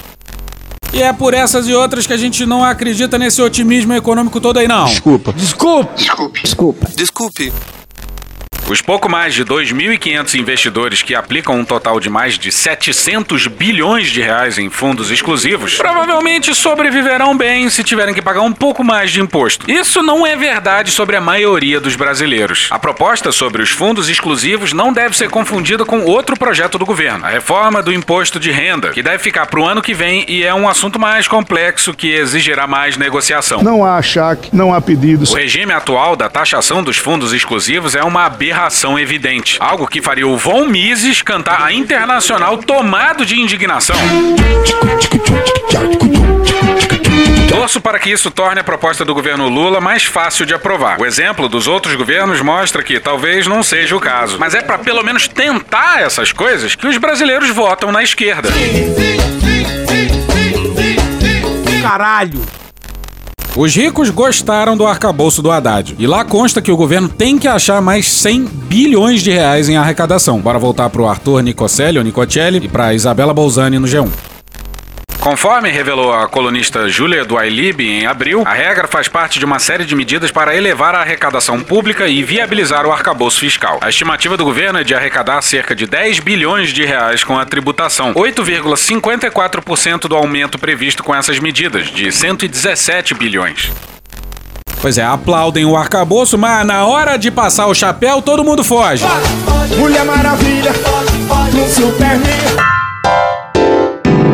E 0.91 1.01
é 1.03 1.13
por 1.13 1.33
essas 1.33 1.67
e 1.67 1.73
outras 1.73 2.07
que 2.07 2.13
a 2.13 2.17
gente 2.17 2.45
não 2.45 2.63
acredita 2.63 3.17
nesse 3.17 3.41
otimismo 3.41 3.93
econômico 3.93 4.41
todo 4.41 4.57
aí, 4.57 4.67
não. 4.67 4.85
Desculpa. 4.85 5.33
Desculpe. 5.33 5.95
Desculpe. 5.95 6.41
Desculpa. 6.41 6.87
Desculpe. 6.95 7.53
Os 8.69 8.84
pouco 8.84 9.10
mais 9.10 9.34
de 9.34 9.43
2.500 9.43 10.36
investidores 10.36 11.01
que 11.01 11.15
aplicam 11.15 11.60
um 11.60 11.65
total 11.65 11.99
de 11.99 12.08
mais 12.08 12.38
de 12.38 12.51
700 12.51 13.47
bilhões 13.47 14.12
de 14.12 14.21
reais 14.21 14.60
em 14.60 14.69
fundos 14.69 15.10
exclusivos 15.10 15.77
provavelmente 15.77 16.53
sobreviverão 16.53 17.36
bem 17.36 17.67
se 17.71 17.84
tiverem 17.84 18.13
que 18.13 18.21
pagar 18.21 18.41
um 18.41 18.53
pouco 18.53 18.84
mais 18.84 19.10
de 19.10 19.21
imposto. 19.21 19.69
Isso 19.69 20.03
não 20.03 20.25
é 20.25 20.36
verdade 20.36 20.91
sobre 20.91 21.15
a 21.15 21.21
maioria 21.21 21.79
dos 21.79 21.95
brasileiros. 21.95 22.67
A 22.69 22.77
proposta 22.77 23.32
sobre 23.32 23.63
os 23.63 23.71
fundos 23.71 24.08
exclusivos 24.08 24.71
não 24.71 24.93
deve 24.93 25.17
ser 25.17 25.32
confundida 25.32 25.84
com 25.84 26.05
outro 26.05 26.38
projeto 26.38 26.77
do 26.77 26.86
governo, 26.86 27.25
a 27.25 27.29
reforma 27.29 27.82
do 27.82 27.91
imposto 27.91 28.39
de 28.39 28.51
renda, 28.51 28.89
que 28.91 29.01
deve 29.01 29.17
ficar 29.17 29.47
para 29.47 29.60
o 29.60 29.65
ano 29.65 29.82
que 29.82 29.95
vem 29.95 30.25
e 30.27 30.43
é 30.43 30.53
um 30.53 30.69
assunto 30.69 30.99
mais 30.99 31.27
complexo 31.27 31.91
que 31.91 32.12
exigirá 32.12 32.67
mais 32.67 32.97
negociação. 32.97 33.63
Não 33.63 33.84
há 33.84 33.97
achaque, 33.97 34.49
não 34.53 34.71
há 34.71 34.79
pedidos. 34.79 35.32
O 35.32 35.36
regime 35.36 35.73
atual 35.73 36.15
da 36.15 36.29
taxação 36.29 36.84
dos 36.84 36.97
fundos 36.97 37.34
exclusivos 37.34 37.95
é 37.95 38.03
uma 38.03 38.25
aberração 38.25 38.59
evidente. 38.98 39.58
Algo 39.60 39.88
que 39.88 40.02
faria 40.02 40.28
o 40.28 40.38
Von 40.38 40.65
Mises 40.65 41.22
cantar 41.22 41.62
a 41.62 41.72
internacional 41.72 42.58
tomado 42.58 43.26
de 43.26 43.39
indignação. 43.39 43.95
Torço 47.48 47.82
para 47.82 48.00
que 48.00 48.10
isso 48.10 48.32
torne 48.32 48.62
a 48.62 48.63
proposta 48.63 49.06
do 49.06 49.13
governo 49.13 49.48
Lula 49.48 49.80
mais 49.80 50.04
fácil 50.04 50.45
de 50.45 50.54
aprovar. 50.54 51.00
O 51.00 51.06
exemplo 51.06 51.48
dos 51.48 51.67
outros 51.67 51.95
governos 51.95 52.41
mostra 52.41 52.84
que 52.84 53.00
talvez 53.00 53.48
não 53.48 53.62
seja 53.63 53.95
o 53.95 54.00
caso. 54.00 54.38
Mas 54.39 54.54
é 54.56 54.62
para 54.62 54.78
pelo 54.78 55.04
menos 55.04 55.28
tentar 55.28 56.02
essas 56.02 56.32
coisas 56.32 56.76
que 56.76 56.88
os 56.88 56.98
brasileiros 56.98 57.50
votam 57.50 57.91
na 57.91 58.04
esquerda. 58.04 58.50
Caralho! 61.82 62.41
Os 63.55 63.75
ricos 63.75 64.09
gostaram 64.12 64.77
do 64.77 64.85
arcabouço 64.85 65.41
do 65.41 65.49
Haddad. 65.49 65.95
E 65.97 66.05
lá 66.05 66.23
consta 66.23 66.62
que 66.62 66.71
o 66.71 66.77
governo 66.77 67.09
tem 67.09 67.38
que 67.38 67.47
achar 67.47 67.81
mais 67.81 68.07
100 68.12 68.45
bilhões 68.45 69.21
de 69.21 69.31
reais 69.31 69.67
em 69.67 69.75
arrecadação. 69.75 70.39
Bora 70.39 70.59
voltar 70.59 70.89
pro 70.89 71.07
Arthur 71.07 71.41
Nicocelli, 71.41 71.97
ou 71.97 72.03
Nicocelli, 72.03 72.63
e 72.63 72.69
pra 72.69 72.93
Isabela 72.93 73.33
Bolzani 73.33 73.79
no 73.79 73.88
G1. 73.88 74.07
Conforme 75.19 75.69
revelou 75.69 76.13
a 76.13 76.29
colunista 76.29 76.88
Júlia 76.88 77.25
Duailib 77.25 77.82
em 77.82 78.05
abril, 78.05 78.43
a 78.45 78.53
regra 78.53 78.88
faz 78.88 79.10
parte 79.10 79.38
de 79.38 79.43
uma 79.43 79.60
série 79.60 79.84
de 79.84 79.93
medidas 79.93 80.32
para 80.32 80.55
elevar 80.55 80.95
a 80.95 81.01
arrecadação 81.01 81.60
pública 81.60 82.08
e 82.08 82.23
viabilizar 82.23 82.86
o 82.86 82.91
arcabouço 82.91 83.39
fiscal. 83.39 83.79
A 83.82 83.89
estimativa 83.89 84.38
do 84.38 84.45
governo 84.45 84.79
é 84.79 84.84
de 84.84 84.95
arrecadar 84.95 85.41
cerca 85.41 85.75
de 85.75 85.86
10 85.86 86.19
bilhões 86.19 86.69
de 86.69 86.86
reais 86.86 87.23
com 87.23 87.38
a 87.38 87.45
tributação, 87.45 88.13
8,54% 88.13 90.08
do 90.08 90.15
aumento 90.15 90.58
previsto 90.58 91.03
com 91.03 91.13
essas 91.13 91.38
medidas, 91.38 91.88
de 91.88 92.12
117 92.12 93.13
bilhões. 93.13 93.71
Pois 94.82 94.97
é, 94.97 95.03
aplaudem 95.03 95.65
o 95.65 95.75
arcabouço, 95.75 96.38
mas 96.38 96.65
na 96.65 96.86
hora 96.86 97.17
de 97.17 97.29
passar 97.29 97.67
o 97.67 97.75
chapéu, 97.75 98.21
todo 98.21 98.45
mundo 98.45 98.63
foge. 98.63 99.03
Mulher 99.77 100.05
Maravilha, 100.05 100.71
no 101.51 101.67
Superman. 101.67 102.78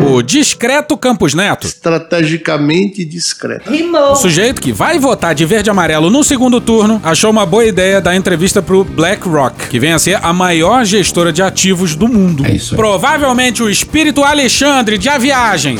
O 0.06 0.22
discreto 0.22 0.96
Campos 0.96 1.34
Neto. 1.34 1.66
Estrategicamente 1.66 3.04
discreto. 3.04 3.70
O 4.12 4.14
sujeito 4.16 4.62
que 4.62 4.72
vai 4.72 4.98
votar 5.00 5.34
de 5.34 5.44
verde 5.44 5.68
e 5.68 5.70
amarelo 5.70 6.08
no 6.08 6.22
segundo 6.22 6.60
turno 6.60 7.00
achou 7.02 7.30
uma 7.30 7.44
boa 7.44 7.64
ideia 7.64 8.00
da 8.00 8.14
entrevista 8.14 8.62
pro 8.62 8.84
BlackRock, 8.84 9.68
que 9.68 9.80
vem 9.80 9.92
a 9.92 9.98
ser 9.98 10.18
a 10.22 10.32
maior 10.32 10.84
gestora 10.84 11.32
de 11.32 11.42
ativos 11.42 11.96
do 11.96 12.06
mundo. 12.06 12.46
É 12.46 12.52
isso. 12.52 12.74
Aí. 12.74 12.76
Provavelmente 12.76 13.62
o 13.62 13.68
espírito 13.68 14.22
Alexandre 14.22 14.96
de 14.96 15.08
A 15.08 15.18
Viagem 15.18 15.76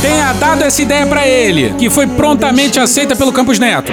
tenha 0.00 0.32
dado 0.34 0.62
essa 0.62 0.80
ideia 0.80 1.06
para 1.06 1.26
ele, 1.26 1.74
que 1.76 1.90
foi 1.90 2.06
prontamente 2.06 2.78
aceita 2.78 3.16
pelo 3.16 3.32
Campos 3.32 3.58
Neto. 3.58 3.90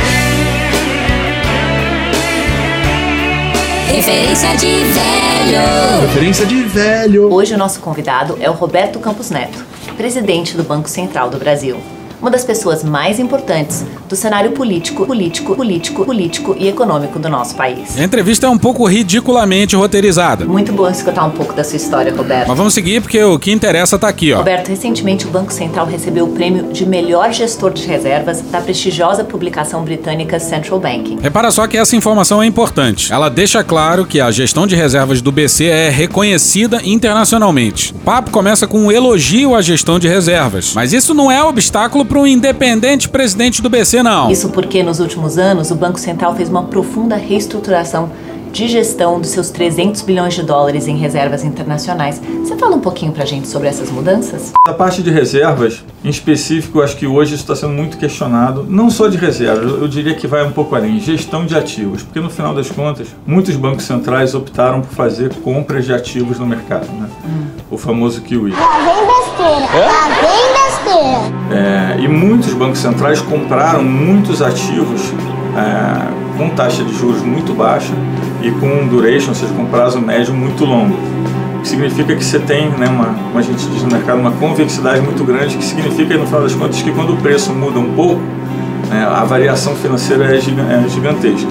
Referência 3.88 4.56
de 4.58 4.68
velho. 4.68 6.02
Referência 6.02 6.46
de 6.46 6.64
velho. 6.64 7.34
Hoje 7.34 7.54
o 7.54 7.58
nosso 7.58 7.80
convidado 7.80 8.38
é 8.40 8.50
o 8.50 8.54
Roberto 8.54 9.00
Campos 9.00 9.30
Neto, 9.30 9.64
presidente 9.96 10.56
do 10.58 10.64
Banco 10.64 10.90
Central 10.90 11.30
do 11.30 11.38
Brasil. 11.38 11.80
Uma 12.24 12.32
das 12.32 12.46
pessoas 12.46 12.86
mais 12.86 13.20
importantes 13.20 13.84
do 14.08 14.16
cenário 14.16 14.54
político, 14.54 15.06
político, 15.06 15.54
político, 15.58 16.06
político 16.06 16.56
e 16.58 16.70
econômico 16.70 17.20
do 17.20 17.28
nosso 17.28 17.54
país. 17.54 18.00
A 18.00 18.04
entrevista 18.06 18.48
é 18.48 18.50
um 18.50 18.58
pouco 18.58 18.86
ridiculamente 18.86 19.76
roteirizada. 19.76 20.46
Muito 20.46 20.72
bom 20.72 20.90
escutar 20.90 21.26
um 21.26 21.32
pouco 21.32 21.54
da 21.54 21.66
sua 21.66 21.76
história, 21.76 22.16
Roberto. 22.16 22.48
Mas 22.48 22.58
vamos 22.58 22.74
seguir 22.74 23.02
porque 23.02 23.22
o 23.22 23.38
que 23.38 23.52
interessa 23.52 24.00
tá 24.00 24.08
aqui, 24.08 24.32
ó. 24.32 24.38
Roberto, 24.38 24.70
recentemente 24.70 25.28
o 25.28 25.30
Banco 25.30 25.52
Central 25.52 25.86
recebeu 25.86 26.24
o 26.24 26.30
prêmio 26.30 26.72
de 26.72 26.86
melhor 26.86 27.34
gestor 27.34 27.74
de 27.74 27.86
reservas 27.86 28.40
da 28.40 28.62
prestigiosa 28.62 29.26
publicação 29.26 29.84
britânica 29.84 30.40
Central 30.40 30.80
Banking. 30.80 31.18
Repara 31.22 31.52
só 31.52 31.68
que 31.68 31.76
essa 31.76 31.94
informação 31.94 32.42
é 32.42 32.46
importante. 32.46 33.12
Ela 33.12 33.28
deixa 33.28 33.62
claro 33.66 34.06
que 34.06 34.22
a 34.22 34.32
gestão 34.32 34.66
de 34.66 34.78
reservas 34.78 35.22
do 35.22 35.30
BC 35.30 35.66
é 35.66 35.90
reconhecida 35.90 36.80
internacionalmente. 36.86 37.94
O 37.94 38.00
papo 38.00 38.32
começa 38.32 38.66
com 38.66 38.80
um 38.80 38.92
elogio 38.94 39.54
à 39.54 39.62
gestão 39.62 40.00
de 40.00 40.08
reservas, 40.08 40.72
mas 40.74 40.94
isso 40.94 41.14
não 41.14 41.30
é 41.30 41.44
obstáculo 41.44 42.13
para 42.14 42.22
um 42.22 42.28
independente 42.28 43.10
presidente 43.10 43.60
do 43.60 43.72
BC, 43.72 44.04
não. 44.04 44.30
Isso 44.30 44.50
porque 44.50 44.84
nos 44.84 45.00
últimos 45.00 45.40
anos 45.40 45.72
o 45.72 45.76
Banco 45.76 46.00
Central 46.00 46.36
fez 46.36 46.48
uma 46.48 46.66
profunda 46.66 47.16
reestruturação 47.16 48.12
de 48.52 48.68
gestão 48.68 49.20
dos 49.20 49.32
seus 49.32 49.50
300 49.50 50.04
bilhões 50.04 50.36
de 50.36 50.44
dólares 50.44 50.88
em 50.88 50.96
reservas 50.96 51.44
internacionais. 51.44 52.22
Você 52.44 52.56
fala 52.56 52.76
um 52.76 52.80
pouquinho 52.80 53.12
pra 53.12 53.26
gente 53.26 53.48
sobre 53.48 53.68
essas 53.68 53.90
mudanças? 53.90 54.54
A 54.68 54.74
parte 54.74 55.02
de 55.02 55.10
reservas, 55.10 55.84
em 56.06 56.10
específico, 56.10 56.84
acho 56.84 56.96
que 56.98 57.08
hoje 57.08 57.34
isso 57.34 57.46
está 57.46 57.56
sendo 57.56 57.74
muito 57.74 57.98
questionado, 57.98 58.64
não 58.70 58.92
só 58.92 59.08
de 59.08 59.18
reservas, 59.18 59.72
eu 59.72 59.88
diria 59.88 60.14
que 60.14 60.28
vai 60.28 60.46
um 60.46 60.52
pouco 60.52 60.76
além, 60.76 61.00
gestão 61.00 61.48
de 61.48 61.58
ativos, 61.58 62.04
porque 62.04 62.20
no 62.20 62.30
final 62.30 62.54
das 62.54 62.70
contas, 62.70 63.08
muitos 63.26 63.56
bancos 63.56 63.86
centrais 63.86 64.36
optaram 64.36 64.82
por 64.82 64.94
fazer 64.94 65.34
compras 65.38 65.84
de 65.86 65.92
ativos 65.96 66.38
no 66.38 66.46
mercado, 66.46 66.86
né? 66.92 67.10
Hum. 67.26 67.46
O 67.72 67.78
famoso 67.78 68.22
QE. 68.22 68.52
Tá 68.52 68.78
bem 68.86 69.08
besteira, 69.08 69.68
tá 69.68 70.10
bem 70.10 70.22
besteira. 70.22 70.53
É, 71.52 72.00
e 72.00 72.08
muitos 72.08 72.54
bancos 72.54 72.80
centrais 72.80 73.22
compraram 73.22 73.84
muitos 73.84 74.42
ativos 74.42 75.14
é, 75.58 76.38
com 76.38 76.50
taxa 76.50 76.84
de 76.84 76.94
juros 76.98 77.22
muito 77.22 77.54
baixa 77.54 77.94
e 78.42 78.52
com 78.52 78.88
duration, 78.88 79.30
ou 79.30 79.36
seja, 79.36 79.54
com 79.54 79.66
prazo 79.66 80.00
médio 80.00 80.34
muito 80.34 80.66
longo. 80.66 80.96
O 81.58 81.62
que 81.62 81.68
significa 81.68 82.16
que 82.16 82.24
você 82.24 82.40
tem, 82.40 82.70
né, 82.72 82.88
uma, 82.88 83.06
como 83.06 83.38
a 83.38 83.42
gente 83.42 83.66
diz 83.68 83.84
no 83.84 83.92
mercado, 83.92 84.20
uma 84.20 84.32
convexidade 84.32 85.02
muito 85.02 85.24
grande, 85.24 85.58
que 85.58 85.64
significa, 85.64 86.18
no 86.18 86.26
final 86.26 86.42
das 86.42 86.54
contas, 86.54 86.82
que 86.82 86.92
quando 86.92 87.14
o 87.14 87.18
preço 87.18 87.54
muda 87.54 87.80
um 87.80 87.94
pouco, 87.94 88.22
né, 88.90 89.08
a 89.10 89.24
variação 89.24 89.76
financeira 89.76 90.26
é, 90.26 90.38
é 90.38 90.90
gigantesca. 90.90 91.50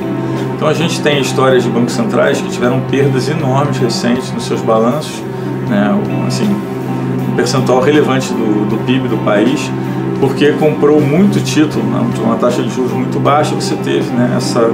Então 0.55 0.69
a 0.69 0.75
gente 0.75 1.01
tem 1.01 1.21
histórias 1.21 1.65
de 1.65 1.71
bancos 1.71 1.95
centrais 1.95 2.41
que 2.41 2.49
tiveram 2.51 2.81
perdas 2.91 3.29
enormes 3.29 3.79
recentes 3.79 4.31
nos 4.33 4.45
seus 4.45 4.61
balanços, 4.61 5.23
né, 5.69 5.99
assim, 6.27 6.49
percentual 7.35 7.81
relevante 7.81 8.33
do, 8.33 8.69
do 8.69 8.77
PIB 8.85 9.09
do 9.09 9.19
país, 9.25 9.71
porque 10.21 10.53
comprou 10.53 11.01
muito 11.01 11.43
título, 11.43 11.85
né, 11.85 12.01
uma 12.23 12.37
taxa 12.37 12.63
de 12.63 12.71
juros 12.71 12.93
muito 12.93 13.19
baixa, 13.19 13.55
você 13.55 13.75
teve 13.77 14.09
né, 14.11 14.35
essa, 14.37 14.71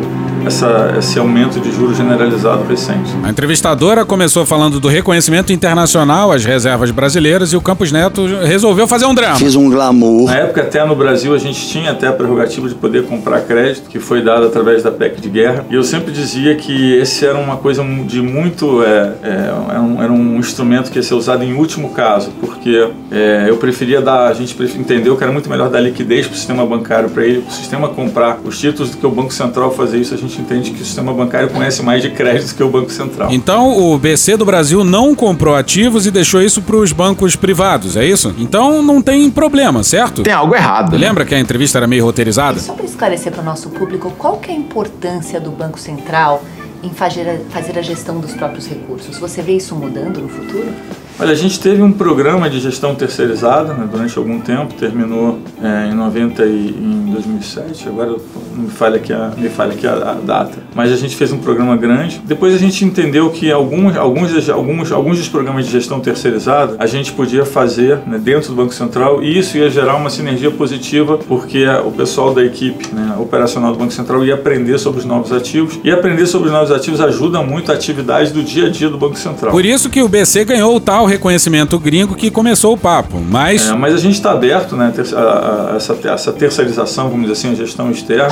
essa, 0.49 0.95
esse 0.99 1.19
aumento 1.19 1.61
de 1.61 1.71
juros 1.73 1.97
generalizado 1.97 2.65
recente. 2.65 3.11
A 3.23 3.31
entrevistadora 3.31 4.05
começou 4.05 4.45
falando 4.45 4.81
do 4.81 4.89
reconhecimento 4.89 5.53
internacional 5.53 6.33
às 6.33 6.45
reservas 6.45 6.91
brasileiras 6.91 7.53
e 7.53 7.57
o 7.57 7.61
Campos 7.61 7.93
Neto 7.93 8.27
resolveu 8.45 8.89
fazer 8.89 9.07
um 9.07 9.15
drama. 9.15 9.37
Fiz 9.37 9.55
um 9.55 9.71
glamour. 9.71 10.27
Na 10.27 10.37
época, 10.37 10.63
até 10.63 10.85
no 10.85 10.97
Brasil, 10.97 11.35
a 11.35 11.39
gente 11.39 11.69
tinha 11.69 11.93
até 11.93 12.09
a 12.09 12.13
prerrogativa 12.13 12.69
de 12.69 12.75
poder 12.75 13.05
comprar 13.05 13.43
crédito, 13.43 13.89
que 13.89 13.99
foi 13.99 14.23
dado 14.23 14.47
através 14.47 14.83
da 14.83 14.91
PEC 14.91 15.21
de 15.21 15.29
guerra. 15.29 15.65
E 15.71 15.75
eu 15.75 15.83
sempre 15.83 16.13
dizia 16.13 16.57
que 16.57 16.95
esse 16.95 17.25
era 17.25 17.39
uma 17.39 17.57
coisa 17.57 17.85
de 18.07 18.21
muito. 18.21 18.83
É, 18.83 19.15
é, 19.23 19.51
era, 19.71 19.81
um, 19.81 20.03
era, 20.03 20.13
um, 20.13 20.39
instrumento 20.39 20.91
que 20.91 20.99
ia 20.99 21.03
ser 21.03 21.15
usado 21.15 21.45
em 21.45 21.53
último 21.53 21.91
caso, 21.91 22.33
porque 22.41 22.89
é, 23.11 23.47
eu 23.49 23.57
preferia 23.57 24.01
dar. 24.01 24.29
A 24.29 24.35
gente 24.35 24.61
entendeu 24.79 25.17
que 25.17 25.23
era 25.23 25.33
muito 25.33 25.49
melhor 25.49 25.69
dar 25.69 25.81
liquidez 25.81 26.27
para 26.27 26.35
o 26.35 26.37
sistema 26.37 26.65
bancário, 26.65 27.11
para 27.11 27.25
ele, 27.25 27.45
o 27.47 27.53
sistema 27.53 27.89
comprar 27.89 28.39
os 28.45 28.59
títulos 28.59 28.91
do 28.91 28.97
que 28.97 29.07
o 29.07 29.11
Banco 29.11 29.33
Central 29.33 29.71
fazer 29.73 29.99
isso. 29.99 30.15
A 30.15 30.17
gente 30.17 30.38
entende 30.41 30.71
que 30.71 30.83
o 30.83 30.85
sistema 30.85 31.13
bancário 31.13 31.51
conhece 31.51 31.83
mais 31.83 32.03
de 32.03 32.11
crédito 32.11 32.55
que 32.55 32.63
o 32.63 32.69
Banco 32.69 32.91
Central. 32.91 33.29
Então, 33.33 33.77
o 33.79 33.99
BC 33.99 34.37
do 34.37 34.45
Brasil 34.45 34.85
não 34.85 35.15
comprou 35.15 35.55
ativos 35.55 36.07
e 36.07 36.11
deixou 36.11 36.43
isso 36.43 36.63
para 36.63 36.77
os 36.77 36.93
bancos 36.93 37.37
privados, 37.37 37.97
é 37.97 38.05
isso? 38.05 38.35
Então, 38.39 38.83
não 38.83 39.03
tem 39.03 39.31
problema, 39.31 39.83
certo? 39.83 40.23
Tem 40.23 40.33
algo 40.33 40.55
errado. 40.55 40.97
Lembra 40.97 41.25
que 41.25 41.35
a 41.35 41.39
entrevista 41.39 41.79
era 41.79 41.87
meio 41.87 42.05
roteirizada? 42.05 42.61
Só 42.61 42.73
para 42.73 42.85
esclarecer 42.85 43.33
para 43.33 43.43
o 43.43 43.45
nosso 43.45 43.71
público, 43.71 44.13
qual 44.19 44.39
que 44.39 44.51
é 44.51 44.55
a 44.55 44.57
importância 44.57 45.41
do 45.41 45.51
Banco 45.51 45.79
Central 45.79 46.43
em 46.83 46.91
fazer 46.91 47.29
a, 47.29 47.39
fazer 47.51 47.79
a 47.79 47.83
gestão 47.83 48.21
dos 48.21 48.35
próprios 48.35 48.67
recursos? 48.67 49.19
Você 49.19 49.43
vê 49.43 49.53
isso 49.53 49.75
mudando 49.75 50.21
no 50.21 50.29
futuro? 50.29 50.73
Olha, 51.21 51.33
a 51.33 51.35
gente 51.35 51.59
teve 51.59 51.83
um 51.83 51.91
programa 51.91 52.49
de 52.49 52.61
gestão 52.61 52.95
terceirizada 52.95 53.75
né, 53.75 53.89
durante 53.91 54.17
algum 54.17 54.39
tempo, 54.39 54.73
terminou 54.75 55.41
é, 55.61 55.91
em 55.91 55.95
90 55.95 56.47
e 56.47 56.69
em 56.69 57.11
2007, 57.11 57.89
agora 57.89 58.15
não 58.55 58.63
me 58.63 58.71
falha 58.71 58.99
aqui, 58.99 59.13
a, 59.13 59.33
me 59.37 59.49
falha 59.49 59.73
aqui 59.73 59.85
a, 59.85 59.95
a, 59.95 60.15
data. 60.15 60.59
Mas 60.77 60.93
a 60.93 60.97
gente 60.97 61.17
fez 61.17 61.33
um 61.33 61.39
programa 61.39 61.77
grande. 61.77 62.23
Depois 62.25 62.55
a 62.55 62.59
gente 62.59 62.85
entendeu 62.85 63.31
que 63.31 63.51
alguns, 63.51 63.97
alguns, 63.97 64.49
alguns, 64.49 64.93
alguns 64.93 65.19
dos 65.19 65.29
programas 65.29 65.67
de 65.67 65.73
gestão 65.73 65.99
terceirizada 65.99 66.77
a 66.79 66.87
gente 66.87 67.13
podia 67.13 67.45
fazer 67.45 67.99
né, 68.07 68.17
dentro 68.17 68.51
do 68.51 68.55
Banco 68.55 68.73
Central 68.73 69.21
e 69.21 69.37
isso 69.37 69.59
ia 69.59 69.69
gerar 69.69 69.97
uma 69.97 70.11
sinergia 70.11 70.53
positiva 70.53 71.19
porque 71.19 71.67
o 71.85 71.91
pessoal 71.91 72.33
da 72.33 72.45
equipe 72.45 72.95
né, 72.95 73.17
operacional 73.19 73.73
do 73.73 73.79
Banco 73.79 73.93
Central 73.93 74.25
ia 74.25 74.35
aprender 74.35 74.79
sobre 74.79 75.01
os 75.01 75.05
novos 75.05 75.33
ativos 75.33 75.81
e 75.83 75.91
aprender 75.91 76.29
sobre 76.29 76.47
os 76.47 76.55
novos 76.55 76.71
ativos 76.71 77.01
ajuda 77.01 77.43
muito 77.43 77.73
a 77.73 77.75
atividade 77.75 78.33
do 78.33 78.45
dia 78.45 78.67
a 78.67 78.71
dia 78.71 78.89
do 78.89 78.97
Banco 78.97 79.19
Central. 79.19 79.51
Por 79.51 79.65
isso 79.65 79.91
que 79.91 80.01
o 80.01 80.09
BC 80.09 80.45
ganhou 80.45 80.77
o 80.77 80.81
tal 80.81 81.08
reconhecimento 81.09 81.79
gringo 81.79 82.15
que 82.15 82.31
começou 82.31 82.75
o 82.75 82.79
papo, 82.79 83.19
mas... 83.19 83.69
É, 83.69 83.75
mas 83.75 83.95
a 83.95 83.99
gente 83.99 84.15
está 84.15 84.33
aberto, 84.33 84.77
né, 84.77 84.93
a, 84.97 85.19
a, 85.19 85.73
a, 85.73 85.77
essa, 85.77 85.99
essa 86.05 86.33
terceirização, 86.33 87.11
vamos 87.11 87.29
dizer 87.29 87.33
assim, 87.33 87.53
a 87.53 87.57
gestão 87.57 87.91
externa. 87.91 88.29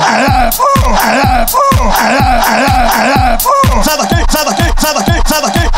Sai 3.83 3.97
daqui, 3.97 4.15
sai 4.31 4.45
daqui, 4.45 4.63
sai 4.79 4.93
daqui, 4.93 5.21
sai 5.27 5.41
daqui. 5.41 5.76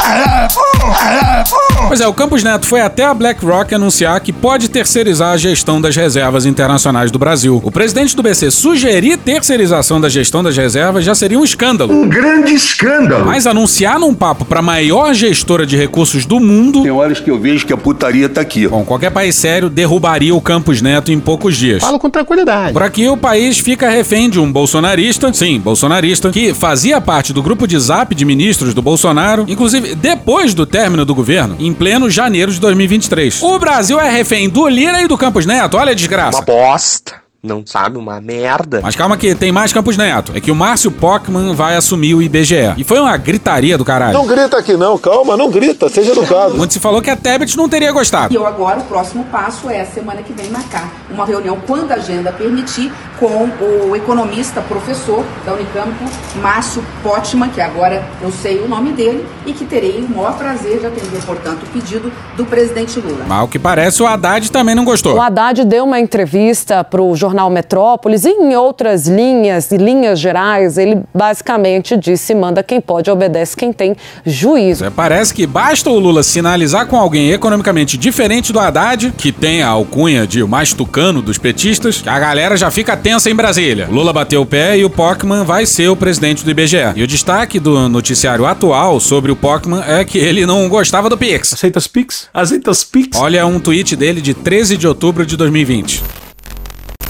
Pois 1.87 2.01
é, 2.01 2.07
o 2.07 2.13
Campos 2.13 2.43
Neto 2.43 2.67
foi 2.67 2.81
até 2.81 3.05
a 3.05 3.13
BlackRock 3.13 3.73
anunciar 3.73 4.19
que 4.19 4.31
pode 4.31 4.69
terceirizar 4.69 5.33
a 5.33 5.37
gestão 5.37 5.81
das 5.81 5.95
reservas 5.95 6.45
internacionais 6.45 7.09
do 7.09 7.17
Brasil. 7.17 7.59
O 7.63 7.71
presidente 7.71 8.15
do 8.15 8.21
BC 8.21 8.51
sugerir 8.51 9.17
terceirização 9.17 9.99
da 9.99 10.09
gestão 10.09 10.43
das 10.43 10.55
reservas 10.55 11.03
já 11.03 11.15
seria 11.15 11.39
um 11.39 11.43
escândalo. 11.43 11.93
Um 11.93 12.07
grande 12.07 12.53
escândalo. 12.53 13.25
Mas 13.25 13.47
anunciar 13.47 13.99
num 13.99 14.13
papo 14.13 14.45
para 14.45 14.59
a 14.59 14.61
maior 14.61 15.13
gestora 15.13 15.65
de 15.65 15.75
recursos 15.75 16.25
do 16.25 16.39
mundo. 16.39 16.83
Tem 16.83 16.91
horas 16.91 17.19
que 17.19 17.31
eu 17.31 17.39
vejo 17.39 17.65
que 17.65 17.73
a 17.73 17.77
putaria 17.77 18.29
tá 18.29 18.41
aqui. 18.41 18.67
Bom, 18.67 18.83
qualquer 18.85 19.09
país 19.09 19.35
sério 19.35 19.69
derrubaria 19.69 20.35
o 20.35 20.41
Campos 20.41 20.81
Neto 20.81 21.11
em 21.11 21.19
poucos 21.19 21.55
dias. 21.57 21.81
Falo 21.81 21.99
com 21.99 22.09
tranquilidade. 22.09 22.73
Por 22.73 22.83
aqui 22.83 23.07
o 23.07 23.17
país 23.17 23.57
fica 23.57 23.89
refém 23.89 24.29
de 24.29 24.39
um 24.39 24.51
bolsonarista, 24.51 25.33
sim, 25.33 25.59
bolsonarista, 25.59 26.29
que 26.29 26.53
fazia 26.53 27.01
parte 27.01 27.33
do 27.33 27.41
grupo 27.41 27.67
de 27.67 27.79
zap 27.79 28.13
de 28.13 28.25
ministros 28.25 28.73
do 28.73 28.81
Bolsonaro, 28.81 29.45
inclusive 29.47 29.95
depois 29.99 30.53
do 30.53 30.65
término 30.65 31.05
do 31.05 31.13
governo, 31.13 31.55
em 31.59 31.73
pleno 31.73 32.09
janeiro 32.09 32.51
de 32.51 32.59
2023. 32.59 33.43
O 33.43 33.59
Brasil 33.59 33.99
é 33.99 34.09
refém 34.09 34.49
do 34.49 34.67
Lira 34.67 35.01
e 35.01 35.07
do 35.07 35.17
Campos 35.17 35.45
Neto, 35.45 35.77
olha 35.77 35.91
a 35.91 35.95
desgraça. 35.95 36.39
Uma 36.39 36.45
bosta. 36.45 37.28
Não 37.41 37.63
sabe 37.65 37.97
uma 37.97 38.19
merda. 38.19 38.81
Mas 38.83 38.97
calma 38.97 39.15
que 39.15 39.33
tem 39.33 39.49
mais 39.49 39.71
Campos 39.71 39.95
Neto. 39.95 40.33
É 40.35 40.41
que 40.41 40.51
o 40.51 40.55
Márcio 40.55 40.91
Pockman 40.91 41.55
vai 41.55 41.77
assumir 41.77 42.13
o 42.13 42.21
IBGE. 42.21 42.73
E 42.77 42.83
foi 42.83 42.99
uma 42.99 43.15
gritaria 43.15 43.77
do 43.77 43.85
caralho. 43.85 44.11
Não 44.11 44.27
grita 44.27 44.57
aqui 44.57 44.73
não, 44.75 44.97
calma, 44.97 45.37
não 45.37 45.49
grita, 45.49 45.87
seja 45.87 46.11
educado. 46.11 46.61
Onde 46.61 46.73
se 46.73 46.81
falou 46.81 47.01
que 47.01 47.09
a 47.09 47.15
Tebet 47.15 47.55
não 47.55 47.69
teria 47.69 47.93
gostado. 47.93 48.33
E 48.33 48.35
eu 48.35 48.45
agora, 48.45 48.79
o 48.79 48.83
próximo 48.83 49.23
passo 49.31 49.69
é 49.69 49.79
a 49.79 49.85
semana 49.85 50.21
que 50.21 50.33
vem 50.33 50.49
marcar 50.49 50.91
uma 51.09 51.25
reunião, 51.25 51.57
quando 51.65 51.91
a 51.91 51.95
agenda 51.95 52.31
permitir, 52.31 52.91
com 53.17 53.49
o 53.87 53.95
economista, 53.95 54.61
professor 54.61 55.23
da 55.45 55.53
Unicamp, 55.53 55.93
Márcio 56.41 56.83
Pottman, 57.01 57.49
que 57.49 57.61
agora 57.61 58.05
eu 58.21 58.31
sei 58.31 58.59
o 58.59 58.67
nome 58.67 58.91
dele, 58.91 59.25
e 59.45 59.53
que 59.53 59.65
terei 59.65 59.99
o 60.03 60.09
maior 60.09 60.37
prazer 60.37 60.79
de 60.79 60.87
atender, 60.87 61.21
portanto, 61.25 61.63
o 61.63 61.65
pedido 61.67 62.11
do 62.35 62.45
presidente 62.45 62.99
Lula. 62.99 63.23
Mal 63.25 63.47
que 63.47 63.57
parece, 63.57 64.03
o 64.03 64.07
Haddad 64.07 64.51
também 64.51 64.75
não 64.75 64.83
gostou. 64.83 65.15
O 65.15 65.21
Haddad 65.21 65.63
deu 65.63 65.85
uma 65.85 65.99
entrevista 65.99 66.83
para 66.83 67.01
o 67.01 67.15
jornal 67.29 67.49
Metrópolis 67.49 68.25
e 68.25 68.29
em 68.29 68.55
outras 68.55 69.07
linhas 69.07 69.71
e 69.71 69.77
linhas 69.77 70.19
gerais, 70.19 70.77
ele 70.77 71.01
basicamente 71.13 71.95
disse: 71.95 72.33
manda 72.33 72.63
quem 72.63 72.81
pode, 72.81 73.09
obedece 73.09 73.55
quem 73.55 73.71
tem 73.71 73.95
juízo. 74.25 74.85
É, 74.85 74.89
parece 74.89 75.33
que 75.33 75.45
basta 75.45 75.89
o 75.89 75.99
Lula 75.99 76.23
sinalizar 76.23 76.87
com 76.87 76.97
alguém 76.97 77.31
economicamente 77.31 77.97
diferente 77.97 78.51
do 78.51 78.59
Haddad, 78.59 79.13
que 79.17 79.31
tem 79.31 79.61
a 79.61 79.67
alcunha 79.67 80.25
de 80.25 80.41
o 80.41 80.47
mais 80.47 80.73
tucano 80.73 81.21
dos 81.21 81.37
petistas, 81.37 82.01
que 82.01 82.09
a 82.09 82.19
galera 82.19 82.57
já 82.57 82.71
fica 82.71 82.97
tensa 82.97 83.29
em 83.29 83.35
Brasília. 83.35 83.87
O 83.89 83.93
Lula 83.93 84.11
bateu 84.11 84.41
o 84.41 84.45
pé 84.45 84.77
e 84.77 84.85
o 84.85 84.89
Pockman 84.89 85.43
vai 85.43 85.65
ser 85.65 85.89
o 85.89 85.95
presidente 85.95 86.43
do 86.43 86.51
IBGE. 86.51 86.93
E 86.95 87.03
o 87.03 87.07
destaque 87.07 87.59
do 87.59 87.87
noticiário 87.87 88.45
atual 88.45 88.99
sobre 88.99 89.31
o 89.31 89.35
Pockman 89.35 89.83
é 89.87 90.03
que 90.03 90.17
ele 90.17 90.45
não 90.45 90.67
gostava 90.67 91.09
do 91.09 91.17
Pix. 91.17 91.53
Aceita 91.53 91.77
as 91.77 91.87
Pix? 91.87 92.27
Aceita 92.33 92.71
as 92.71 92.83
Pix? 92.83 93.17
Olha 93.19 93.45
um 93.45 93.59
tweet 93.59 93.95
dele 93.95 94.21
de 94.21 94.33
13 94.33 94.77
de 94.77 94.87
outubro 94.87 95.25
de 95.25 95.37
2020. 95.37 96.18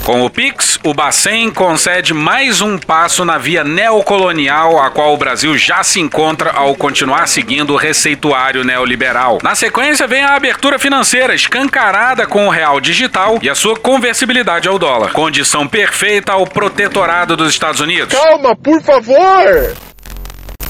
Com 0.09 0.25
o 0.25 0.29
Pix, 0.29 0.79
o 0.83 0.91
Bacen 0.91 1.51
concede 1.51 2.15
mais 2.15 2.61
um 2.61 2.79
passo 2.79 3.23
na 3.23 3.37
via 3.37 3.63
neocolonial 3.63 4.81
a 4.81 4.89
qual 4.89 5.13
o 5.13 5.17
Brasil 5.17 5.55
já 5.55 5.83
se 5.83 5.99
encontra 5.99 6.49
ao 6.49 6.73
continuar 6.73 7.27
seguindo 7.27 7.73
o 7.73 7.77
receituário 7.77 8.63
neoliberal. 8.63 9.37
Na 9.43 9.53
sequência 9.53 10.07
vem 10.07 10.23
a 10.23 10.33
abertura 10.33 10.79
financeira 10.79 11.35
escancarada 11.35 12.25
com 12.25 12.47
o 12.47 12.49
real 12.49 12.81
digital 12.81 13.37
e 13.39 13.47
a 13.47 13.53
sua 13.53 13.75
conversibilidade 13.75 14.67
ao 14.67 14.79
dólar. 14.79 15.11
Condição 15.11 15.67
perfeita 15.67 16.31
ao 16.31 16.47
protetorado 16.47 17.37
dos 17.37 17.49
Estados 17.51 17.79
Unidos. 17.79 18.17
Calma, 18.17 18.55
por 18.55 18.81
favor! 18.81 19.88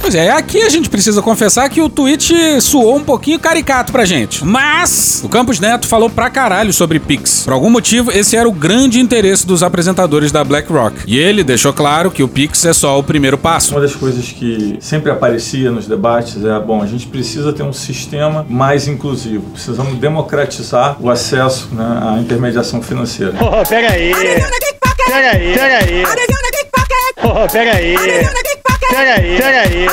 Pois 0.02 0.16
é, 0.16 0.32
aqui 0.32 0.62
a 0.62 0.70
gente 0.70 0.90
precisa 0.90 1.22
confessar 1.22 1.70
que 1.70 1.82
o 1.82 1.90
tweet 1.90 2.62
suou 2.62 2.96
um 2.96 3.04
pouquinho 3.04 3.38
caricato 3.40 3.92
pra 3.92 4.06
gente. 4.06 4.44
Mas 4.44 5.22
o 5.24 5.30
Campos 5.30 5.60
Neto 5.60 5.88
falou 5.88 6.10
pra 6.10 6.30
caralho 6.30 6.74
sobre 6.74 7.00
Pix. 7.00 7.44
Por 7.44 7.54
algum 7.54 7.70
motivo, 7.70 8.12
esse 8.12 8.36
era 8.36 8.48
o 8.48 8.52
grande 8.52 9.00
interesse 9.00 9.46
dos 9.46 9.62
apresentadores 9.62 10.32
da 10.32 10.44
BlackRock. 10.44 11.04
E 11.06 11.18
ele 11.18 11.44
deixou 11.44 11.74
claro 11.74 12.10
que 12.10 12.24
o 12.24 12.28
Pix 12.28 12.66
é 12.66 12.74
só 12.74 12.98
o 12.98 13.04
primeiro 13.04 13.38
passo. 13.38 13.74
Uma 13.76 13.82
das 13.82 13.96
coisas 13.96 14.26
que 14.32 14.78
sempre 14.80 15.12
aparecia 15.12 15.70
nos 15.70 15.86
debates 15.86 16.44
é, 16.44 16.60
bom, 16.60 16.82
a 16.82 16.88
gente 16.88 17.06
precisa 17.08 17.54
ter 17.54 17.64
um 17.64 17.74
sistema 17.74 18.46
mais 18.50 18.88
inclusivo. 18.88 19.52
Precisamos 19.52 19.98
democratizar 20.00 20.98
o 21.00 21.10
acesso 21.10 21.70
né, 21.72 21.86
à 22.02 22.20
intermediação 22.20 22.82
financeira. 22.82 23.34
Oh, 23.40 23.68
pega 23.68 23.92
aí. 23.92 24.14
Pega 24.14 25.32
aí, 25.32 25.54
pega 25.54 25.78
aí. 25.78 26.04
Pega 26.04 26.12
aí. 26.12 27.44
Pega 27.52 27.72
aí, 27.72 27.96
pega 27.96 28.20
aí. 28.20 28.69
Pera 28.90 29.14
aí, 29.16 29.38
aí. 29.62 29.86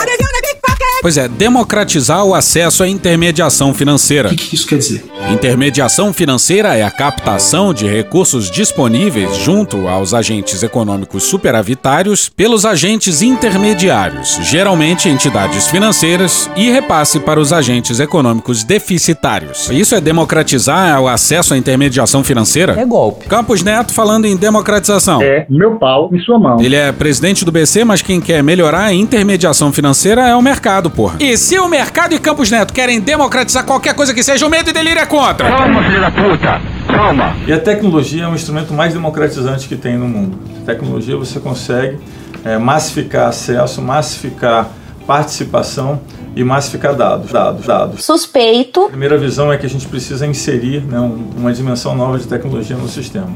Pois 1.00 1.16
é, 1.16 1.28
democratizar 1.28 2.24
o 2.24 2.34
acesso 2.34 2.82
à 2.82 2.88
intermediação 2.88 3.72
financeira. 3.74 4.28
O 4.28 4.30
que, 4.30 4.48
que 4.48 4.54
isso 4.54 4.66
quer 4.66 4.78
dizer? 4.78 5.04
Intermediação 5.30 6.12
financeira 6.12 6.76
é 6.76 6.82
a 6.82 6.90
captação 6.90 7.74
de 7.74 7.86
recursos 7.86 8.50
disponíveis 8.50 9.36
junto 9.36 9.88
aos 9.88 10.14
agentes 10.14 10.62
econômicos 10.62 11.24
superavitários 11.24 12.28
pelos 12.28 12.64
agentes 12.64 13.22
intermediários, 13.22 14.38
geralmente 14.42 15.08
entidades 15.08 15.68
financeiras, 15.68 16.50
e 16.56 16.70
repasse 16.70 17.20
para 17.20 17.40
os 17.40 17.52
agentes 17.52 18.00
econômicos 18.00 18.62
deficitários. 18.64 19.70
Isso 19.70 19.94
é 19.94 20.00
democratizar 20.00 21.00
o 21.00 21.08
acesso 21.08 21.54
à 21.54 21.58
intermediação 21.58 22.22
financeira? 22.22 22.74
É 22.78 22.84
golpe. 22.84 23.26
Campos 23.26 23.62
Neto 23.62 23.92
falando 23.92 24.26
em 24.26 24.36
democratização. 24.36 25.20
É 25.22 25.46
meu 25.50 25.76
pau 25.76 26.10
em 26.12 26.20
sua 26.20 26.38
mão. 26.38 26.60
Ele 26.60 26.76
é 26.76 26.92
presidente 26.92 27.44
do 27.44 27.52
BC, 27.52 27.84
mas 27.84 28.02
quem 28.02 28.20
quer 28.20 28.42
melhorar 28.42 28.84
a 28.84 28.94
intermediação 28.94 29.72
financeira 29.72 30.28
é 30.28 30.34
o 30.34 30.42
mercado, 30.42 30.85
porra. 30.90 31.16
E 31.20 31.36
se 31.36 31.58
o 31.58 31.68
mercado 31.68 32.14
e 32.14 32.18
Campos 32.18 32.50
Neto 32.50 32.72
querem 32.72 33.00
democratizar 33.00 33.64
qualquer 33.64 33.94
coisa 33.94 34.12
que 34.14 34.22
seja, 34.22 34.46
o 34.46 34.50
medo 34.50 34.70
e 34.70 34.72
delírio 34.72 35.00
é 35.00 35.06
contra. 35.06 35.48
Calma, 35.48 35.82
filho 35.82 36.00
da 36.00 36.10
puta. 36.10 36.60
Calma. 36.86 37.36
E 37.46 37.52
a 37.52 37.58
tecnologia 37.60 38.24
é 38.24 38.28
o 38.28 38.34
instrumento 38.34 38.72
mais 38.72 38.92
democratizante 38.92 39.68
que 39.68 39.76
tem 39.76 39.96
no 39.96 40.06
mundo. 40.08 40.38
Tecnologia 40.64 41.16
você 41.16 41.38
consegue 41.40 41.98
é, 42.44 42.56
massificar 42.58 43.28
acesso, 43.28 43.80
massificar 43.82 44.68
participação 45.06 46.00
e 46.34 46.42
massificar 46.44 46.94
dados, 46.94 47.30
dados, 47.32 47.64
dados. 47.66 48.04
Suspeito. 48.04 48.84
A 48.86 48.88
primeira 48.88 49.16
visão 49.16 49.52
é 49.52 49.56
que 49.56 49.64
a 49.64 49.68
gente 49.68 49.86
precisa 49.86 50.26
inserir 50.26 50.82
né, 50.82 51.00
um- 51.00 51.30
uma 51.36 51.52
dimensão 51.52 51.94
nova 51.94 52.18
de 52.18 52.26
tecnologia 52.26 52.76
no 52.76 52.88
sistema. 52.88 53.28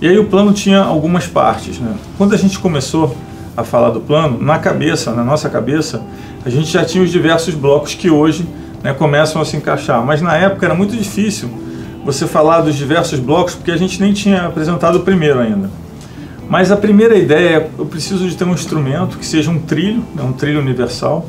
E 0.00 0.08
aí 0.08 0.18
o 0.18 0.24
plano 0.24 0.52
tinha 0.52 0.80
algumas 0.80 1.26
partes. 1.26 1.78
Né? 1.78 1.94
Quando 2.18 2.34
a 2.34 2.38
gente 2.38 2.58
começou 2.58 3.16
a 3.56 3.62
falar 3.62 3.90
do 3.90 4.00
plano, 4.00 4.42
na 4.42 4.58
cabeça, 4.58 5.12
na 5.12 5.22
nossa 5.22 5.48
cabeça, 5.48 6.02
a 6.44 6.50
gente 6.50 6.70
já 6.70 6.84
tinha 6.84 7.02
os 7.02 7.10
diversos 7.10 7.54
blocos 7.54 7.94
que 7.94 8.10
hoje 8.10 8.46
né, 8.82 8.92
começam 8.92 9.40
a 9.40 9.44
se 9.44 9.56
encaixar. 9.56 10.04
Mas 10.04 10.20
na 10.20 10.36
época 10.36 10.66
era 10.66 10.74
muito 10.74 10.96
difícil 10.96 11.48
você 12.04 12.26
falar 12.26 12.60
dos 12.62 12.74
diversos 12.74 13.20
blocos 13.20 13.54
porque 13.54 13.70
a 13.70 13.76
gente 13.76 14.00
nem 14.00 14.12
tinha 14.12 14.46
apresentado 14.46 14.96
o 14.96 15.00
primeiro 15.00 15.38
ainda. 15.38 15.70
Mas 16.48 16.70
a 16.70 16.76
primeira 16.76 17.16
ideia 17.16 17.56
é 17.56 17.70
eu 17.78 17.86
preciso 17.86 18.28
de 18.28 18.36
ter 18.36 18.44
um 18.44 18.52
instrumento 18.52 19.16
que 19.16 19.24
seja 19.24 19.50
um 19.50 19.58
trilho, 19.58 20.04
né, 20.14 20.22
um 20.22 20.32
trilho 20.32 20.60
universal, 20.60 21.26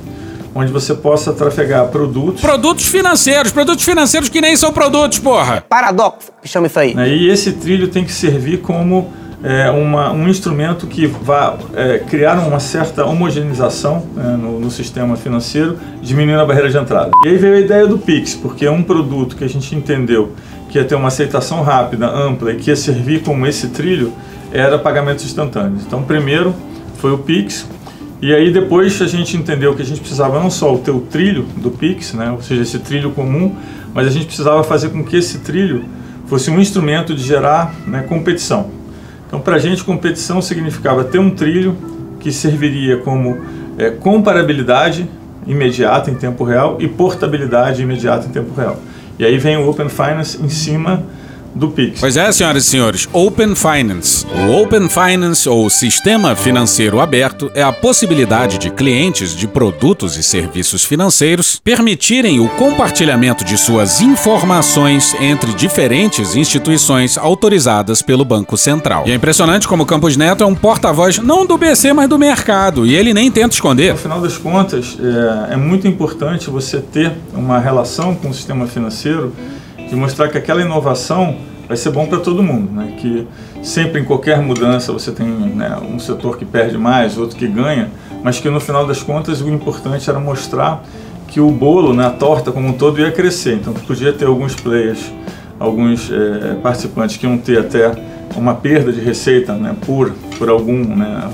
onde 0.56 0.72
você 0.72 0.94
possa 0.94 1.32
trafegar 1.32 1.88
produtos. 1.88 2.42
Produtos 2.42 2.88
financeiros, 2.88 3.52
produtos 3.52 3.86
financeiros 3.86 4.30
que 4.30 4.42
nem 4.42 4.56
são 4.56 4.74
produtos, 4.74 5.20
porra. 5.20 5.64
Paradoxo, 5.70 6.32
chama 6.44 6.68
isso 6.68 6.80
aí. 6.80 6.94
Né, 6.94 7.10
e 7.10 7.30
esse 7.30 7.54
trilho 7.54 7.88
tem 7.88 8.04
que 8.04 8.12
servir 8.12 8.62
como 8.62 9.14
é, 9.44 9.70
uma, 9.70 10.12
um 10.12 10.30
instrumento 10.30 10.88
que 10.88 11.06
vá 11.06 11.58
é, 11.76 12.00
criar 12.00 12.40
uma 12.48 12.62
certa 12.62 13.06
homogeneização 13.06 14.08
né, 14.16 14.38
no, 14.40 14.58
no, 14.58 14.72
sistema 14.72 15.18
financeiro, 15.18 15.78
diminuindo 16.02 16.40
a 16.40 16.46
barreira 16.46 16.70
de 16.70 16.78
entrada. 16.78 17.12
E 17.26 17.28
aí 17.28 17.38
veio 17.38 17.56
a 17.56 17.60
ideia 17.60 17.86
do 17.86 18.00
Pix, 18.00 18.36
porque 18.36 18.66
é 18.66 18.72
um 18.72 18.82
produto 18.82 19.36
que 19.36 19.44
a 19.44 19.50
gente 19.50 19.76
entendeu 19.76 20.32
que 20.70 20.80
ia 20.80 20.86
ter 20.86 20.96
uma 20.96 21.10
aceitação 21.10 21.62
rápida, 21.62 22.08
ampla 22.08 22.54
e 22.54 22.56
que 22.56 22.70
ia 22.70 22.76
servir 22.76 23.22
como 23.22 23.46
esse 23.46 23.68
trilho, 23.68 24.14
era 24.52 24.80
pagamentos 24.80 25.26
instantâneos. 25.26 25.84
Então, 25.86 26.02
primeiro 26.04 26.56
foi 26.98 27.12
o 27.12 27.18
Pix, 27.18 27.68
e 28.22 28.34
aí 28.34 28.52
depois 28.54 29.02
a 29.02 29.08
gente 29.08 29.36
entendeu 29.36 29.76
que 29.76 29.82
a 29.82 29.86
gente 29.86 30.00
precisava 30.00 30.40
não 30.40 30.50
só 30.50 30.74
ter 30.78 30.92
o 30.92 31.02
trilho 31.02 31.46
do 31.58 31.70
Pix, 31.70 32.14
né, 32.14 32.32
ou 32.32 32.42
seja, 32.42 32.62
esse 32.62 32.80
trilho 32.80 33.12
comum, 33.12 33.54
mas 33.94 34.08
a 34.08 34.10
gente 34.10 34.26
precisava 34.26 34.64
fazer 34.64 34.90
com 34.90 35.04
que 35.04 35.18
esse 35.18 35.40
trilho 35.40 35.84
fosse 36.28 36.50
um 36.50 36.60
instrumento 36.60 37.14
de 37.14 37.22
gerar 37.22 37.76
né, 37.86 38.04
competição. 38.08 38.83
Então, 39.34 39.42
para 39.42 39.56
a 39.56 39.60
gente, 39.60 39.84
competição 39.84 40.44
significava 40.44 41.04
ter 41.04 41.18
um 41.18 41.32
trilho 41.32 41.76
que 42.20 42.32
serviria 42.32 42.98
como 42.98 43.36
é, 43.80 43.90
comparabilidade 43.90 45.10
imediata 45.48 46.12
em 46.12 46.14
tempo 46.14 46.44
real 46.44 46.78
e 46.80 46.88
portabilidade 46.88 47.82
imediata 47.82 48.28
em 48.28 48.30
tempo 48.30 48.54
real. 48.54 48.78
E 49.18 49.26
aí 49.26 49.40
vem 49.40 49.58
o 49.58 49.68
Open 49.68 49.90
Finance 49.90 50.40
em 50.40 50.50
cima 50.50 51.02
do 51.56 51.70
Pix. 51.70 52.00
Pois 52.00 52.18
é, 52.18 52.32
senhoras 52.32 52.66
e 52.66 52.68
senhores, 52.68 53.10
Open 53.12 53.56
Finance. 53.56 54.26
O 54.48 54.62
Open 54.62 54.90
Finance, 54.90 55.48
ou 55.48 55.70
Sistema 55.70 56.36
Financeiro 56.36 57.00
Aberto, 57.00 57.52
é 57.54 57.64
a 57.64 57.72
possibilidade 57.72 58.58
de 58.58 58.70
clientes 58.70 59.36
de 59.36 59.48
produtos 59.48 60.18
e 60.18 60.24
serviços 60.24 60.84
financeiros 60.84 61.60
permitirem 61.64 62.40
o 62.40 62.50
compartilhamento 62.50 63.44
de 63.44 63.58
suas 63.58 64.02
informações 64.02 65.16
entre 65.20 65.54
diferentes 65.54 66.36
instituições 66.36 67.18
autorizadas 67.18 68.02
pelo 68.02 68.26
Banco 68.26 68.58
Central. 68.58 69.04
E 69.08 69.12
é 69.12 69.16
impressionante 69.16 69.68
como 69.68 69.84
o 69.84 69.86
Campos 69.86 70.18
Neto 70.18 70.44
é 70.44 70.48
um 70.48 70.56
porta-voz 70.56 71.20
não 71.20 71.46
do 71.46 71.58
BC, 71.58 71.94
mas 71.94 72.10
do 72.10 72.18
mercado, 72.18 72.86
e 72.86 72.96
ele 72.96 73.14
nem 73.14 73.32
tenta 73.32 73.54
esconder. 73.54 73.94
No 73.94 74.00
final 74.00 74.22
das 74.22 74.38
contas, 74.38 74.98
é, 75.50 75.54
é 75.54 75.58
muito 75.58 75.88
importante 75.88 76.50
você 76.50 76.80
ter 76.80 77.14
uma 77.34 77.60
relação 77.60 78.16
com 78.16 78.30
o 78.30 78.34
sistema 78.34 78.68
financeiro 78.68 79.34
de 79.94 80.00
mostrar 80.00 80.28
que 80.28 80.38
aquela 80.38 80.62
inovação 80.62 81.36
vai 81.68 81.78
ser 81.78 81.92
bom 81.92 82.08
para 82.08 82.20
todo 82.20 82.42
mundo, 82.42 82.72
né? 82.72 82.96
Que 82.98 83.28
sempre 83.62 84.02
em 84.02 84.04
qualquer 84.04 84.42
mudança 84.42 84.92
você 84.92 85.12
tem 85.12 85.28
né, 85.28 85.78
um 85.82 86.00
setor 86.00 86.38
que 86.38 86.44
perde 86.44 86.78
mais, 86.78 87.18
outro 87.18 87.38
que 87.38 87.48
ganha, 87.48 87.90
mas 88.24 88.40
que 88.40 88.50
no 88.50 88.60
final 88.60 88.88
das 88.88 89.04
contas 89.04 89.40
o 89.40 89.50
importante 89.50 90.10
era 90.10 90.20
mostrar 90.20 90.84
que 91.28 91.40
o 91.40 91.50
bolo, 91.50 91.94
né, 91.94 92.08
a 92.08 92.10
torta 92.10 92.52
como 92.52 92.68
um 92.68 92.74
todo 92.74 93.00
ia 93.00 93.12
crescer. 93.12 93.56
Então 93.56 93.72
podia 93.74 94.12
ter 94.12 94.26
alguns 94.26 94.56
players, 94.56 95.12
alguns 95.60 96.12
é, 96.12 96.56
participantes 96.56 97.18
que 97.18 97.26
iam 97.26 97.38
ter 97.38 97.60
até 97.60 97.92
uma 98.36 98.56
perda 98.56 98.92
de 98.92 99.00
receita, 99.00 99.54
né, 99.54 99.76
por 99.86 100.12
por 100.38 100.50
algum, 100.50 100.84
né, 100.84 101.30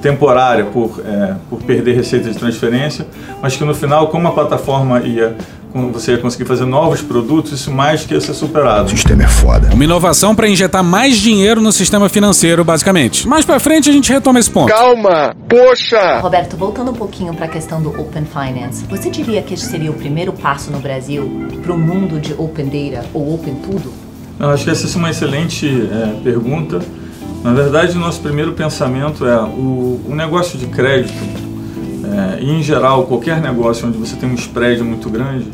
temporária 0.00 0.64
por, 0.64 1.00
é, 1.06 1.34
por 1.48 1.62
perder 1.62 1.94
receita 1.94 2.30
de 2.30 2.36
transferência, 2.36 3.06
mas 3.40 3.56
que 3.56 3.64
no 3.64 3.74
final, 3.74 4.08
como 4.08 4.26
a 4.26 4.32
plataforma 4.32 5.00
ia 5.00 5.36
você 5.74 6.12
ia 6.12 6.18
conseguir 6.18 6.44
fazer 6.44 6.64
novos 6.64 7.00
produtos, 7.00 7.52
isso 7.52 7.70
mais 7.70 8.04
que 8.04 8.14
ia 8.14 8.20
ser 8.20 8.34
superado. 8.34 8.86
O 8.86 8.90
sistema 8.90 9.24
é 9.24 9.28
foda. 9.28 9.70
Uma 9.72 9.84
inovação 9.84 10.34
para 10.34 10.48
injetar 10.48 10.84
mais 10.84 11.16
dinheiro 11.16 11.60
no 11.60 11.72
sistema 11.72 12.08
financeiro, 12.08 12.64
basicamente. 12.64 13.26
Mais 13.26 13.44
para 13.44 13.58
frente 13.58 13.88
a 13.88 13.92
gente 13.92 14.12
retoma 14.12 14.38
esse 14.38 14.50
ponto. 14.50 14.72
Calma! 14.72 15.34
Poxa! 15.48 16.20
Roberto, 16.20 16.56
voltando 16.56 16.90
um 16.90 16.94
pouquinho 16.94 17.34
para 17.34 17.46
a 17.46 17.48
questão 17.48 17.80
do 17.82 17.88
Open 17.88 18.24
Finance, 18.24 18.84
você 18.88 19.10
diria 19.10 19.42
que 19.42 19.54
esse 19.54 19.66
seria 19.66 19.90
o 19.90 19.94
primeiro 19.94 20.32
passo 20.32 20.70
no 20.70 20.78
Brasil 20.78 21.48
para 21.62 21.72
o 21.72 21.78
mundo 21.78 22.20
de 22.20 22.34
Open 22.34 22.66
Data 22.66 23.06
ou 23.14 23.34
Open 23.34 23.54
Tudo? 23.56 23.92
Eu 24.38 24.50
acho 24.50 24.64
que 24.64 24.70
essa 24.70 24.86
é 24.86 24.98
uma 24.98 25.10
excelente 25.10 25.66
é, 25.66 26.20
pergunta. 26.22 26.80
Na 27.42 27.52
verdade, 27.52 27.96
o 27.96 28.00
nosso 28.00 28.20
primeiro 28.20 28.52
pensamento 28.52 29.26
é 29.26 29.40
o, 29.40 30.00
o 30.08 30.14
negócio 30.14 30.58
de 30.58 30.66
crédito, 30.66 31.12
é, 32.04 32.42
e 32.42 32.50
em 32.50 32.62
geral, 32.62 33.04
qualquer 33.06 33.40
negócio 33.40 33.86
onde 33.86 33.96
você 33.96 34.16
tem 34.16 34.28
um 34.28 34.34
spread 34.34 34.82
muito 34.82 35.08
grande, 35.08 35.46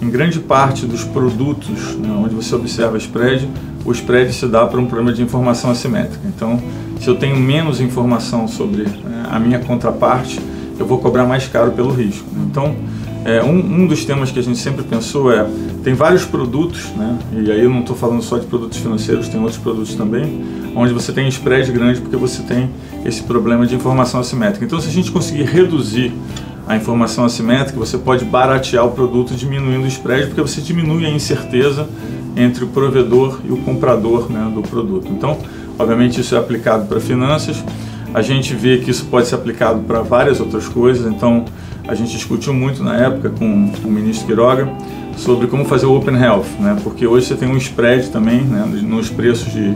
em 0.00 0.10
grande 0.10 0.38
parte 0.38 0.86
dos 0.86 1.02
produtos 1.02 1.96
né, 1.96 2.08
onde 2.10 2.34
você 2.34 2.54
observa 2.54 2.96
spread, 2.98 3.48
o 3.84 3.92
spread 3.92 4.32
se 4.32 4.46
dá 4.46 4.66
para 4.66 4.78
um 4.78 4.86
problema 4.86 5.12
de 5.12 5.22
informação 5.22 5.70
assimétrica. 5.70 6.26
Então, 6.26 6.62
se 7.00 7.08
eu 7.08 7.16
tenho 7.16 7.36
menos 7.36 7.80
informação 7.80 8.46
sobre 8.46 8.82
né, 8.84 9.24
a 9.30 9.38
minha 9.38 9.58
contraparte, 9.58 10.40
eu 10.78 10.86
vou 10.86 10.98
cobrar 10.98 11.24
mais 11.24 11.48
caro 11.48 11.72
pelo 11.72 11.92
risco. 11.92 12.26
Então, 12.48 12.76
é, 13.28 13.42
um, 13.44 13.58
um, 13.58 13.86
dos 13.86 14.04
temas 14.04 14.30
que 14.30 14.38
a 14.38 14.42
gente 14.42 14.58
sempre 14.58 14.82
pensou 14.82 15.30
é 15.30 15.46
tem 15.84 15.92
vários 15.92 16.24
produtos, 16.24 16.84
né, 16.96 17.18
e 17.32 17.50
aí 17.50 17.62
eu 17.62 17.70
não 17.70 17.80
estou 17.80 17.94
falando 17.94 18.22
só 18.22 18.38
de 18.38 18.46
produtos 18.46 18.78
financeiros, 18.78 19.28
tem 19.28 19.38
outros 19.40 19.58
produtos 19.58 19.94
também, 19.94 20.44
onde 20.74 20.92
você 20.92 21.12
tem 21.12 21.28
spread 21.28 21.70
grande 21.70 22.00
porque 22.00 22.16
você 22.16 22.42
tem 22.42 22.70
esse 23.04 23.22
problema 23.22 23.66
de 23.66 23.74
informação 23.74 24.20
assimétrica. 24.20 24.64
Então, 24.64 24.80
se 24.80 24.88
a 24.88 24.92
gente 24.92 25.10
conseguir 25.10 25.44
reduzir 25.44 26.12
a 26.66 26.76
informação 26.76 27.24
assimétrica, 27.24 27.78
você 27.78 27.96
pode 27.96 28.24
baratear 28.24 28.84
o 28.84 28.90
produto 28.90 29.34
diminuindo 29.34 29.84
o 29.84 29.88
spread, 29.88 30.26
porque 30.26 30.42
você 30.42 30.60
diminui 30.60 31.06
a 31.06 31.10
incerteza 31.10 31.88
entre 32.36 32.64
o 32.64 32.68
provedor 32.68 33.40
e 33.44 33.50
o 33.50 33.56
comprador 33.58 34.30
né, 34.30 34.50
do 34.54 34.62
produto. 34.62 35.08
Então, 35.10 35.38
obviamente, 35.78 36.20
isso 36.20 36.34
é 36.34 36.38
aplicado 36.38 36.86
para 36.86 37.00
finanças. 37.00 37.64
A 38.12 38.22
gente 38.22 38.54
vê 38.54 38.78
que 38.78 38.90
isso 38.90 39.06
pode 39.06 39.26
ser 39.26 39.34
aplicado 39.34 39.80
para 39.80 40.02
várias 40.02 40.40
outras 40.40 40.68
coisas. 40.68 41.10
Então, 41.10 41.44
a 41.88 41.94
gente 41.94 42.12
discutiu 42.12 42.52
muito 42.52 42.84
na 42.84 42.94
época 42.96 43.30
com 43.30 43.72
o 43.84 43.90
ministro 43.90 44.26
Quiroga 44.26 44.68
sobre 45.16 45.46
como 45.46 45.64
fazer 45.64 45.86
o 45.86 45.96
Open 45.96 46.14
Health, 46.14 46.44
né? 46.60 46.76
porque 46.84 47.06
hoje 47.06 47.26
você 47.26 47.34
tem 47.34 47.48
um 47.48 47.56
spread 47.56 48.10
também 48.10 48.42
né, 48.42 48.62
nos 48.82 49.08
preços 49.08 49.50
de, 49.50 49.74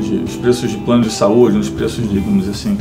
de, 0.00 0.24
os 0.24 0.36
preços 0.36 0.70
de 0.70 0.78
plano 0.78 1.02
de 1.02 1.10
saúde, 1.10 1.56
nos 1.56 1.68
preços 1.68 2.08
de, 2.08 2.18
vamos 2.20 2.46
dizer 2.46 2.52
assim, 2.52 2.78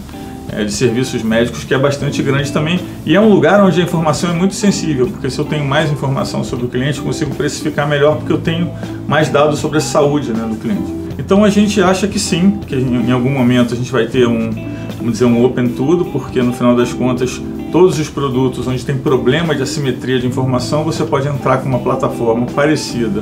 é, 0.51 0.63
de 0.63 0.71
serviços 0.71 1.23
médicos 1.23 1.63
que 1.63 1.73
é 1.73 1.77
bastante 1.77 2.21
grande 2.21 2.51
também 2.53 2.79
e 3.03 3.15
é 3.15 3.19
um 3.19 3.27
lugar 3.27 3.61
onde 3.61 3.81
a 3.81 3.83
informação 3.83 4.29
é 4.29 4.33
muito 4.33 4.53
sensível, 4.53 5.07
porque 5.07 5.29
se 5.29 5.39
eu 5.39 5.43
tenho 5.43 5.65
mais 5.65 5.91
informação 5.91 6.43
sobre 6.43 6.67
o 6.67 6.69
cliente, 6.69 6.99
eu 6.99 7.03
consigo 7.03 7.33
precificar 7.33 7.89
melhor 7.89 8.17
porque 8.17 8.31
eu 8.31 8.37
tenho 8.37 8.71
mais 9.07 9.27
dados 9.27 9.57
sobre 9.59 9.79
a 9.79 9.81
saúde 9.81 10.31
né, 10.31 10.47
do 10.47 10.55
cliente. 10.55 10.95
Então 11.17 11.43
a 11.43 11.49
gente 11.49 11.81
acha 11.81 12.07
que 12.07 12.19
sim, 12.19 12.59
que 12.67 12.75
em 12.75 13.11
algum 13.11 13.31
momento 13.31 13.73
a 13.73 13.77
gente 13.77 13.91
vai 13.91 14.05
ter 14.05 14.27
um, 14.27 14.51
vamos 14.97 15.13
dizer, 15.13 15.25
um 15.25 15.43
open 15.43 15.69
tudo, 15.69 16.05
porque 16.05 16.43
no 16.43 16.53
final 16.53 16.75
das 16.75 16.93
contas 16.93 17.41
todos 17.77 17.99
os 17.99 18.09
produtos 18.09 18.65
onde 18.65 18.83
tem 18.83 18.97
problema 18.97 19.53
de 19.53 19.61
assimetria 19.61 20.19
de 20.19 20.25
informação, 20.25 20.83
você 20.83 21.03
pode 21.03 21.27
entrar 21.27 21.59
com 21.59 21.69
uma 21.69 21.77
plataforma 21.77 22.47
parecida 22.47 23.21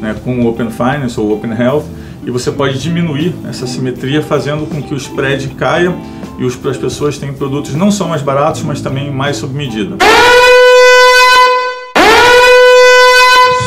né, 0.00 0.16
com 0.24 0.40
o 0.40 0.48
Open 0.48 0.68
Finance 0.68 1.18
ou 1.20 1.32
Open 1.32 1.52
Health 1.52 1.84
e 2.26 2.30
você 2.32 2.50
pode 2.50 2.76
diminuir 2.80 3.32
essa 3.48 3.68
simetria 3.68 4.20
fazendo 4.20 4.68
com 4.68 4.82
que 4.82 4.92
o 4.92 4.96
spread 4.96 5.46
caia 5.50 5.94
e 6.40 6.44
os, 6.44 6.58
as 6.66 6.76
pessoas 6.76 7.18
tenham 7.18 7.36
produtos 7.36 7.72
não 7.76 7.92
só 7.92 8.08
mais 8.08 8.20
baratos, 8.20 8.64
mas 8.64 8.80
também 8.80 9.12
mais 9.12 9.36
sob 9.36 9.54
medida. 9.54 9.96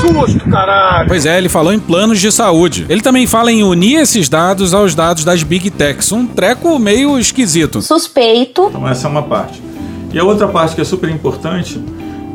Susto, 0.02 0.50
caralho! 0.50 1.08
Pois 1.08 1.26
é, 1.26 1.38
ele 1.38 1.48
falou 1.48 1.72
em 1.72 1.80
planos 1.80 2.20
de 2.20 2.34
saúde. 2.34 2.86
Ele 2.90 3.00
também 3.00 3.26
fala 3.26 3.50
em 3.50 3.64
unir 3.64 4.02
esses 4.02 4.28
dados 4.28 4.74
aos 4.74 4.94
dados 4.94 5.24
das 5.24 5.42
Big 5.42 5.72
Techs. 5.72 6.12
Um 6.12 6.28
treco 6.28 6.78
meio 6.78 7.18
esquisito. 7.18 7.82
Suspeito. 7.82 8.68
Então 8.68 8.86
essa 8.86 9.08
é 9.08 9.10
uma 9.10 9.24
parte. 9.24 9.66
E 10.12 10.20
a 10.20 10.24
outra 10.24 10.47
parte 10.47 10.76
que 10.76 10.82
é 10.82 10.84
super 10.84 11.10
importante 11.10 11.82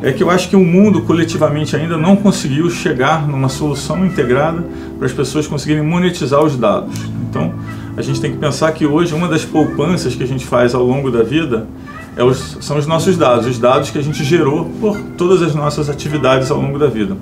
é 0.01 0.11
que 0.11 0.21
eu 0.21 0.29
acho 0.29 0.49
que 0.49 0.55
o 0.55 0.63
mundo 0.63 1.01
coletivamente 1.01 1.75
ainda 1.75 1.97
não 1.97 2.15
conseguiu 2.15 2.69
chegar 2.69 3.27
numa 3.27 3.47
solução 3.47 4.05
integrada 4.05 4.63
para 4.97 5.07
as 5.07 5.13
pessoas 5.13 5.47
conseguirem 5.47 5.81
monetizar 5.81 6.43
os 6.43 6.57
dados. 6.57 6.93
Então, 7.29 7.53
a 7.95 8.01
gente 8.01 8.19
tem 8.19 8.31
que 8.31 8.37
pensar 8.37 8.71
que 8.73 8.85
hoje 8.85 9.13
uma 9.13 9.27
das 9.27 9.45
poupanças 9.45 10.13
que 10.13 10.23
a 10.23 10.27
gente 10.27 10.45
faz 10.45 10.75
ao 10.75 10.83
longo 10.83 11.09
da 11.09 11.23
vida 11.23 11.67
é 12.15 12.23
os, 12.23 12.57
são 12.61 12.77
os 12.77 12.85
nossos 12.85 13.17
dados, 13.17 13.47
os 13.47 13.57
dados 13.57 13.89
que 13.89 13.97
a 13.97 14.01
gente 14.01 14.23
gerou 14.23 14.65
por 14.79 14.99
todas 15.17 15.41
as 15.41 15.55
nossas 15.55 15.89
atividades 15.89 16.51
ao 16.51 16.59
longo 16.59 16.77
da 16.77 16.87
vida. 16.87 17.15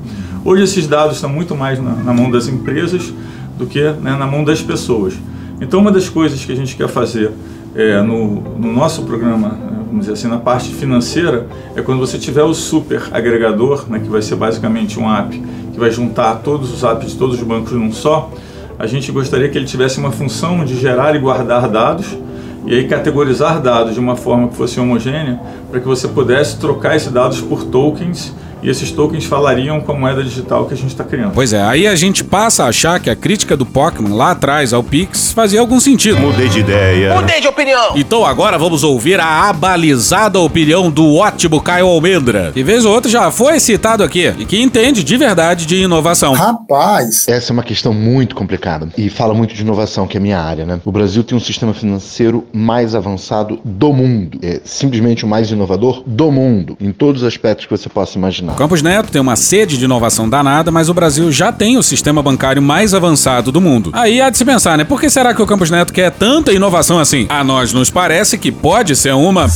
Hoje 0.44 0.64
esses 0.64 0.88
dados 0.88 1.16
estão 1.16 1.30
muito 1.30 1.56
mais 1.56 1.80
na, 1.80 1.92
na 1.92 2.14
mão 2.14 2.32
das 2.32 2.48
empresas 2.48 3.14
do 3.58 3.66
que 3.66 3.82
né, 3.82 4.16
na 4.18 4.26
mão 4.26 4.44
das 4.44 4.62
pessoas. 4.62 5.14
Então 5.62 5.80
uma 5.80 5.92
das 5.92 6.10
coisas 6.10 6.44
que 6.44 6.52
a 6.52 6.56
gente 6.56 6.76
quer 6.76 6.88
fazer 6.88 7.32
é, 7.76 8.02
no, 8.02 8.42
no, 8.58 8.72
nosso 8.72 9.04
programa, 9.04 9.58
vamos 9.88 10.02
dizer 10.02 10.14
assim, 10.14 10.28
na 10.28 10.38
parte 10.38 10.74
financeira, 10.74 11.48
é 11.76 11.82
quando 11.82 12.00
você 12.00 12.18
tiver 12.18 12.44
o 12.44 12.54
super 12.54 13.04
agregador, 13.12 13.86
né, 13.90 14.00
que 14.00 14.10
vai 14.10 14.22
ser 14.22 14.36
basicamente 14.36 15.00
um 15.00 15.10
app 15.10 15.38
que 15.72 15.80
vai 15.80 15.90
juntar 15.90 16.36
todos 16.44 16.74
os 16.74 16.84
apps 16.84 17.12
de 17.12 17.18
todos 17.18 17.38
os 17.38 17.44
bancos 17.44 17.72
num 17.72 17.92
só, 17.92 18.32
a 18.78 18.88
gente 18.88 19.12
gostaria 19.12 19.48
que 19.48 19.58
ele 19.58 19.66
tivesse 19.66 20.00
uma 20.00 20.12
função 20.12 20.66
de 20.66 20.76
gerar 20.76 21.16
e 21.16 21.20
guardar 21.20 21.70
dados 21.70 22.18
e 22.66 22.74
aí 22.74 22.88
categorizar 22.88 23.62
dados 23.62 23.94
de 23.94 24.00
uma 24.00 24.16
forma 24.16 24.48
que 24.48 24.56
fosse 24.56 24.80
homogênea 24.80 25.40
para 25.70 25.80
que 25.80 25.88
você 25.88 26.08
pudesse 26.08 26.60
trocar 26.60 26.96
esses 26.96 27.12
dados 27.12 27.42
por 27.42 27.64
tokens 27.64 28.34
e 28.62 28.70
esses 28.70 28.92
tokens 28.92 29.26
falariam 29.26 29.82
com 29.82 29.92
a 29.92 29.96
moeda 29.96 30.24
digital 30.24 30.66
que 30.66 30.74
a 30.74 30.78
gente 30.78 30.90
está 30.92 31.04
criando. 31.04 31.34
Pois 31.34 31.54
é, 31.54 31.62
aí 31.62 31.88
a 31.88 31.96
gente 31.96 32.24
passa 32.24 32.66
a 32.66 32.68
achar 32.68 33.00
que 33.00 33.10
a 33.10 33.16
crítica 33.16 33.58
do 33.58 33.66
Pokémon 33.66 34.16
lá 34.16 34.32
atrás 34.32 34.74
ao 34.74 34.84
Pix 34.84 35.32
fazia 35.32 35.60
algum 35.60 35.80
sentido. 35.80 36.20
Mudei 36.20 36.50
de 36.50 36.60
ideia. 36.60 37.16
Mudei 37.16 37.42
de 37.42 37.48
opinião. 37.48 37.94
Então 37.96 38.26
agora 38.26 38.58
vamos 38.58 38.84
ouvir 38.84 39.20
a 39.20 39.50
abalizada 39.50 40.40
opinião 40.40 40.90
do 40.90 41.16
ótimo 41.16 41.62
Caio 41.62 41.88
Almendra, 41.88 42.52
que 42.54 42.64
vez 42.64 42.86
ou 42.86 42.94
outra 42.94 43.10
já 43.10 43.32
foi 43.32 43.60
citado 43.60 44.04
aqui 44.04 44.34
e 44.38 44.46
que 44.46 44.62
entende 44.62 45.04
de 45.04 45.18
verdade 45.18 45.66
de 45.66 45.78
inovação. 45.78 46.34
Rapaz! 46.34 47.28
Essa 47.28 47.52
é 47.52 47.54
uma 47.54 47.64
questão 47.64 47.94
muito 47.94 48.36
complicada 48.36 48.90
e 48.98 49.10
fala 49.10 49.34
muito 49.34 49.54
de 49.54 49.62
inovação, 49.62 50.08
que 50.08 50.18
é 50.18 50.20
a 50.20 50.22
minha 50.22 50.40
área, 50.40 50.66
né? 50.66 50.80
O 50.86 50.92
Brasil 50.92 51.24
tem 51.24 51.38
um 51.38 51.42
sistema 51.42 51.74
financeiro 51.74 52.46
mais 52.54 52.96
avançado 52.96 53.60
do 53.64 53.94
mundo. 53.94 54.40
É 54.42 54.62
simplesmente 54.64 55.26
o 55.26 55.28
mais 55.28 55.52
inovador 55.52 56.04
do 56.06 56.32
mundo, 56.32 56.78
em 56.80 56.92
todos 56.92 57.22
os 57.22 57.28
aspectos 57.28 57.66
que 57.66 57.78
você 57.78 57.90
possa 57.90 58.18
imaginar. 58.18 58.51
O 58.52 58.54
Campos 58.54 58.82
Neto 58.82 59.10
tem 59.10 59.22
uma 59.22 59.38
sede 59.38 59.78
de 59.78 59.86
inovação 59.86 60.30
danada, 60.30 60.70
mas 60.70 60.90
o 60.90 60.94
Brasil 60.94 61.32
já 61.32 61.54
tem 61.54 61.78
o 61.78 61.84
sistema 61.84 62.22
bancário 62.22 62.62
mais 62.62 62.94
avançado 62.94 63.50
do 63.50 63.62
mundo. 63.62 63.92
Aí 63.94 64.22
há 64.22 64.30
de 64.30 64.38
se 64.38 64.44
pensar, 64.44 64.78
né? 64.78 64.84
Por 64.84 65.00
que 65.00 65.10
será 65.10 65.34
que 65.34 65.42
o 65.42 65.48
Campos 65.48 65.72
Neto 65.72 65.94
quer 65.94 66.12
tanta 66.12 66.52
inovação 66.52 67.00
assim? 67.00 67.26
A 67.30 67.44
nós 67.46 67.72
nos 67.72 67.90
parece 67.90 68.38
que 68.38 68.52
pode 68.52 68.96
ser 68.96 69.14
uma. 69.14 69.48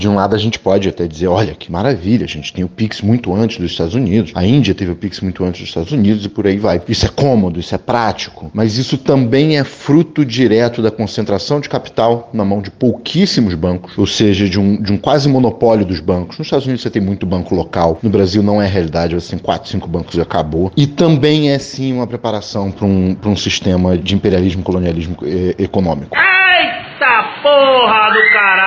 De 0.00 0.08
um 0.08 0.14
lado, 0.14 0.34
a 0.34 0.38
gente 0.38 0.58
pode 0.58 0.88
até 0.88 1.06
dizer: 1.06 1.26
olha, 1.26 1.54
que 1.54 1.70
maravilha, 1.70 2.24
a 2.24 2.28
gente 2.28 2.54
tem 2.54 2.64
o 2.64 2.68
Pix 2.68 3.02
muito 3.02 3.34
antes 3.34 3.58
dos 3.58 3.70
Estados 3.70 3.94
Unidos, 3.94 4.32
a 4.34 4.42
Índia 4.42 4.74
teve 4.74 4.90
o 4.90 4.96
Pix 4.96 5.20
muito 5.20 5.44
antes 5.44 5.60
dos 5.60 5.68
Estados 5.68 5.92
Unidos 5.92 6.24
e 6.24 6.28
por 6.30 6.46
aí 6.46 6.56
vai. 6.56 6.80
Isso 6.88 7.04
é 7.04 7.08
cômodo, 7.10 7.60
isso 7.60 7.74
é 7.74 7.78
prático, 7.78 8.50
mas 8.54 8.78
isso 8.78 8.96
também 8.96 9.58
é 9.58 9.64
fruto 9.64 10.24
direto 10.24 10.80
da 10.80 10.90
concentração 10.90 11.60
de 11.60 11.68
capital 11.68 12.30
na 12.32 12.46
mão 12.46 12.62
de 12.62 12.70
pouquíssimos 12.70 13.54
bancos, 13.54 13.98
ou 13.98 14.06
seja, 14.06 14.48
de 14.48 14.58
um, 14.58 14.80
de 14.80 14.90
um 14.90 14.96
quase 14.96 15.28
monopólio 15.28 15.84
dos 15.84 15.99
bancos. 16.00 16.38
Nos 16.38 16.46
Estados 16.46 16.66
Unidos 16.66 16.82
você 16.82 16.90
tem 16.90 17.02
muito 17.02 17.26
banco 17.26 17.54
local, 17.54 17.98
no 18.02 18.10
Brasil 18.10 18.42
não 18.42 18.60
é 18.60 18.66
realidade, 18.66 19.14
você 19.14 19.30
tem 19.30 19.38
4, 19.38 19.68
5 19.68 19.88
bancos 19.88 20.14
e 20.14 20.20
acabou. 20.20 20.72
E 20.76 20.86
também 20.86 21.50
é 21.50 21.58
sim 21.58 21.92
uma 21.92 22.06
preparação 22.06 22.70
para 22.70 22.86
um, 22.86 23.16
um 23.24 23.36
sistema 23.36 23.96
de 23.96 24.14
imperialismo, 24.14 24.62
colonialismo 24.62 25.16
eh, 25.22 25.54
econômico. 25.58 26.16
Eita 26.16 27.40
porra 27.42 28.10
do 28.12 28.32
caralho, 28.32 28.59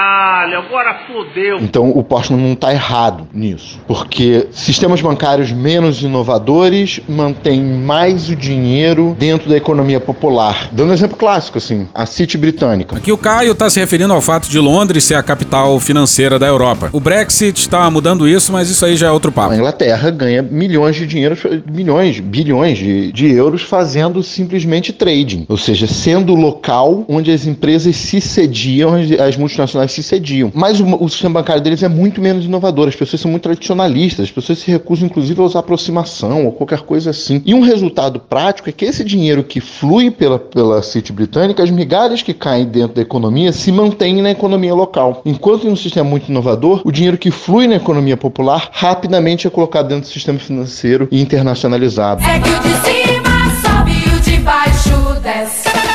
agora 0.52 1.06
fodeu. 1.08 1.58
Então 1.60 1.90
o 1.90 2.04
Postman 2.04 2.42
não 2.42 2.54
está 2.54 2.74
errado 2.74 3.28
nisso, 3.34 3.80
porque 3.88 4.48
sistemas 4.52 5.02
bancários 5.02 5.52
menos 5.52 6.02
inovadores 6.02 7.00
mantêm 7.08 7.62
mais 7.64 8.30
o 8.30 8.36
dinheiro 8.36 9.16
dentro 9.18 9.50
da 9.50 9.56
economia 9.56 10.00
popular. 10.00 10.70
Dando 10.72 10.90
um 10.90 10.94
exemplo 10.94 11.18
clássico, 11.18 11.58
assim, 11.58 11.88
a 11.94 12.06
City 12.06 12.38
britânica. 12.38 12.98
Aqui 12.98 13.12
o 13.12 13.18
Caio 13.18 13.52
está 13.54 13.70
se 13.70 13.80
referindo 13.80 14.14
ao 14.14 14.22
fato 14.22 14.50
de 14.50 14.60
Londres 14.60 15.04
ser 15.04 15.16
a 15.16 15.24
capital 15.24 15.80
financeira 15.80 16.38
da 16.38 16.48
Europa. 16.48 16.90
O 16.92 17.00
Brexit 17.00 17.60
está 17.60 17.90
mudando 17.90 18.28
isso, 18.28 18.52
mas 18.52 18.70
isso 18.70 18.86
aí 18.86 18.96
já 18.96 19.08
é 19.08 19.12
outro 19.12 19.32
papo. 19.32 19.54
A 19.54 19.58
Inglaterra 19.58 20.10
ganha 20.10 20.42
milhões 20.42 20.96
de 20.96 21.06
dinheiro, 21.06 21.38
milhões, 21.70 22.20
bilhões 22.20 22.78
de, 22.78 23.12
de 23.12 23.32
euros 23.32 23.62
fazendo 23.62 24.24
simplesmente 24.24 24.92
trading, 24.92 25.46
ou 25.48 25.58
seja, 25.58 25.88
sendo 25.88 26.34
o 26.34 26.36
local 26.36 27.06
onde 27.08 27.32
as 27.32 27.46
empresas 27.46 27.96
se 27.96 28.20
cediam, 28.20 28.94
as 29.26 29.38
multinacionais 29.38 29.92
se 29.92 30.02
cediam. 30.04 30.33
Mas 30.54 30.80
o, 30.80 30.86
o, 31.04 31.10
sistema 31.10 31.42
bancário 31.42 31.62
deles 31.62 31.84
é 31.84 31.90
muito 31.90 32.22
menos 32.22 32.46
inovador, 32.46 32.88
as 32.88 32.96
pessoas 32.96 33.22
são 33.22 33.30
muito 33.30 33.44
tradicionalistas, 33.44 34.26
as 34.26 34.32
pessoas 34.32 34.60
se 34.60 34.72
recusam 34.72 35.08
inclusive 35.08 35.40
a 35.42 35.44
usar 35.44 35.60
aproximação 35.60 36.46
ou 36.46 36.52
qualquer 36.52 36.80
coisa 36.82 37.12
assim. 37.12 37.42
E 37.46 37.54
um 37.54 37.62
resultado 37.62 38.20
prático 38.20 38.70
é 38.70 38.72
que 38.72 38.86
esse 38.86 39.04
dinheiro 39.04 39.44
que 39.44 39.60
flui 39.60 40.10
pela, 40.10 40.40
pela 40.40 40.82
City 40.82 41.12
britânica, 41.12 41.62
as 41.62 41.70
migalhas 41.70 42.22
que 42.22 42.34
caem 42.34 42.66
dentro 42.66 42.96
da 42.96 43.02
economia 43.02 43.52
se 43.52 43.72
mantêm 43.72 44.22
na 44.22 44.32
economia 44.32 44.74
local. 44.74 45.22
Enquanto 45.26 45.68
em 45.68 45.72
um 45.72 45.76
sistema 45.76 46.10
muito 46.10 46.30
inovador, 46.30 46.82
o 46.84 46.92
dinheiro 46.92 47.18
que 47.18 47.32
flui 47.32 47.68
na 47.68 47.76
economia 47.76 48.18
popular 48.18 48.70
rapidamente 48.72 49.48
é 49.48 49.50
colocado 49.50 49.88
dentro 49.88 50.10
do 50.10 50.14
sistema 50.14 50.40
financeiro 50.40 51.08
e 51.12 51.22
internacionalizado. 51.22 52.24
É 52.24 52.40
que 52.40 52.50
o 52.50 52.60
de 52.60 52.74
cima 52.86 53.34
sobe 53.62 54.16
o 54.16 54.22
de 54.22 54.38
baixo 54.40 55.20
desce. 55.22 55.93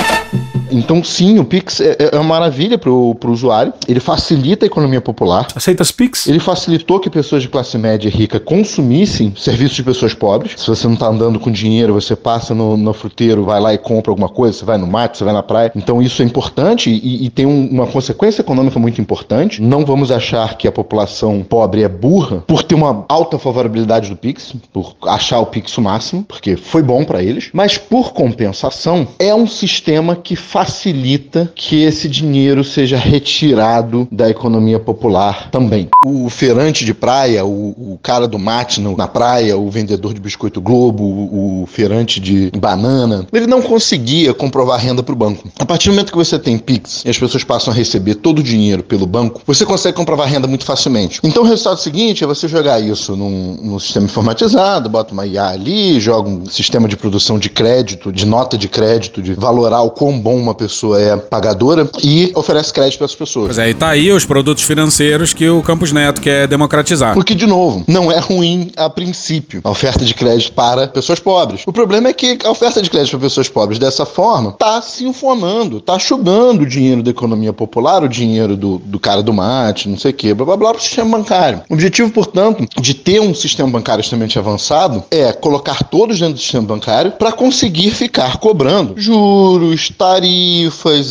Então, 0.71 1.03
sim, 1.03 1.39
o 1.39 1.45
Pix 1.45 1.81
é, 1.81 1.97
é 2.13 2.17
uma 2.17 2.25
maravilha 2.25 2.79
para 2.79 2.91
o 2.91 3.17
usuário. 3.27 3.73
Ele 3.87 4.01
facilita 4.01 4.65
a 4.65 4.69
economia 4.69 5.01
popular. 5.01 5.47
Aceita 5.55 5.83
as 5.83 5.91
Pix? 5.91 6.27
Ele 6.27 6.39
facilitou 6.39 7.01
que 7.01 7.11
pessoas 7.11 7.43
de 7.43 7.49
classe 7.49 7.77
média 7.79 8.09
e 8.09 8.11
rica 8.11 8.39
consumissem 8.39 9.33
serviços 9.37 9.77
de 9.77 9.83
pessoas 9.83 10.15
pobres. 10.15 10.55
Se 10.57 10.67
você 10.67 10.87
não 10.87 10.95
está 10.95 11.07
andando 11.07 11.39
com 11.41 11.51
dinheiro, 11.51 11.95
você 11.95 12.15
passa 12.15 12.55
no, 12.55 12.77
no 12.77 12.93
fruteiro, 12.93 13.45
vai 13.45 13.61
lá 13.61 13.75
e 13.75 13.79
compra 13.79 14.13
alguma 14.13 14.29
coisa, 14.29 14.59
você 14.59 14.65
vai 14.65 14.79
no 14.79 14.87
mato, 14.87 15.19
você 15.19 15.25
vai 15.25 15.33
na 15.33 15.43
praia. 15.43 15.73
Então, 15.75 16.03
isso 16.03 16.23
é 16.23 16.25
importante 16.25 16.91
e, 16.91 17.27
e 17.27 17.31
tem 17.31 17.47
um, 17.47 17.69
uma 17.69 17.87
consequência 17.87 18.43
econômica 18.43 18.79
muito 18.79 19.01
importante. 19.01 19.61
Não 19.63 19.85
vamos 19.85 20.11
achar 20.11 20.57
que 20.57 20.69
a 20.69 20.73
população 20.73 21.43
pobre 21.43 21.83
é 21.83 21.89
burra 21.89 22.43
por 22.47 22.63
ter 22.63 22.75
uma 22.75 23.05
alta 23.09 23.39
favorabilidade 23.39 24.09
do 24.09 24.17
Pix, 24.17 24.55
por 24.73 24.95
achar 25.03 25.41
o 25.41 25.47
Pix 25.47 25.77
o 25.77 25.83
máximo, 25.83 26.25
porque 26.25 26.57
foi 26.57 26.83
bom 26.83 27.05
para 27.05 27.23
eles. 27.23 27.51
Mas, 27.53 27.79
por 27.79 28.13
compensação, 28.13 29.07
é 29.19 29.35
um 29.35 29.47
sistema 29.47 30.17
que 30.17 30.37
facilita 30.59 31.53
que 31.55 31.85
esse 31.85 32.09
dinheiro 32.09 32.65
seja 32.65 32.97
retirado 32.97 34.09
da 34.11 34.29
economia 34.29 34.81
popular 34.81 35.51
também. 35.53 35.89
O 36.05 36.29
feirante 36.29 36.85
de 36.85 36.93
praia, 36.93 37.45
o, 37.45 37.93
o 37.93 37.99
cara 38.03 38.27
do 38.27 38.41
mate 38.41 38.81
na 38.81 39.07
praia, 39.07 39.57
o 39.57 39.71
vendedor 39.71 40.13
de 40.13 40.21
biscoito 40.21 40.61
Globo, 40.61 41.05
o, 41.05 41.63
o 41.63 41.67
feirante 41.67 42.19
de 42.19 42.51
banana, 42.59 43.25
ele 43.33 43.47
não 43.47 43.63
conseguia 43.63 44.35
comprovar 44.35 44.81
renda 44.81 45.01
para 45.01 45.13
o 45.13 45.17
banco. 45.17 45.49
A 45.61 45.65
partir 45.65 45.91
do 45.91 45.93
momento 45.93 46.11
que 46.11 46.19
você 46.19 46.37
tem 46.37 46.59
Pix 46.59 47.05
e 47.05 47.11
as 47.11 47.17
pessoas 47.17 47.45
passam 47.45 47.73
a 47.73 47.77
receber 47.77 48.17
todo 48.17 48.41
o 48.41 48.43
dinheiro 48.43 48.83
pelo 48.83 49.07
banco, 49.07 49.41
você 49.47 49.65
consegue 49.65 49.97
comprovar 49.97 50.27
renda 50.27 50.49
muito 50.49 50.65
facilmente. 50.65 51.21
Então 51.23 51.45
o 51.45 51.47
resultado 51.47 51.79
seguinte 51.79 52.25
é 52.25 52.27
você 52.27 52.49
jogar 52.49 52.81
isso 52.81 53.15
num, 53.15 53.59
num 53.63 53.79
sistema 53.79 54.07
informatizado, 54.07 54.89
bota 54.89 55.13
uma 55.13 55.25
IA 55.25 55.51
ali, 55.51 56.01
joga 56.01 56.29
um 56.29 56.47
sistema 56.47 56.89
de 56.89 56.97
produção 56.97 57.39
de 57.39 57.49
crédito, 57.49 58.11
de 58.11 58.27
nota 58.27 58.59
de 58.59 58.67
crédito, 58.69 59.23
de 59.23 59.35
valorar 59.35 59.83
o 59.83 59.91
quão 59.93 60.19
bom 60.19 60.48
uma 60.49 60.55
pessoa 60.55 61.01
é 61.01 61.17
pagadora 61.17 61.89
e 62.03 62.33
oferece 62.35 62.73
crédito 62.73 62.99
para 62.99 63.07
as 63.07 63.15
pessoas. 63.15 63.47
Pois 63.47 63.59
é, 63.59 63.71
e 63.71 63.75
tá 63.75 63.89
aí 63.91 64.11
os 64.11 64.25
produtos 64.25 64.65
financeiros 64.65 65.33
que 65.33 65.49
o 65.49 65.63
Campos 65.63 65.93
Neto 65.93 66.21
quer 66.21 66.47
democratizar. 66.47 67.15
Porque, 67.15 67.35
de 67.35 67.47
novo, 67.47 67.85
não 67.87 68.11
é 68.11 68.19
ruim 68.19 68.71
a 68.77 68.89
princípio 68.89 69.61
a 69.65 69.71
oferta 69.71 70.05
de 70.05 70.15
crédito 70.15 70.53
para 70.53 70.89
pessoas 70.89 71.21
pobres. 71.21 71.63
O 71.67 71.73
problema 71.73 72.09
é 72.09 72.13
que 72.13 72.39
a 72.45 72.51
oferta 72.51 72.81
de 72.81 72.91
crédito 72.91 73.11
para 73.11 73.21
pessoas 73.21 73.49
pobres 73.49 73.79
dessa 73.79 74.07
forma 74.07 74.51
está 74.51 74.81
se 74.83 75.05
inflamando, 75.05 75.79
está 75.79 75.99
chugando 75.99 76.63
o 76.63 76.67
dinheiro 76.67 77.03
da 77.03 77.11
economia 77.11 77.53
popular, 77.53 78.03
o 78.03 78.09
dinheiro 78.09 78.57
do, 78.57 78.79
do 78.79 78.99
cara 78.99 79.23
do 79.23 79.33
mate, 79.33 79.89
não 79.89 79.99
sei 79.99 80.11
o 80.11 80.15
quê, 80.15 80.35
blá 80.35 80.47
blá 80.47 80.57
blá, 80.57 80.71
para 80.71 80.81
o 80.81 80.83
sistema 80.83 81.19
bancário. 81.19 81.63
O 81.69 81.75
objetivo, 81.75 82.11
portanto, 82.11 82.67
de 82.81 82.95
ter 82.95 83.21
um 83.21 83.35
sistema 83.35 83.69
bancário 83.69 84.01
extremamente 84.01 84.39
avançado 84.39 85.05
é 85.11 85.33
colocar 85.33 85.85
todos 85.85 86.19
dentro 86.19 86.35
do 86.35 86.41
sistema 86.41 86.67
bancário 86.67 87.13
para 87.13 87.33
conseguir 87.33 87.91
ficar 87.91 88.39
cobrando 88.39 88.95
juros, 88.97 89.91
tarifas, 89.97 90.38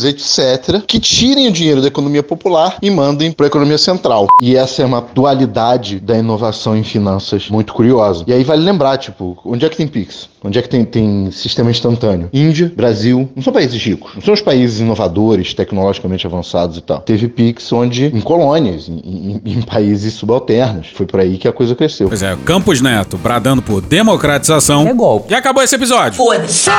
etc., 0.05 0.81
que 0.85 0.99
tirem 0.99 1.47
o 1.47 1.51
dinheiro 1.51 1.81
da 1.81 1.87
economia 1.87 2.23
popular 2.23 2.77
e 2.81 2.89
mandem 2.89 3.31
para 3.31 3.45
a 3.45 3.47
economia 3.47 3.77
central. 3.77 4.27
E 4.41 4.55
essa 4.55 4.81
é 4.81 4.85
uma 4.85 5.01
dualidade 5.01 5.99
da 5.99 6.17
inovação 6.17 6.75
em 6.75 6.83
finanças 6.83 7.49
muito 7.49 7.73
curiosa. 7.73 8.23
E 8.27 8.33
aí 8.33 8.43
vale 8.43 8.63
lembrar, 8.63 8.97
tipo, 8.97 9.37
onde 9.45 9.65
é 9.65 9.69
que 9.69 9.77
tem 9.77 9.87
Pix? 9.87 10.29
Onde 10.47 10.59
é 10.59 10.61
que 10.61 10.69
tem, 10.69 10.85
tem 10.85 11.29
sistema 11.29 11.69
instantâneo? 11.69 12.29
Índia, 12.31 12.71
Brasil, 12.73 13.29
não 13.35 13.43
são 13.43 13.51
países 13.51 13.83
ricos, 13.83 14.15
não 14.15 14.21
são 14.21 14.33
os 14.33 14.39
países 14.39 14.79
inovadores, 14.79 15.53
tecnologicamente 15.53 16.25
avançados 16.25 16.77
e 16.77 16.81
tal. 16.81 17.01
Teve 17.01 17.27
Pix 17.27 17.69
onde, 17.73 18.05
em 18.05 18.21
colônias, 18.21 18.87
em, 18.87 19.41
em, 19.45 19.51
em 19.51 19.61
países 19.61 20.13
subalternos. 20.13 20.87
Foi 20.95 21.05
por 21.05 21.19
aí 21.19 21.37
que 21.37 21.49
a 21.49 21.51
coisa 21.51 21.75
cresceu. 21.75 22.07
Pois 22.07 22.23
é, 22.23 22.33
Campos 22.45 22.79
Neto 22.79 23.17
bradando 23.17 23.61
por 23.61 23.81
democratização. 23.81 24.87
É 24.87 24.93
golpe. 24.93 25.33
E 25.33 25.35
acabou 25.35 25.61
esse 25.61 25.75
episódio. 25.75 26.13
Foda-se. 26.13 26.69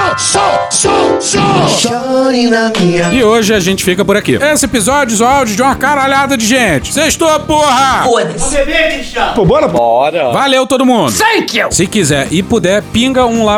E 3.12 3.22
hoje 3.22 3.52
a 3.52 3.60
gente 3.60 3.84
fica 3.84 4.02
por 4.02 4.16
aqui. 4.16 4.36
Esse 4.36 4.64
episódio 4.64 5.14
é 5.22 5.26
o 5.26 5.28
áudio 5.28 5.56
de 5.56 5.60
uma 5.60 5.76
caralhada 5.76 6.38
de 6.38 6.46
gente. 6.46 6.90
Sextou, 6.90 7.38
porra! 7.40 8.04
Foda-se. 8.04 8.56
Pô, 9.34 9.44
bora, 9.44 9.68
Bora. 9.68 10.32
Valeu 10.32 10.66
todo 10.66 10.86
mundo. 10.86 11.12
Thank 11.12 11.58
you. 11.58 11.70
Se 11.70 11.86
quiser 11.86 12.28
e 12.30 12.42
puder, 12.42 12.82
pinga 12.82 13.26
um 13.26 13.44
lá 13.44 13.57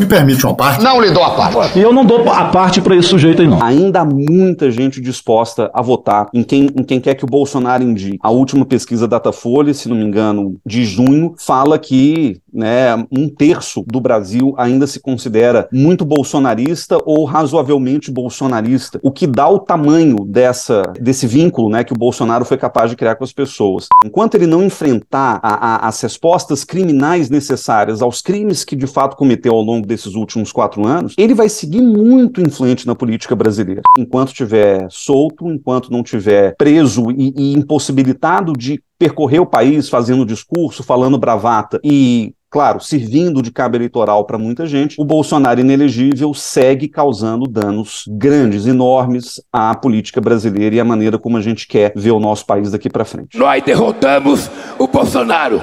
Me 0.00 0.06
permite 0.06 0.46
uma 0.46 0.54
parte? 0.54 0.82
Não 0.82 0.98
lhe 0.98 1.10
dou 1.10 1.22
a 1.22 1.32
parte. 1.32 1.78
E 1.78 1.82
eu 1.82 1.92
não 1.92 2.06
dou 2.06 2.26
a 2.30 2.46
parte 2.46 2.80
pra 2.80 2.96
esse 2.96 3.08
sujeito 3.08 3.42
aí, 3.42 3.48
não. 3.48 3.62
Ainda 3.62 4.00
há 4.00 4.04
muita 4.04 4.70
gente 4.70 4.98
disposta 4.98 5.70
a 5.74 5.82
votar 5.82 6.26
em 6.32 6.42
quem, 6.42 6.70
em 6.74 6.82
quem 6.82 6.98
quer 6.98 7.14
que 7.14 7.24
o 7.24 7.26
Bolsonaro 7.26 7.82
indique. 7.82 8.18
A 8.22 8.30
última 8.30 8.64
pesquisa 8.64 9.06
Datafolha, 9.06 9.74
se 9.74 9.90
não 9.90 9.96
me 9.96 10.04
engano, 10.04 10.56
de 10.64 10.86
junho, 10.86 11.34
fala 11.36 11.78
que 11.78 12.40
né, 12.50 12.96
um 13.12 13.28
terço 13.28 13.84
do 13.86 14.00
Brasil 14.00 14.54
ainda 14.56 14.86
se 14.86 15.00
considera 15.00 15.68
muito 15.70 16.02
bolsonarista 16.02 16.96
ou 17.04 17.26
razoavelmente 17.26 18.10
bolsonarista, 18.10 18.98
o 19.02 19.10
que 19.10 19.26
dá 19.26 19.50
o 19.50 19.58
tamanho 19.58 20.24
dessa, 20.24 20.82
desse 20.98 21.26
vínculo 21.26 21.68
né, 21.68 21.84
que 21.84 21.92
o 21.92 21.98
Bolsonaro 21.98 22.46
foi 22.46 22.56
capaz 22.56 22.88
de 22.88 22.96
criar 22.96 23.16
com 23.16 23.24
as 23.24 23.34
pessoas. 23.34 23.88
Enquanto 24.02 24.34
ele 24.34 24.46
não 24.46 24.64
enfrentar 24.64 25.40
a, 25.42 25.74
a, 25.74 25.88
as 25.88 26.00
respostas 26.00 26.64
criminais 26.64 27.28
necessárias 27.28 28.00
aos 28.00 28.22
crimes 28.22 28.64
que 28.64 28.74
de 28.74 28.86
fato 28.86 29.14
cometeu 29.14 29.52
ao 29.52 29.60
longo 29.60 29.89
desses 29.90 30.14
últimos 30.14 30.52
quatro 30.52 30.86
anos, 30.86 31.14
ele 31.18 31.34
vai 31.34 31.48
seguir 31.48 31.82
muito 31.82 32.40
influente 32.40 32.86
na 32.86 32.94
política 32.94 33.34
brasileira. 33.34 33.82
Enquanto 33.98 34.28
estiver 34.28 34.86
solto, 34.88 35.50
enquanto 35.50 35.90
não 35.90 36.00
estiver 36.00 36.54
preso 36.56 37.10
e, 37.10 37.34
e 37.36 37.52
impossibilitado 37.52 38.52
de 38.52 38.80
percorrer 38.98 39.40
o 39.40 39.46
país 39.46 39.88
fazendo 39.88 40.24
discurso, 40.24 40.82
falando 40.82 41.18
bravata 41.18 41.80
e 41.82 42.32
claro, 42.50 42.80
servindo 42.80 43.40
de 43.40 43.52
cabo 43.52 43.76
eleitoral 43.76 44.24
para 44.24 44.36
muita 44.36 44.66
gente, 44.66 45.00
o 45.00 45.04
Bolsonaro 45.04 45.60
inelegível 45.60 46.34
segue 46.34 46.88
causando 46.88 47.46
danos 47.46 48.04
grandes, 48.08 48.66
enormes 48.66 49.40
à 49.52 49.74
política 49.74 50.20
brasileira 50.20 50.74
e 50.74 50.80
à 50.80 50.84
maneira 50.84 51.16
como 51.16 51.36
a 51.36 51.40
gente 51.40 51.68
quer 51.68 51.92
ver 51.94 52.10
o 52.10 52.18
nosso 52.18 52.44
país 52.44 52.72
daqui 52.72 52.90
para 52.90 53.04
frente. 53.04 53.38
Nós 53.38 53.62
derrotamos 53.62 54.50
o 54.78 54.88
Bolsonaro, 54.88 55.60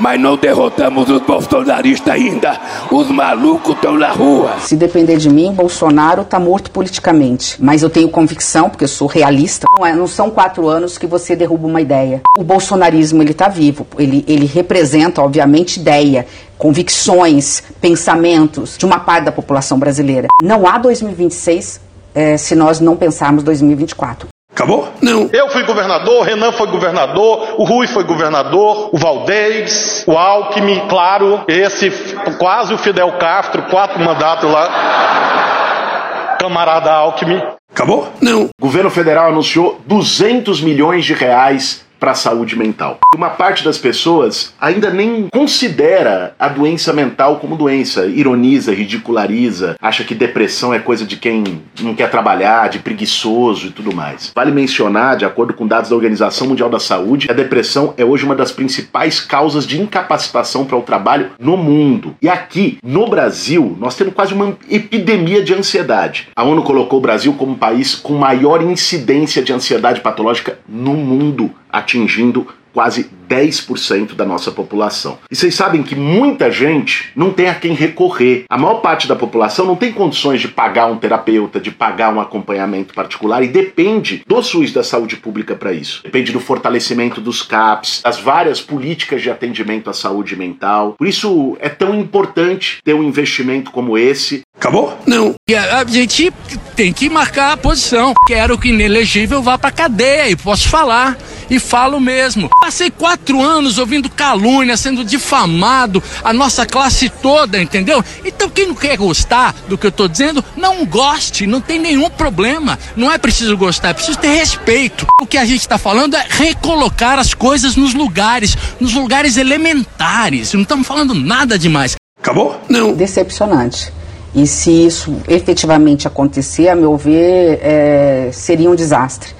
mas 0.00 0.20
não 0.20 0.36
derrotamos 0.36 1.08
os 1.08 1.20
bolsonaristas 1.20 2.12
ainda. 2.12 2.58
Os 2.90 3.08
malucos 3.08 3.74
estão 3.74 3.96
na 3.96 4.10
rua. 4.10 4.56
Se 4.60 4.74
depender 4.74 5.18
de 5.18 5.28
mim, 5.28 5.52
Bolsonaro 5.52 6.22
está 6.22 6.40
morto 6.40 6.70
politicamente. 6.70 7.56
Mas 7.60 7.82
eu 7.82 7.90
tenho 7.90 8.08
convicção, 8.08 8.70
porque 8.70 8.84
eu 8.84 8.88
sou 8.88 9.06
realista. 9.06 9.66
Não, 9.78 9.86
é, 9.86 9.92
não 9.92 10.06
são 10.06 10.30
quatro 10.30 10.68
anos 10.68 10.96
que 10.96 11.06
você 11.06 11.36
derruba 11.36 11.66
uma 11.66 11.80
ideia. 11.80 12.22
O 12.36 12.42
bolsonarismo 12.42 13.22
ele 13.22 13.32
está 13.32 13.48
vivo. 13.48 13.86
Ele, 13.98 14.24
ele 14.26 14.46
representa, 14.46 15.22
obviamente, 15.22 15.78
ideia 15.78 16.26
convicções, 16.56 17.62
pensamentos 17.80 18.76
de 18.76 18.84
uma 18.84 19.00
parte 19.00 19.24
da 19.24 19.32
população 19.32 19.78
brasileira. 19.78 20.28
Não 20.42 20.66
há 20.66 20.76
2026 20.76 21.80
eh, 22.14 22.36
se 22.36 22.54
nós 22.54 22.80
não 22.80 22.96
pensarmos 22.96 23.42
2024. 23.42 24.28
Acabou? 24.60 24.92
Não. 25.00 25.30
Eu 25.32 25.48
fui 25.48 25.64
governador, 25.64 26.18
o 26.18 26.22
Renan 26.22 26.52
foi 26.52 26.66
governador, 26.66 27.54
o 27.56 27.64
Rui 27.64 27.86
foi 27.86 28.04
governador, 28.04 28.90
o 28.92 28.98
Valdez, 28.98 30.04
o 30.06 30.18
Alckmin, 30.18 30.86
claro, 30.86 31.42
esse 31.48 31.90
quase 32.38 32.74
o 32.74 32.78
Fidel 32.78 33.10
Castro, 33.12 33.62
quatro 33.70 33.98
mandatos 33.98 34.52
lá. 34.52 36.36
Camarada 36.38 36.92
Alckmin. 36.92 37.40
Acabou? 37.72 38.06
Não. 38.20 38.50
O 38.60 38.66
governo 38.66 38.90
federal 38.90 39.30
anunciou 39.30 39.80
200 39.86 40.60
milhões 40.60 41.06
de 41.06 41.14
reais 41.14 41.82
para 42.00 42.12
a 42.12 42.14
saúde 42.14 42.56
mental. 42.56 42.98
Uma 43.14 43.28
parte 43.28 43.62
das 43.62 43.76
pessoas 43.76 44.54
ainda 44.58 44.90
nem 44.90 45.28
considera 45.30 46.34
a 46.38 46.48
doença 46.48 46.92
mental 46.92 47.36
como 47.36 47.54
doença, 47.54 48.06
ironiza, 48.06 48.72
ridiculariza, 48.72 49.76
acha 49.80 50.02
que 50.02 50.14
depressão 50.14 50.72
é 50.72 50.78
coisa 50.78 51.04
de 51.04 51.16
quem 51.16 51.62
não 51.80 51.94
quer 51.94 52.10
trabalhar, 52.10 52.70
de 52.70 52.78
preguiçoso 52.78 53.66
e 53.66 53.70
tudo 53.70 53.94
mais. 53.94 54.32
Vale 54.34 54.50
mencionar, 54.50 55.18
de 55.18 55.26
acordo 55.26 55.52
com 55.52 55.66
dados 55.66 55.90
da 55.90 55.96
Organização 55.96 56.46
Mundial 56.48 56.70
da 56.70 56.80
Saúde, 56.80 57.26
a 57.30 57.34
depressão 57.34 57.92
é 57.98 58.04
hoje 58.04 58.24
uma 58.24 58.34
das 58.34 58.50
principais 58.50 59.20
causas 59.20 59.66
de 59.66 59.80
incapacitação 59.80 60.64
para 60.64 60.78
o 60.78 60.82
trabalho 60.82 61.32
no 61.38 61.56
mundo. 61.56 62.16
E 62.22 62.28
aqui, 62.28 62.78
no 62.82 63.08
Brasil, 63.08 63.76
nós 63.78 63.94
temos 63.94 64.14
quase 64.14 64.32
uma 64.32 64.56
epidemia 64.70 65.42
de 65.42 65.52
ansiedade. 65.52 66.28
A 66.34 66.42
ONU 66.42 66.62
colocou 66.62 66.98
o 66.98 67.02
Brasil 67.02 67.34
como 67.34 67.52
um 67.52 67.58
país 67.58 67.94
com 67.94 68.14
maior 68.14 68.62
incidência 68.62 69.42
de 69.42 69.52
ansiedade 69.52 70.00
patológica 70.00 70.58
no 70.66 70.94
mundo 70.94 71.50
atingindo 71.72 72.46
quase 72.72 73.10
10% 73.28 74.14
da 74.14 74.24
nossa 74.24 74.50
população. 74.50 75.18
E 75.30 75.36
vocês 75.36 75.54
sabem 75.54 75.82
que 75.82 75.94
muita 75.94 76.50
gente 76.50 77.10
não 77.14 77.32
tem 77.32 77.48
a 77.48 77.54
quem 77.54 77.74
recorrer. 77.74 78.44
A 78.48 78.58
maior 78.58 78.76
parte 78.76 79.06
da 79.06 79.14
população 79.14 79.66
não 79.66 79.76
tem 79.76 79.92
condições 79.92 80.40
de 80.40 80.48
pagar 80.48 80.86
um 80.86 80.96
terapeuta, 80.96 81.60
de 81.60 81.70
pagar 81.70 82.12
um 82.12 82.20
acompanhamento 82.20 82.94
particular 82.94 83.42
e 83.42 83.48
depende 83.48 84.22
do 84.26 84.42
SUS 84.42 84.72
da 84.72 84.82
saúde 84.82 85.16
pública 85.16 85.54
para 85.54 85.72
isso. 85.72 86.02
Depende 86.02 86.32
do 86.32 86.40
fortalecimento 86.40 87.20
dos 87.20 87.42
CAPs, 87.42 88.00
das 88.02 88.18
várias 88.18 88.60
políticas 88.60 89.22
de 89.22 89.30
atendimento 89.30 89.88
à 89.88 89.92
saúde 89.92 90.36
mental. 90.36 90.94
Por 90.98 91.06
isso 91.06 91.56
é 91.60 91.68
tão 91.68 91.94
importante 91.98 92.78
ter 92.84 92.94
um 92.94 93.02
investimento 93.02 93.70
como 93.70 93.96
esse. 93.96 94.42
Acabou? 94.60 94.94
Não. 95.06 95.34
E 95.48 95.56
a, 95.56 95.78
a 95.78 95.84
gente 95.86 96.30
tem 96.76 96.92
que 96.92 97.08
marcar 97.08 97.52
a 97.52 97.56
posição. 97.56 98.12
Quero 98.26 98.58
que 98.58 98.68
inelegível 98.68 99.42
vá 99.42 99.56
pra 99.56 99.70
cadeia 99.70 100.28
e 100.28 100.36
posso 100.36 100.68
falar. 100.68 101.16
E 101.48 101.58
falo 101.58 101.98
mesmo. 101.98 102.50
Passei 102.60 102.90
quatro 102.90 103.40
anos 103.40 103.78
ouvindo 103.78 104.10
calúnia, 104.10 104.76
sendo 104.76 105.02
difamado, 105.02 106.02
a 106.22 106.32
nossa 106.34 106.66
classe 106.66 107.08
toda, 107.08 107.60
entendeu? 107.60 108.04
Então 108.22 108.50
quem 108.50 108.68
não 108.68 108.74
quer 108.74 108.98
gostar 108.98 109.54
do 109.66 109.78
que 109.78 109.86
eu 109.86 109.90
tô 109.90 110.06
dizendo, 110.06 110.44
não 110.54 110.84
goste, 110.84 111.46
não 111.46 111.62
tem 111.62 111.78
nenhum 111.78 112.10
problema. 112.10 112.78
Não 112.94 113.10
é 113.10 113.16
preciso 113.16 113.56
gostar, 113.56 113.88
é 113.88 113.94
preciso 113.94 114.18
ter 114.18 114.28
respeito. 114.28 115.06
O 115.22 115.26
que 115.26 115.38
a 115.38 115.44
gente 115.46 115.62
está 115.62 115.78
falando 115.78 116.16
é 116.16 116.26
recolocar 116.28 117.18
as 117.18 117.32
coisas 117.32 117.76
nos 117.76 117.94
lugares, 117.94 118.54
nos 118.78 118.92
lugares 118.92 119.38
elementares. 119.38 120.52
Não 120.52 120.62
estamos 120.62 120.86
falando 120.86 121.14
nada 121.14 121.58
demais. 121.58 121.96
Acabou? 122.20 122.60
Não. 122.68 122.92
Decepcionante. 122.92 123.90
E 124.34 124.46
se 124.46 124.86
isso 124.86 125.16
efetivamente 125.28 126.06
acontecer, 126.06 126.68
a 126.68 126.76
meu 126.76 126.96
ver, 126.96 127.58
é, 127.62 128.30
seria 128.32 128.70
um 128.70 128.74
desastre. 128.74 129.34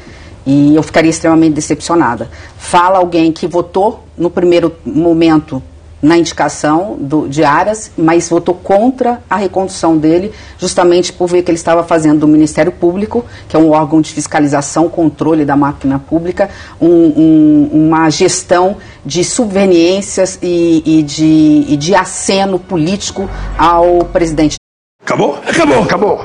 E 0.44 0.74
eu 0.74 0.82
ficaria 0.82 1.10
extremamente 1.10 1.54
decepcionada. 1.54 2.28
Fala 2.58 2.98
alguém 2.98 3.30
que 3.30 3.46
votou 3.46 4.04
no 4.16 4.30
primeiro 4.30 4.74
momento 4.84 5.62
na 6.02 6.16
indicação 6.16 6.96
do, 6.98 7.28
de 7.28 7.44
Aras, 7.44 7.90
mas 7.96 8.28
votou 8.28 8.54
contra 8.54 9.22
a 9.28 9.36
recondução 9.36 9.98
dele, 9.98 10.32
justamente 10.58 11.12
por 11.12 11.28
ver 11.28 11.42
que 11.42 11.50
ele 11.50 11.58
estava 11.58 11.84
fazendo 11.84 12.20
do 12.20 12.28
Ministério 12.28 12.72
Público, 12.72 13.24
que 13.48 13.54
é 13.54 13.58
um 13.58 13.70
órgão 13.70 14.00
de 14.00 14.12
fiscalização, 14.12 14.88
controle 14.88 15.44
da 15.44 15.56
máquina 15.56 15.98
pública, 15.98 16.48
um, 16.80 16.88
um, 16.88 17.70
uma 17.72 18.08
gestão 18.08 18.76
de 19.04 19.22
subveniências 19.22 20.38
e, 20.42 20.82
e, 20.86 21.02
de, 21.02 21.66
e 21.68 21.76
de 21.76 21.94
aceno 21.94 22.58
político 22.58 23.28
ao 23.58 24.04
presidente. 24.06 24.59
Acabou? 25.10 25.40
Acabou. 25.44 25.82
Acabou. 25.82 26.20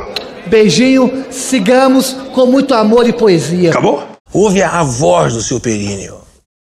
Beijinho, 0.46 1.26
sigamos 1.32 2.14
com 2.36 2.46
muito 2.46 2.72
amor 2.76 3.10
e 3.10 3.12
poesia. 3.12 3.72
Acabou? 3.72 4.04
Ouve 4.32 4.62
a 4.62 4.84
voz 4.84 5.34
do 5.34 5.42
seu 5.42 5.60
períneo. 5.60 6.20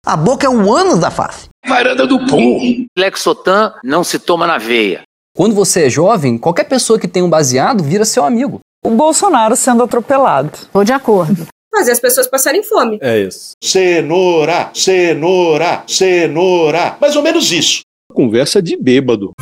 A 0.07 0.17
boca 0.17 0.47
é 0.47 0.49
um 0.49 0.73
ânus 0.73 0.99
da 0.99 1.11
face. 1.11 1.51
Varanda 1.69 2.07
do 2.07 2.19
pum. 2.27 2.87
Lexotan 2.97 3.75
não 3.85 4.03
se 4.03 4.19
toma 4.19 4.47
na 4.47 4.57
veia. 4.57 5.03
Quando 5.37 5.55
você 5.55 5.85
é 5.85 5.91
jovem, 5.91 6.39
qualquer 6.39 6.65
pessoa 6.65 6.99
que 6.99 7.07
tem 7.07 7.23
um 7.23 7.29
baseado 7.29 7.85
vira 7.85 8.07
seu 8.07 8.25
amigo. 8.25 8.61
O 8.83 8.89
Bolsonaro 8.89 9.55
sendo 9.55 9.83
atropelado. 9.83 10.53
Tô 10.73 10.83
de 10.83 10.95
acordo. 10.95 11.47
Fazer 11.71 11.93
as 11.93 12.01
pessoas 12.01 12.27
passarem 12.27 12.63
fome. 12.63 12.97
É 13.03 13.19
isso. 13.19 13.51
Cenoura, 13.63 14.71
cenoura, 14.73 15.85
cenoura. 15.87 16.97
Mais 16.99 17.15
ou 17.15 17.23
menos 17.23 17.53
isso. 17.53 17.83
Conversa 18.11 18.63
de 18.63 18.75
bêbado. 18.75 19.33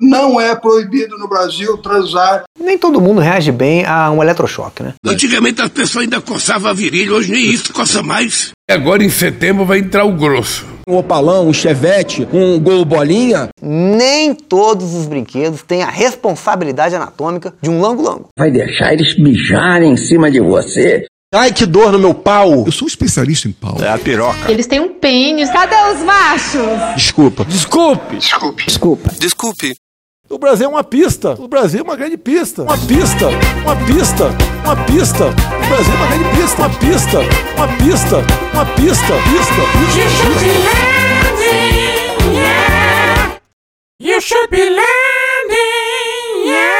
Não 0.00 0.40
é 0.40 0.54
proibido 0.56 1.18
no 1.18 1.28
Brasil 1.28 1.76
transar. 1.78 2.44
Nem 2.58 2.78
todo 2.78 3.00
mundo 3.00 3.20
reage 3.20 3.52
bem 3.52 3.84
a 3.84 4.10
um 4.10 4.22
eletrochoque, 4.22 4.82
né? 4.82 4.94
Antigamente 5.04 5.60
as 5.60 5.68
pessoas 5.68 6.04
ainda 6.04 6.20
coçavam 6.20 6.70
a 6.70 6.74
virilha, 6.74 7.12
hoje 7.12 7.30
nem 7.30 7.44
isso 7.44 7.72
coça 7.72 8.02
mais. 8.02 8.50
Agora 8.70 9.04
em 9.04 9.10
setembro 9.10 9.64
vai 9.64 9.78
entrar 9.78 10.04
o 10.04 10.12
grosso. 10.12 10.64
Um 10.88 10.96
opalão, 10.96 11.48
um 11.48 11.52
chevette, 11.52 12.26
um 12.32 12.58
gol 12.58 12.84
bolinha. 12.84 13.48
Nem 13.60 14.34
todos 14.34 14.94
os 14.94 15.06
brinquedos 15.06 15.62
têm 15.62 15.82
a 15.82 15.90
responsabilidade 15.90 16.94
anatômica 16.94 17.52
de 17.60 17.68
um 17.68 17.80
lango-lango. 17.80 18.28
Vai 18.38 18.50
deixar 18.50 18.92
eles 18.92 19.18
mijarem 19.18 19.92
em 19.92 19.96
cima 19.96 20.30
de 20.30 20.40
você? 20.40 21.04
Ai, 21.32 21.52
que 21.52 21.64
dor 21.64 21.92
no 21.92 21.98
meu 21.98 22.12
pau! 22.12 22.64
Eu 22.66 22.72
sou 22.72 22.86
um 22.86 22.88
especialista 22.88 23.46
em 23.46 23.52
pau. 23.52 23.76
É 23.80 23.88
a 23.88 23.98
piroca. 23.98 24.50
Eles 24.50 24.66
têm 24.66 24.80
um 24.80 24.88
pênis. 24.88 25.48
Cadê 25.50 25.76
os 25.94 26.02
machos? 26.02 26.94
Desculpa. 26.96 27.44
Desculpe. 27.44 28.16
Desculpe. 28.16 28.64
Desculpa. 28.66 29.10
Desculpe. 29.16 29.74
O 30.32 30.38
Brasil 30.38 30.66
é 30.66 30.68
uma 30.68 30.84
pista. 30.84 31.34
O 31.40 31.48
Brasil 31.48 31.80
é 31.80 31.82
uma 31.82 31.96
grande 31.96 32.16
pista. 32.16 32.62
Uma 32.62 32.78
pista. 32.78 33.30
Uma 33.64 33.74
pista. 33.84 34.26
Uma 34.64 34.76
pista. 34.86 35.24
O 35.26 35.66
Brasil 35.68 35.92
é 35.92 35.96
uma 35.96 36.06
grande 36.06 36.24
pista. 36.36 36.62
Uma 36.62 36.70
pista. 36.78 37.18
Uma 37.56 37.66
pista. 37.76 38.16
Uma 38.54 38.66
pista. 38.76 39.14
Pista. 39.26 39.62
Pista. 39.74 40.50
You 43.98 44.20
should 44.20 44.50
be 44.50 44.70
landing, 44.70 46.46
yeah. 46.46 46.79